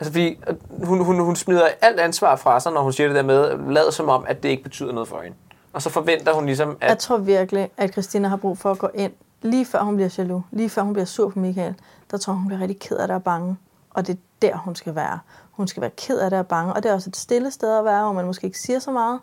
[0.00, 0.40] Altså, fordi
[0.84, 3.92] hun, hun, hun smider alt ansvar fra sig, når hun siger det der med, lad
[3.92, 5.36] som om, at det ikke betyder noget for hende.
[5.72, 8.78] Og så forventer hun ligesom, Jeg at tror virkelig, at Christina har brug for at
[8.78, 9.12] gå ind,
[9.42, 11.74] lige før hun bliver jaloux, lige før hun bliver sur på Michael,
[12.10, 13.56] der tror hun, bliver rigtig ked af det og bange.
[13.90, 15.18] Og det er der, hun skal være.
[15.50, 16.72] Hun skal være ked af det og bange.
[16.72, 18.90] Og det er også et stille sted at være, hvor man måske ikke siger så
[18.90, 19.20] meget.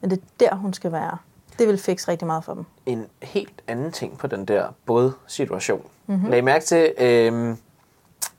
[0.00, 1.16] Men det er der, hun skal være.
[1.58, 2.64] Det vil fikse rigtig meget for dem.
[2.86, 5.82] en helt anden ting på den der båd-situation.
[6.06, 6.16] Mhm.
[6.16, 6.30] Mm-hmm.
[6.30, 7.56] Lag mærke til, øh,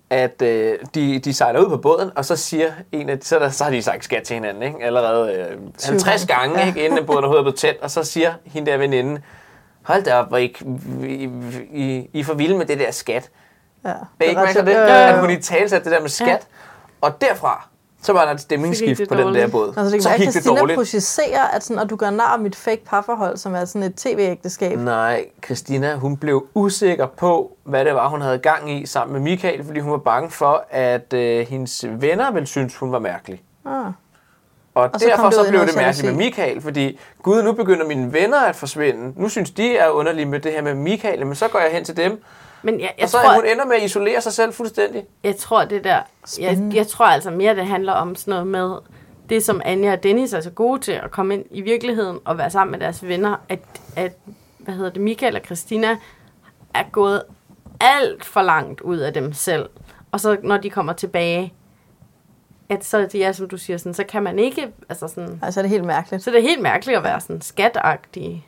[0.09, 3.49] at øh, de, de sejler ud på båden, og så siger en af så, der,
[3.49, 4.83] så har de sagt skat til hinanden, ikke?
[4.85, 6.67] allerede øh, 50 gange, Ja.
[6.67, 6.85] ikke?
[6.85, 9.21] inden båden overhovedet er blevet tæt, og så siger hende der veninde,
[9.81, 10.55] hold da op, hvor I,
[11.03, 11.29] I,
[11.73, 13.29] I, I er for vilde med det der skat.
[13.85, 13.93] Ja.
[14.19, 14.75] Bag ikke ret mærke det?
[14.75, 16.37] At hun i tale det der med skat, ja.
[17.01, 17.67] og derfra,
[18.01, 19.73] så var der et Så stemningsskift det på den der båd.
[19.77, 20.77] Altså, det så gik det Christina dårligt.
[20.77, 24.79] projicerer, at, sådan, at du gør nar mit fake parforhold, som er sådan et tv-ægteskab.
[24.79, 29.21] Nej, Christina, hun blev usikker på, hvad det var, hun havde gang i sammen med
[29.21, 33.41] Michael, fordi hun var bange for, at øh, hendes venner ville synes, hun var mærkelig.
[33.65, 33.71] Ah.
[33.73, 36.25] Og, Og og så derfor det så i blev det mærkeligt med.
[36.25, 39.21] Michael, fordi gud, nu begynder mine venner at forsvinde.
[39.21, 41.83] Nu synes de er underlige med det her med Michael, men så går jeg hen
[41.83, 42.23] til dem,
[42.63, 45.05] Men jeg, jeg og så tror, hun ender med at isolere sig selv fuldstændig.
[45.23, 45.99] jeg tror det der,
[46.39, 48.77] jeg, jeg tror altså mere, det handler om sådan noget med,
[49.29, 52.37] det som Anja og Dennis er så gode til, at komme ind i virkeligheden og
[52.37, 53.59] være sammen med deres venner, at,
[53.95, 54.13] at
[54.57, 55.97] hvad hedder det, Michael og Christina
[56.73, 57.23] er gået
[57.79, 59.69] alt for langt ud af dem selv.
[60.11, 61.53] Og så når de kommer tilbage,
[62.69, 65.59] at så de er, som du siger, sådan, så kan man ikke, altså sådan, Altså,
[65.59, 66.23] er det helt mærkeligt.
[66.23, 68.47] så det er helt mærkeligt at være sådan skatagtig.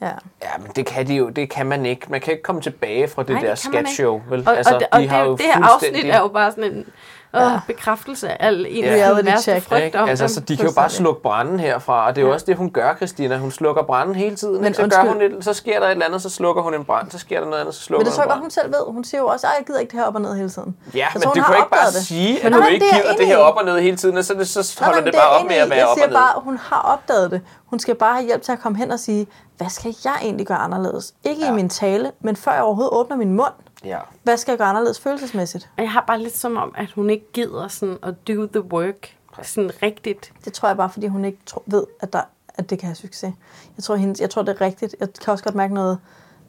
[0.00, 0.12] Ja.
[0.42, 2.06] Ja, men det kan de jo, det kan man ikke.
[2.08, 3.78] Man kan ikke komme tilbage fra det Nej, der det ikke.
[3.78, 4.48] sketch-show, vel?
[4.48, 6.50] Og, altså, og, det, og de har jo det, det her afsnit er jo bare
[6.50, 6.86] sådan en
[7.34, 8.90] åh, bekræftelse af al en Ja.
[9.10, 9.98] af de værste check, frygt Ikke?
[10.00, 10.28] om Altså, dem.
[10.28, 12.34] så de kan jo bare slukke branden herfra, og det er jo Ja.
[12.34, 13.36] også det, hun gør, Christina.
[13.38, 14.62] Hun slukker branden hele tiden.
[14.62, 15.08] Men så, gør undskyld.
[15.30, 17.40] hun et, så sker der et eller andet, så slukker hun en brand, så sker
[17.40, 18.92] der noget andet, så slukker Men det tror jeg hun godt, hun selv ved.
[18.94, 20.76] Hun siger jo også, at jeg gider ikke det her op og ned hele tiden.
[20.94, 22.02] Ja, Jeg men hun du har kan ikke bare opdaget det.
[22.06, 23.96] sige, at Men du ikke det er jeg gider det her op og ned hele
[23.96, 25.96] tiden, og så, det, så holder det bare op med at være Jeg op og
[25.96, 26.14] siger ned.
[26.16, 27.40] bare, at hun har opdaget det.
[27.66, 29.26] Hun skal bare have hjælp til at komme hen og sige,
[29.56, 31.14] hvad skal jeg egentlig gøre anderledes?
[31.24, 31.50] Ikke ja.
[31.50, 33.52] i min tale, men før jeg overhovedet åbner min mund.
[33.84, 33.98] Ja.
[34.22, 35.68] Hvad skal jeg gøre anderledes følelsesmæssigt?
[35.78, 39.16] Jeg har bare lidt som om, at hun ikke gider sådan at do the work
[39.42, 40.32] sådan rigtigt.
[40.44, 42.22] Det tror jeg bare, fordi hun ikke tro, ved, at, der,
[42.54, 43.32] at det kan have succes.
[43.76, 44.96] Jeg tror, hendes, jeg tror, det er rigtigt.
[45.00, 45.98] Jeg kan også godt mærke noget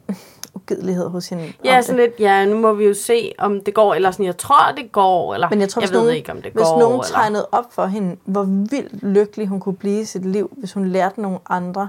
[0.54, 1.52] ugidelighed hos hende.
[1.64, 2.08] Ja, sådan det.
[2.08, 4.92] lidt, ja, nu må vi jo se, om det går, eller sådan, jeg tror, det
[4.92, 6.78] går, eller Men jeg tror, jeg hvis ved nogen, ikke, om det hvis går.
[6.78, 7.06] nogen eller...
[7.06, 10.86] tegnede op for hende, hvor vildt lykkelig hun kunne blive i sit liv, hvis hun
[10.86, 11.88] lærte nogle andre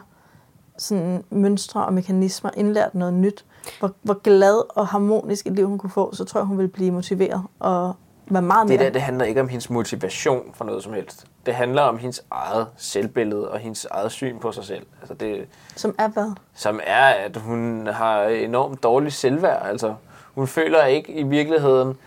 [0.78, 3.46] sådan mønstre og mekanismer, indlært noget nyt,
[3.80, 6.70] hvor, hvor glad og harmonisk et liv hun kunne få, så tror jeg, hun ville
[6.72, 7.94] blive motiveret og
[8.28, 8.86] være meget Det mere.
[8.86, 11.26] der, det handler ikke om hendes motivation for noget som helst.
[11.46, 14.86] Det handler om hendes eget selvbillede og hendes eget syn på sig selv.
[15.02, 15.46] Altså det,
[15.76, 16.32] Som er hvad?
[16.54, 19.66] som er, at hun har enormt dårligt selvværd.
[19.66, 19.94] Altså,
[20.36, 21.98] hun føler ikke i virkeligheden,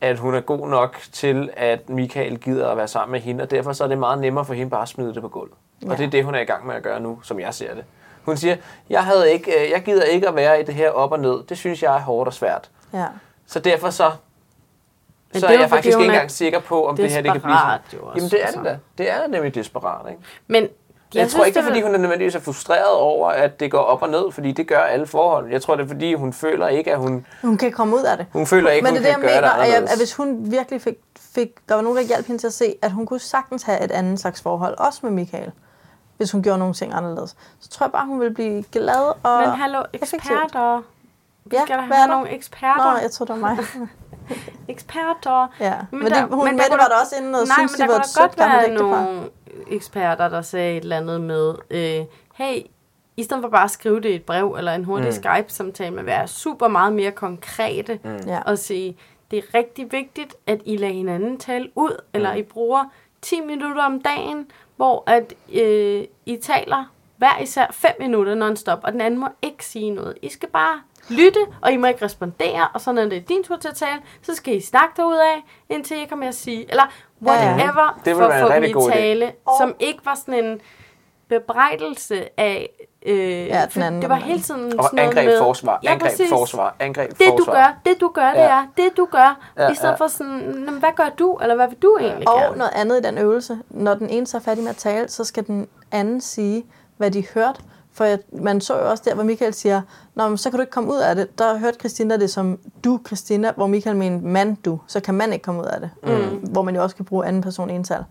[0.00, 3.50] at hun er god nok til, at Michael gider at være sammen med hende, og
[3.50, 5.54] derfor så er det meget nemmere for hende bare at smide det på gulvet.
[5.84, 5.90] Ja.
[5.90, 7.74] Og det er det, hun er i gang med at gøre nu, som jeg ser
[7.74, 7.84] det.
[8.24, 8.56] Hun siger,
[8.90, 11.42] jeg, havde ikke, øh, jeg gider ikke at være i det her op og ned.
[11.48, 12.70] Det synes jeg er hårdt og svært.
[12.92, 13.06] Ja.
[13.46, 14.10] Så derfor så,
[15.32, 17.56] Men så er jeg faktisk ikke engang sikker på, om det her det kan blive
[17.58, 17.80] sådan.
[17.92, 18.60] jo også, Jamen det er altså.
[18.60, 18.78] det da.
[18.98, 20.22] Det er nemlig desperat, ikke?
[20.46, 20.70] Men Jeg,
[21.20, 23.78] jeg tror ikke, det er, fordi hun er nødvendigvis er frustreret over, at det går
[23.78, 25.52] op og ned, fordi det gør alle forhold.
[25.52, 27.26] Jeg tror, det er, fordi hun føler ikke, at hun...
[27.42, 28.26] Hun kan komme ud af det.
[28.32, 29.98] Hun føler ikke, Men hun det er det, kan jeg gøre mener, det at, at
[29.98, 30.94] hvis hun virkelig fik,
[31.34, 31.48] fik...
[31.68, 33.90] Der var nogen, der hjalp hende til at se, at hun kunne sagtens have et
[33.90, 35.52] andet slags forhold, også med Michael,
[36.16, 37.36] hvis hun gjorde nogle ting anderledes.
[37.60, 40.82] Så tror jeg bare, hun ville blive glad og Men hallo, eksperter.
[41.44, 42.14] Vi Ja, skal da hvad have der?
[42.14, 42.92] nogle eksperter.
[42.92, 43.58] Nå, jeg tror, det var mig.
[44.68, 45.48] Eksperter.
[45.60, 47.56] Ja, men, men der- det, hun men Mette kunne var der også inde og Nej,
[47.58, 49.04] synes, men de der var et sødt godt gammelt være ægtepar.
[49.04, 49.20] nogle
[49.70, 52.04] eksperter, der sagde et eller andet med, øh,
[52.34, 52.62] hey,
[53.16, 55.12] i stedet for bare at skrive det i et brev eller en hurtig Mm.
[55.12, 58.18] Skype-samtale, men være super meget mere konkrete Mm.
[58.46, 58.96] Og sige,
[59.30, 62.84] det er rigtig vigtigt, at I lader hinanden tale ud, eller I bruger
[63.22, 64.46] 10 minutter om dagen,
[64.76, 66.84] hvor at øh, I taler
[67.16, 70.18] hver især 5 minutter non-stop, og den anden må ikke sige noget.
[70.22, 73.44] I skal bare lytte, og I må ikke respondere, og så når det er din
[73.44, 76.34] tur til at tale, så skal I snakke derud af, indtil I kommer med at
[76.34, 78.94] sige, eller whatever, Det vil for at en få dem rigtig i god idé.
[78.94, 80.60] tale, som ikke var sådan en
[81.28, 82.70] bebrejdelse af...
[83.04, 85.92] Øh, Ja, den anden det var hele tiden Og sådan noget angreb, med, forsvar, Ja,
[85.92, 86.28] angreb, præcis.
[86.28, 87.52] forsvar, angreb, Det du forsvar.
[87.54, 88.48] gør, det du gør, det Ja.
[88.60, 89.50] er det du gør.
[89.58, 89.96] Ja, I stedet ja.
[89.96, 92.58] for sådan, "Nå, men hvad gør du, eller hvad vil du egentlig Og gerne?
[92.58, 93.58] noget andet i den øvelse.
[93.70, 96.64] Når den ene så er færdig med at tale, så skal den anden sige,
[96.96, 97.60] hvad de hørte.
[97.92, 99.82] For jeg, man så jo også der, hvor Michael siger,
[100.14, 101.38] Nå, men så kan du ikke komme ud af det.
[101.38, 104.80] Der hørte Christina det som du, Christina, hvor Michael mente mand, du.
[104.86, 105.90] Så kan man ikke komme ud af det.
[106.02, 106.36] Mm.
[106.52, 108.04] Hvor man jo også kan bruge anden person ental.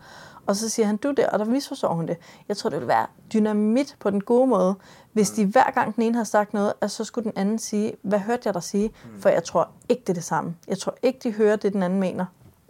[0.48, 2.18] Og så siger han du der, og der misforstår hun det.
[2.50, 4.76] Jeg tror, det ville være dynamit på den gode måde,
[5.14, 7.94] hvis de hver gang den ene har sagt noget, at så skulle den anden sige,
[8.02, 8.91] hvad hørte jeg dig sige?
[9.20, 10.56] For jeg tror ikke, det er det samme.
[10.68, 12.26] Jeg tror ikke, de hører det, den anden mener.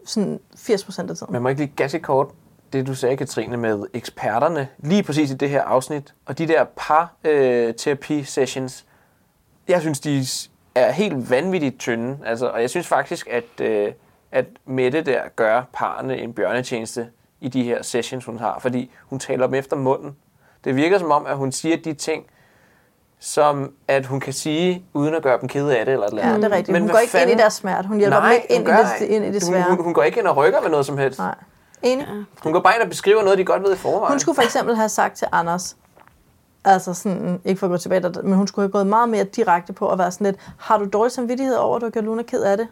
[0.06, 1.34] Sådan 80 procent af tiden.
[1.34, 2.28] Men må ikke lige ganske kort,
[2.74, 6.66] det du sagde, Katrine, med eksperterne, lige præcis i det her afsnit, og de der
[6.76, 7.74] par øh,
[9.68, 10.26] jeg synes, de
[10.76, 12.18] er helt vanvittigt tynde.
[12.26, 13.94] Altså, og jeg synes faktisk, at, øh,
[14.32, 17.10] at Mette der gør parerne en bjørnetjeneste
[17.44, 20.16] i de her sessions, hun har, fordi hun taler dem efter munden.
[20.64, 22.24] Det virker som om, at hun siger de ting,
[23.20, 26.24] som at hun kan sige, uden at gøre dem kede af det eller et eller
[26.24, 26.44] Ja, andet.
[26.44, 26.74] det er rigtigt.
[26.74, 27.88] Men hun går ikke ind i fanden- deres smerte.
[27.88, 29.64] Hun hjælper Nej, dem ikke ind, hun i gør det, ind i det Hun, svære.
[29.70, 31.20] hun, hun går ikke ind og rykker med noget som helst.
[31.20, 31.36] Nej.
[31.82, 32.08] Enig.
[32.44, 34.12] Hun går bare ind og beskriver noget, de godt ved i forvejen.
[34.14, 35.78] Hun skulle for eksempel have sagt til Anders,
[36.66, 39.24] altså sådan, ikke for at gå tilbage, der- men hun skulle have gået meget mere
[39.24, 42.06] direkte på at være sådan lidt, har du dårlig samvittighed over, at du har gjort
[42.06, 42.68] Luna ked af det?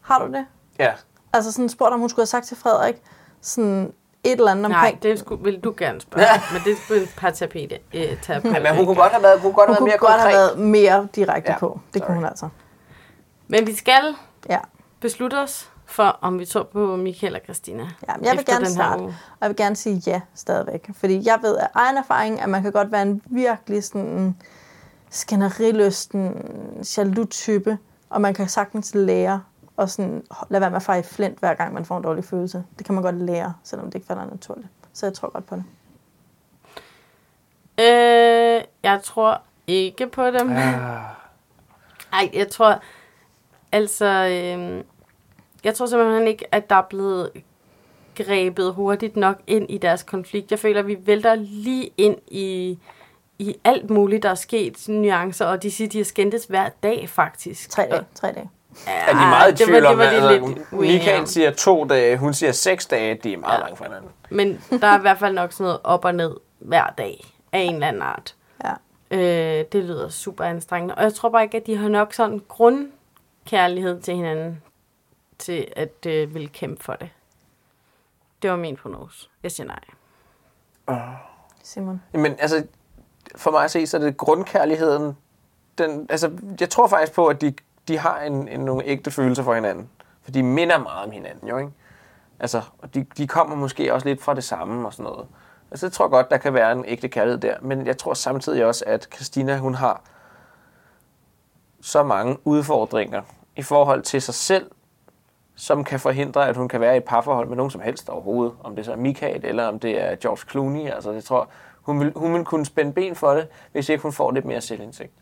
[0.00, 0.46] Har du det?
[0.78, 0.92] Ja.
[1.32, 3.02] Altså sådan spurgt, om hun skulle have sagt til Frederik,
[3.44, 3.92] sådan
[4.24, 5.02] et eller andet Nej, omkring.
[5.02, 6.24] det skulle, vil du gerne spørge.
[6.26, 6.40] Ja.
[6.52, 7.72] Men det skulle en parterapeut.
[7.94, 10.00] Øh, terapeut Ja, men hun kunne godt have været, hun kunne godt Hun have været
[10.00, 11.80] mere godt have været mere direkte Ja, på.
[11.94, 12.48] Det kunne hun altså.
[13.48, 14.14] Men vi skal
[14.50, 14.58] Ja.
[15.00, 17.82] beslutte os for, om vi tror på Michael og Christina.
[18.08, 19.08] Ja, men jeg vil gerne starte, uge.
[19.30, 20.90] og jeg vil gerne sige ja stadigvæk.
[20.94, 24.36] Fordi jeg ved af egen erfaring, at man kan godt være en virkelig sådan
[25.10, 26.34] skænderilysten,
[26.96, 27.78] jaloux type,
[28.10, 29.42] og man kan sagtens lære
[29.76, 32.24] og sådan lade være med at fare i flint, hver gang man får en dårlig
[32.24, 32.64] følelse.
[32.78, 34.68] Det kan man godt lære, selvom det ikke falder naturligt.
[34.92, 35.64] Så jeg tror godt på det.
[37.80, 40.50] Øh, jeg tror ikke på dem.
[42.12, 42.80] Ej, jeg tror...
[43.72, 44.84] Altså, øh,
[45.64, 47.30] jeg tror simpelthen ikke, at der er blevet
[48.16, 50.50] grebet hurtigt nok ind i deres konflikt.
[50.50, 52.78] Jeg føler, at vi vælter lige ind i,
[53.38, 57.08] i alt muligt, der er sket, nuancer, og de siger, de har skændtes hver dag,
[57.08, 57.70] faktisk.
[57.70, 58.04] Tre dage.
[58.14, 58.50] Tre dage.
[58.86, 60.76] Ja, Er de meget i det var- tvivl det om, var de at lidt altså,
[60.76, 61.26] Michael om.
[61.26, 63.60] siger to dage, hun siger seks dage, de er meget ja.
[63.60, 64.10] langt fra hinanden.
[64.30, 67.58] Men der er i hvert fald nok sådan noget op og ned hver dag af
[67.58, 68.34] en eller anden art.
[68.64, 68.72] Ja.
[69.10, 70.94] Øh, det lyder super anstrengende.
[70.94, 74.62] Og jeg tror bare ikke, at de har nok sådan grundkærlighed til hinanden,
[75.38, 77.08] til at øh, ville kæmpe for det.
[78.42, 79.28] Det var min prognose.
[79.42, 79.80] Jeg siger nej.
[81.62, 82.02] Simon.
[82.12, 82.66] Men altså,
[83.36, 85.16] for mig at se, så er det grundkærligheden.
[85.78, 86.30] Den, altså,
[86.60, 87.54] jeg tror faktisk på, at de,
[87.88, 89.90] de har en, en, nogle ægte følelser for hinanden.
[90.22, 91.70] For de minder meget om hinanden, jo ikke?
[92.40, 95.26] Altså, og de, de kommer måske også lidt fra det samme og sådan noget.
[95.70, 97.56] Altså, jeg tror godt, der kan være en ægte kærlighed der.
[97.62, 100.02] Men jeg tror samtidig også, at Christina, hun har
[101.80, 103.22] så mange udfordringer
[103.56, 104.70] i forhold til sig selv,
[105.54, 108.54] som kan forhindre, at hun kan være i et parforhold med nogen som helst overhovedet.
[108.64, 110.90] Om det så er Michael, eller om det er George Clooney.
[110.90, 111.48] Altså, jeg tror,
[111.82, 114.60] Hun vil, hun vil kunne spænde ben for det, hvis ikke hun får lidt mere
[114.60, 115.12] selvindsigt.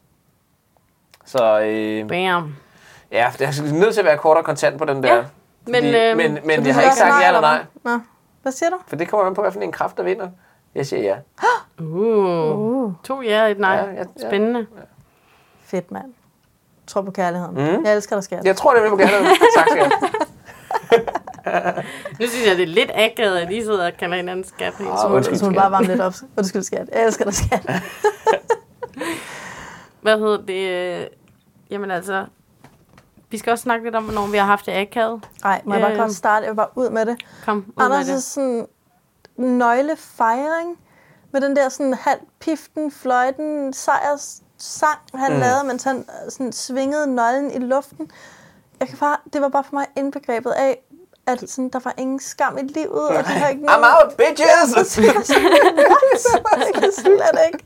[1.24, 2.54] Så øh, Bam.
[3.12, 5.14] ja, det er nødt til at være kort og kontant på den der.
[5.14, 5.22] Ja,
[5.66, 7.64] men, øhm, men, men jeg har ikke sagt ja eller nej.
[7.84, 7.98] Nå,
[8.42, 8.76] hvad siger du?
[8.86, 10.28] For det kommer an på, hvad for en kraft, der vinder.
[10.74, 11.16] Jeg siger ja.
[11.84, 12.58] Uh.
[12.58, 13.74] Uh, To ja og et nej.
[13.74, 14.28] Ja, ja, ja.
[14.28, 14.66] Spændende.
[15.64, 16.14] fedt mand.
[16.86, 17.54] Tror på kærligheden.
[17.54, 17.84] Mm.
[17.84, 18.44] Jeg elsker dig, skat.
[18.44, 19.28] Jeg tror, det vil du gerne.
[19.56, 19.82] tak skal
[21.46, 21.84] jeg.
[22.20, 24.72] Nu synes jeg, det er lidt akavet, at I sidder og kalder hinanden skat.
[24.80, 25.54] Ah, undskyld, så skat.
[25.56, 26.14] bare varme lidt op.
[26.38, 26.88] Undskyld, skat.
[26.92, 27.70] Jeg elsker dig, skat.
[30.02, 30.68] Hvad hedder det?
[31.00, 31.06] øh,
[31.70, 32.26] Jamen altså,
[33.30, 35.28] vi skal også snakke lidt om, hvornår vi har haft det akavet.
[35.44, 35.98] Nej, må jeg bare Øh.
[35.98, 36.44] komme starte?
[36.44, 37.16] Jeg vil bare ud med det.
[37.44, 38.22] Kom, ud med Anders' det.
[38.22, 38.66] sådan
[39.36, 40.78] nøglefejring
[41.32, 45.38] med den der sådan halv piften, fløjten, sejrs sang, han mm.
[45.40, 48.10] lavede, mens han øh, sådan svingede nøglen i luften.
[48.80, 50.78] Jeg kan bare, det var bare for mig indbegrebet af,
[51.26, 54.98] at sådan, der var ingen skam i livet, og det har ikke I'm out, bitches!
[54.98, 55.14] jeg
[56.74, 57.64] kan slet ikke.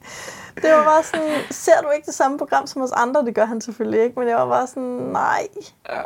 [0.62, 3.24] Det var bare sådan, ser du ikke det samme program som os andre?
[3.24, 5.48] Det gør han selvfølgelig ikke, men jeg var bare sådan, nej.
[5.88, 6.00] Ja.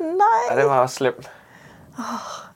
[0.00, 0.26] Nej.
[0.50, 1.30] ja, det var også slemt.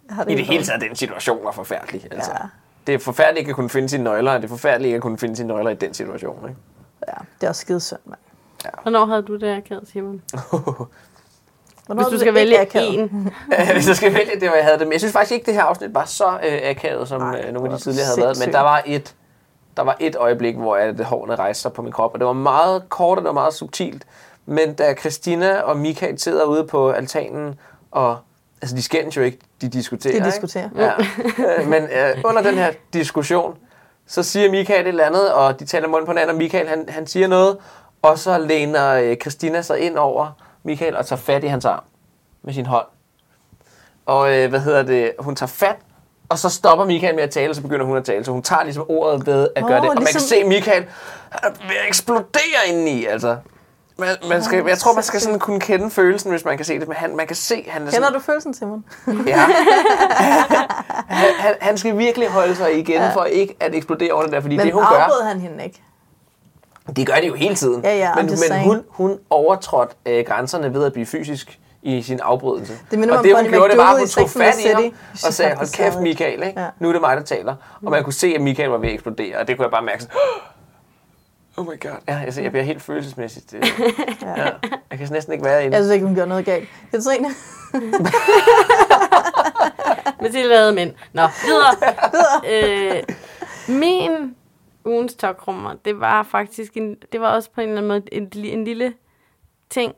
[0.09, 2.09] Jeg har I det hele taget, den situation var forfærdelig.
[2.11, 2.31] Altså.
[2.31, 2.47] Ja.
[2.87, 5.03] Det er forfærdeligt ikke at kunne finde sine nøgler, og det er forfærdeligt ikke at
[5.03, 6.49] kunne finde sine nøgler i den situation.
[6.49, 6.61] Ikke?
[7.09, 8.19] Ja, det er også skide synd, mand.
[8.83, 10.23] Hvornår havde du det akavet, Simon?
[11.87, 13.33] Hvornår Hvis du skal det vælge en.
[13.73, 14.87] Hvis jeg skal vælge det, hvor jeg havde det.
[14.87, 17.45] Men jeg synes faktisk ikke, det her afsnit var så øh, akavet, som Nej, øh,
[17.45, 18.39] det nogle var af de tidligere havde været.
[18.39, 19.15] Men der var et,
[19.77, 22.15] der var et øjeblik, hvor at hårene rejste sig på min krop.
[22.15, 24.05] Og det var meget kort, og det var meget subtilt.
[24.47, 28.19] Men da Christina og Michael sidder ude på altanen, og
[28.63, 30.13] altså, de skændes jo ikke, de diskuterer.
[30.13, 30.31] De ikke?
[30.31, 30.69] diskuterer.
[30.77, 30.93] Ja.
[31.61, 33.57] Øh, Men øh, under den her diskussion,
[34.07, 36.85] så siger Michael et eller andet, og de taler mund på hinanden, og Michael han,
[36.89, 37.59] han siger noget,
[38.03, 40.31] og så læner øh, Christina sig ind over
[40.63, 41.85] Michael og tager fat i hans arm
[42.43, 42.87] med sin hånd.
[44.07, 45.77] Og øh, hvad hedder det, hun tager fat,
[46.33, 48.25] og så stopper Michael med at tale, og så begynder hun at tale.
[48.25, 49.91] Så hun tager ligesom ordet ved at gøre Åh, det.
[49.91, 50.85] Og man ligesom- kan se Michael
[51.33, 51.53] at
[51.89, 53.37] eksplodere indeni, altså.
[53.97, 56.79] Man, man skal, jeg tror, man skal sådan kunne kende følelsen, hvis man kan se
[56.81, 56.89] det.
[56.89, 58.85] Men han, man kan se, han er Kender sådan, du følelsen, Simon?
[59.27, 59.37] Ja.
[61.09, 63.15] han, han, han skal virkelig holde sig igen, ja.
[63.15, 65.83] for ikke at eksplodere over det der, fordi Men det hun gør, han hende ikke?
[66.97, 67.85] det gør det jo hele tiden.
[67.85, 72.21] Ja, ja, men men hun, hun overtrådte øh, grænserne ved at blive fysisk i sin
[72.21, 72.73] afbrydelse.
[72.91, 75.33] Det minder og det hun gjorde, det var, at hun tog fat i ham og
[75.33, 76.61] sagde, hold kæft savage." Michael, ikke?
[76.61, 76.69] Ja.
[76.79, 77.55] nu er det mig, der taler.
[77.83, 79.83] Og man kunne se, at Michael var ved at eksplodere, og det kunne jeg bare
[79.83, 80.17] mærke sådan,
[81.57, 81.91] oh my god.
[82.09, 83.55] Ja, altså, jeg bliver helt følelsesmæssigt.
[83.55, 83.63] Øh,
[84.37, 84.45] ja.
[84.91, 85.77] Jeg kan næsten ikke være inde.
[85.77, 86.69] Jeg synes ikke, hun gjorde noget galt.
[86.91, 87.29] Katrine?
[90.23, 90.93] Mathilde lavede mænd.
[91.13, 91.75] Nå, videre.
[92.49, 93.03] øh,
[93.69, 94.35] min
[94.85, 98.59] ugens tokrummer, det var faktisk en, det var også på en eller anden måde en,
[98.59, 98.95] en lille
[99.71, 99.95] ting,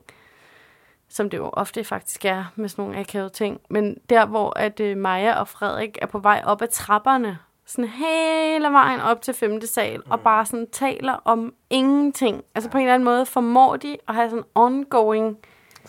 [1.14, 3.60] som det jo ofte faktisk er med sådan nogle akavede ting.
[3.70, 7.90] Men der, hvor at øh, Maja og Frederik er på vej op ad trapperne, sådan
[7.90, 12.44] hele vejen op til femte sal, og bare sådan taler om ingenting.
[12.54, 15.38] Altså på en eller anden måde formår de at have sådan ongoing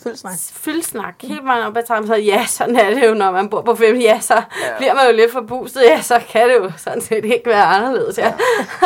[0.03, 0.33] Fyldt snak.
[0.53, 2.07] fyldsnak hele vejen op ad trappen.
[2.07, 4.01] Så ja, sådan er det jo, når man bor på femte.
[4.01, 4.41] Ja, så ja.
[4.77, 5.81] bliver man jo lidt forpustet.
[5.81, 8.17] Ja, så kan det jo sådan set ikke være anderledes.
[8.17, 8.33] Ja.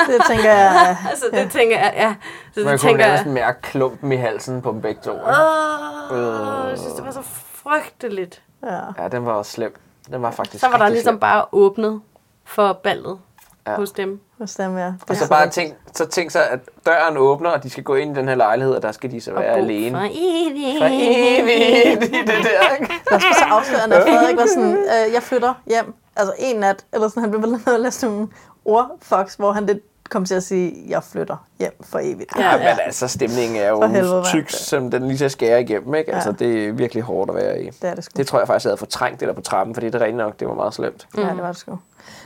[0.07, 0.97] Det tænker jeg...
[1.09, 1.47] altså, det ja.
[1.47, 2.15] tænker jeg, ja.
[2.53, 5.11] Så Man det kunne tænker nærmest jeg, mærke klumpen i halsen på dem begge to.
[5.11, 7.21] åh, jeg synes, det var så
[7.53, 8.41] frygteligt.
[8.63, 9.03] Ja.
[9.03, 9.75] Ja, den var også slem.
[10.11, 11.19] Den var faktisk Så var der ligesom slem.
[11.19, 12.01] bare åbnet
[12.45, 13.19] for ballet
[13.67, 13.71] Ja.
[13.71, 13.77] ja.
[13.77, 14.21] hos dem.
[14.39, 14.93] Hos dem, ja.
[15.09, 17.95] Og så er bare tænk, så tænk sig, at døren åbner, og de skal gå
[17.95, 19.97] ind i den her lejlighed, og der skal de så være alene.
[19.99, 20.77] For evigt.
[20.79, 22.93] For evigt i det der, ikke?
[23.03, 25.93] Det var så afslørende, at Frederik var sådan, øh, jeg flytter hjem.
[26.15, 28.27] Altså en nat, eller sådan, han blev ved med at læse nogle
[28.65, 29.79] ordfox, hvor han lidt
[30.09, 32.31] kom til at sige, jeg flytter hjem for evigt.
[32.39, 34.25] Ja, men altså, stemningen er helvede, jo mand.
[34.25, 36.13] tyk, som den lige skal skære igennem, ikke?
[36.13, 36.45] Altså, Ja.
[36.45, 37.69] det er virkelig hårdt at være i.
[37.69, 38.17] Det er det sgu.
[38.17, 40.17] Det tror jeg faktisk, jeg havde fortrængt det der på trappen, fordi det er rent
[40.17, 41.07] nok, det var meget slemt.
[41.17, 41.79] Ja, det var det sgu.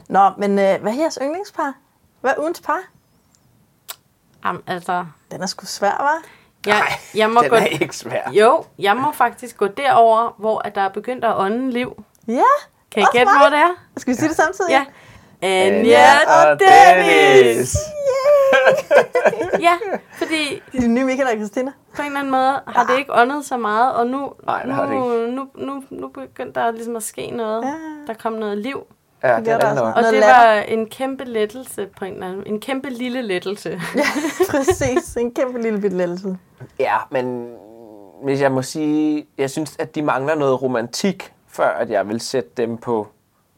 [0.10, 1.74] Nå, men øh, hvad er jeres yndlingspar?
[2.24, 2.80] Hvad er ugens par?
[4.46, 6.22] Jamen, altså, Den er sgu svær, var?
[6.66, 8.32] jeg, jeg må Den gå, er ikke svær.
[8.32, 12.04] jo, jeg må faktisk gå derover, hvor at der er begyndt at ånde liv.
[12.28, 12.42] Ja,
[12.92, 13.70] Kan I gætte, hvor det er?
[13.98, 14.70] skal vi sige det samtidig?
[14.72, 14.86] Ja.
[15.42, 17.78] Anja Ja, og Dennis!
[19.60, 19.78] Ja,
[20.18, 21.72] fordi Det er de nye Michael og Christina.
[21.96, 25.28] på en eller anden måde har det ikke åndet så meget, og nu, Nej, nu,
[25.28, 27.64] nu, nu, nu begyndte der ligesom at ske noget.
[27.64, 27.74] Ja.
[28.08, 28.84] Der kom noget liv.
[29.24, 29.82] Ja, Det det er.
[29.82, 33.80] Og Noget det var en kæmpe lettelse på en eller anden En kæmpe lille lettelse.
[34.52, 36.38] Præcis, en kæmpe lille bit lettelse.
[36.80, 37.54] Ja, men
[38.24, 42.20] hvis jeg må sige, jeg synes, at de mangler noget romantik, før at jeg vil
[42.22, 43.08] sætte dem på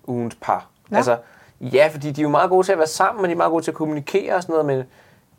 [0.08, 0.68] ugens par.
[0.92, 0.96] Ja.
[0.96, 1.18] Altså,
[1.62, 3.52] ja, fordi de er jo meget gode til at være sammen, og de er meget
[3.52, 4.84] gode til at kommunikere og sådan noget, men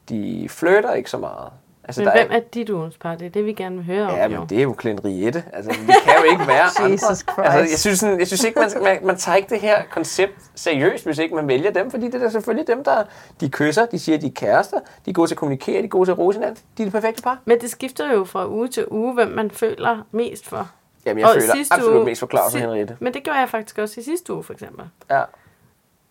[0.09, 1.49] de flytter ikke så meget.
[1.89, 3.15] Altså, Men der hvem er, er dit ugens par?
[3.15, 4.31] Det er det, vi gerne vil høre Ja, om.
[4.31, 4.47] men jo.
[4.49, 5.45] det er jo Clint Riette.
[5.53, 6.91] Altså, det kan jo ikke være andre.
[6.93, 7.71] Jesus Altså, Christ.
[7.71, 11.05] jeg, synes sådan, jeg synes ikke, man, man, man tager ikke det her koncept seriøst,
[11.05, 13.03] hvis ikke man vælger dem, fordi det er da selvfølgelig dem, der
[13.41, 15.89] de kysser, de siger, de er kærester, de er gode til at kommunikere, de er
[15.89, 16.59] gode til at rose hinanden.
[16.79, 17.39] De er det perfekte par.
[17.45, 20.69] Men det skifter jo fra uge til uge, hvem man føler mest for.
[21.07, 22.97] Jamen, jeg Og føler sidste absolut uge- mest for Claus og Henriette.
[23.01, 24.85] Men det gjorde jeg faktisk også i sidste uge, for eksempel.
[25.11, 25.23] Ja.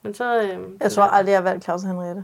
[0.03, 0.41] Men så...
[0.41, 2.23] Øh, Jeg tror aldrig, jeg har valgt Claus og Henriette.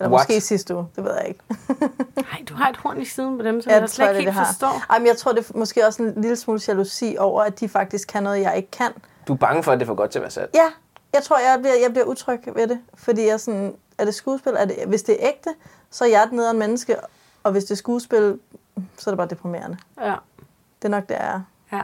[0.00, 0.10] Eller What?
[0.10, 1.40] måske sidste uge, det ved jeg ikke.
[2.16, 4.26] Nej, du har et horn i siden på dem, som Ja, jeg slet ikke helt
[4.26, 4.44] det har.
[4.46, 4.82] forstår.
[4.90, 7.68] Ej, men jeg tror, det er måske også en lille smule jalousi over, at de
[7.68, 8.92] faktisk kan noget, jeg ikke kan.
[9.28, 10.50] Du er bange for, at det er for godt til at være sandt.
[10.54, 10.66] Ja,
[11.14, 12.80] jeg tror, jeg bliver, jeg bliver utryg ved det.
[12.94, 14.52] Fordi jeg sådan, er det skuespil?
[14.56, 15.50] Er det, hvis det er ægte,
[15.90, 16.96] så er jeg et nederen menneske.
[17.42, 18.38] Og hvis det er skuespil,
[18.98, 19.76] så er det bare deprimerende.
[20.00, 20.14] Ja.
[20.82, 21.40] Det er nok det, er.
[21.72, 21.80] ja.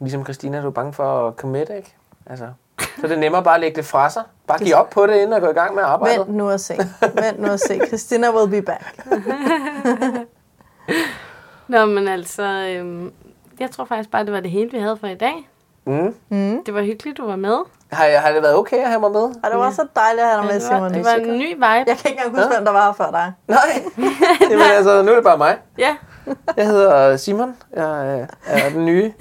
[0.00, 1.94] Ligesom Christina, du er bange for at commit, ikke?
[2.26, 2.48] Altså,
[2.96, 4.22] så er det nemmere bare at lægge det fra sig.
[4.46, 6.26] Bare give op på det, inden at gå i gang med arbejdet.
[6.26, 6.74] Vent nu og se.
[7.14, 7.80] Vent nu og se.
[7.86, 9.06] Christina will be back.
[11.68, 12.42] Nå, men altså...
[12.42, 13.10] Øh,
[13.60, 15.48] jeg tror faktisk bare, det var det hele, vi havde for i dag.
[15.86, 16.14] Mm.
[16.28, 16.64] Mm.
[16.64, 17.58] Det var hyggeligt, du var med.
[17.92, 19.20] Har, har det været okay at have mig med?
[19.20, 20.94] Og det var så dejligt at have dig med, det, var, Simon.
[20.94, 21.64] det var en ny vibe.
[21.64, 23.32] Jeg kan ikke engang huske, hvem der var her før dig.
[23.48, 23.82] Nej.
[24.50, 25.56] Jamen altså, nu er det bare mig.
[25.78, 25.96] Ja,
[26.56, 27.56] Jeg hedder Simon.
[27.76, 29.12] Jeg øh, er den nye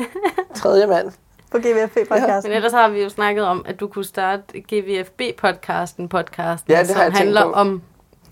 [0.56, 1.12] tredje mand.
[1.54, 2.50] På GVFB-podcasten.
[2.50, 6.88] men ellers har vi jo snakket om, at du kunne starte GVFB-podcasten, podcasten, Ja, det
[6.88, 7.52] som handler på.
[7.52, 7.82] om,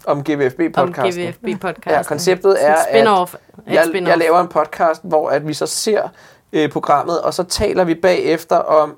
[0.06, 1.12] Om om GVFB-podcasten.
[1.12, 1.92] GVFB-podcasten.
[1.92, 3.34] Ja, konceptet er, spin-off.
[3.34, 4.10] at Et jeg, spin-off.
[4.10, 6.02] jeg laver en podcast, hvor at vi så ser
[6.54, 8.96] øh, programmet, og så taler vi bagefter om,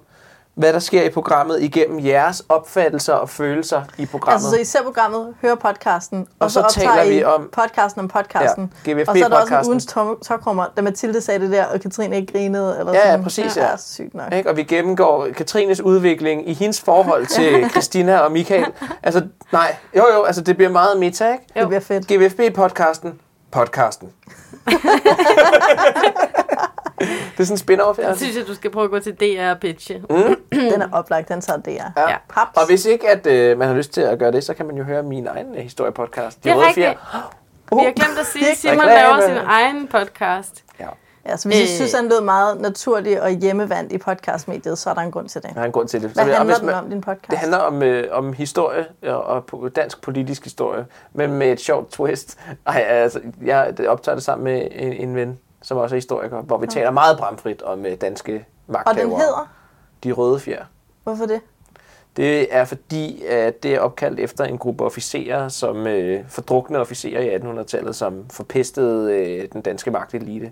[0.55, 4.33] hvad der sker i programmet igennem jeres opfattelser og følelser i programmet.
[4.45, 7.99] Altså, så I ser programmet, hører podcasten, og, Og så så, taler vi om- podcasten
[8.01, 8.73] om podcasten.
[8.87, 9.71] Ja, GVFB og så er der også en podcasten.
[10.01, 12.79] ugens tokrummer, da Mathilde sagde det der, og Katrine ikke grinede.
[12.79, 13.23] Eller Ja, ja, sådan.
[13.23, 13.65] præcis, Det ja.
[13.67, 14.33] er sygt nok.
[14.33, 14.49] Ikke?
[14.49, 18.65] Og vi gennemgår Katrines udvikling i hendes forhold til Christina og Michael.
[19.03, 19.21] Altså,
[19.51, 21.43] nej, jo jo, altså det bliver meget meta, ikke?
[21.55, 22.11] Det bliver fedt.
[22.11, 23.09] GVFB-podcasten.
[23.51, 24.09] Podcasten.
[27.07, 28.07] det er sådan en spin-off, ja.
[28.07, 30.03] Jeg synes, at du skal prøve at gå til DR og pitche.
[30.51, 31.83] Den er oplagt, den tager det Ja.
[31.97, 32.15] Ja.
[32.29, 32.57] Haps.
[32.57, 34.77] Og hvis ikke, at øh, man har lyst til at gøre det, så kan man
[34.77, 36.43] jo høre min egen øh, historiepodcast.
[36.43, 36.85] De Det er rigtigt.
[36.85, 37.33] Fjer.
[37.71, 40.63] Vi har glemt at sige, at Simon laver sin egen podcast.
[41.25, 41.67] Ja, så hvis I Øh.
[41.67, 45.41] synes, han lød meget naturlig og hjemmevandt i podcastmediet, så er der en grund til
[45.41, 45.47] det.
[45.47, 46.09] Jeg har en grund til det.
[46.09, 47.29] Hvad Så, og handler den om, din podcast?
[47.31, 51.59] Det handler om, øh, om historie og, og po- dansk politisk historie, men med et
[51.59, 52.39] sjovt twist.
[52.65, 56.57] Ej, altså, jeg optager det sammen med en, en ven, som også er historiker, hvor
[56.57, 59.03] vi taler meget bramfrit om øh, danske Og magthavere.
[59.03, 59.49] den hedder?
[60.03, 60.65] De Røde Fjer.
[61.03, 61.41] Hvorfor det?
[62.17, 67.21] Det er fordi, at det er opkaldt efter en gruppe officerer, som øh, fordrukne officerer
[67.21, 70.51] i 1800-tallet, som forpestede øh, den danske magtelite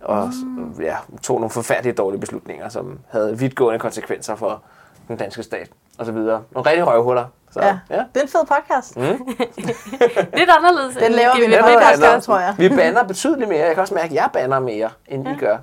[0.00, 0.82] og mm.
[0.82, 4.62] ja, tog nogle forfærdeligt dårlige beslutninger, som havde vidtgående konsekvenser for
[5.08, 6.42] den danske stat og så videre.
[6.52, 7.24] Nogle rigtig røvhuller.
[7.50, 7.78] Så, Ja.
[7.90, 7.96] ja.
[8.14, 8.96] Det er en fed podcast.
[8.96, 9.02] Mm.
[10.38, 12.22] Lidt anderledes Den laver vi noget podcast, andet.
[12.22, 12.54] tror jeg.
[12.58, 13.58] Vi banner betydeligt mere.
[13.66, 15.58] Jeg kan også mærke, at jeg banner mere, end I gør.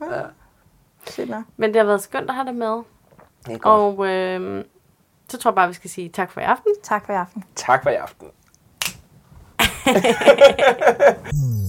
[0.00, 0.06] Ja.
[1.26, 1.42] Nok.
[1.56, 2.82] Men det har været skønt at have dig med.
[3.46, 4.00] Det er godt.
[4.00, 4.64] Og øh,
[5.28, 6.72] så tror jeg bare, vi skal sige tak for i aften.
[6.82, 7.44] Tak for i aften.
[7.56, 8.26] Tak for i aften.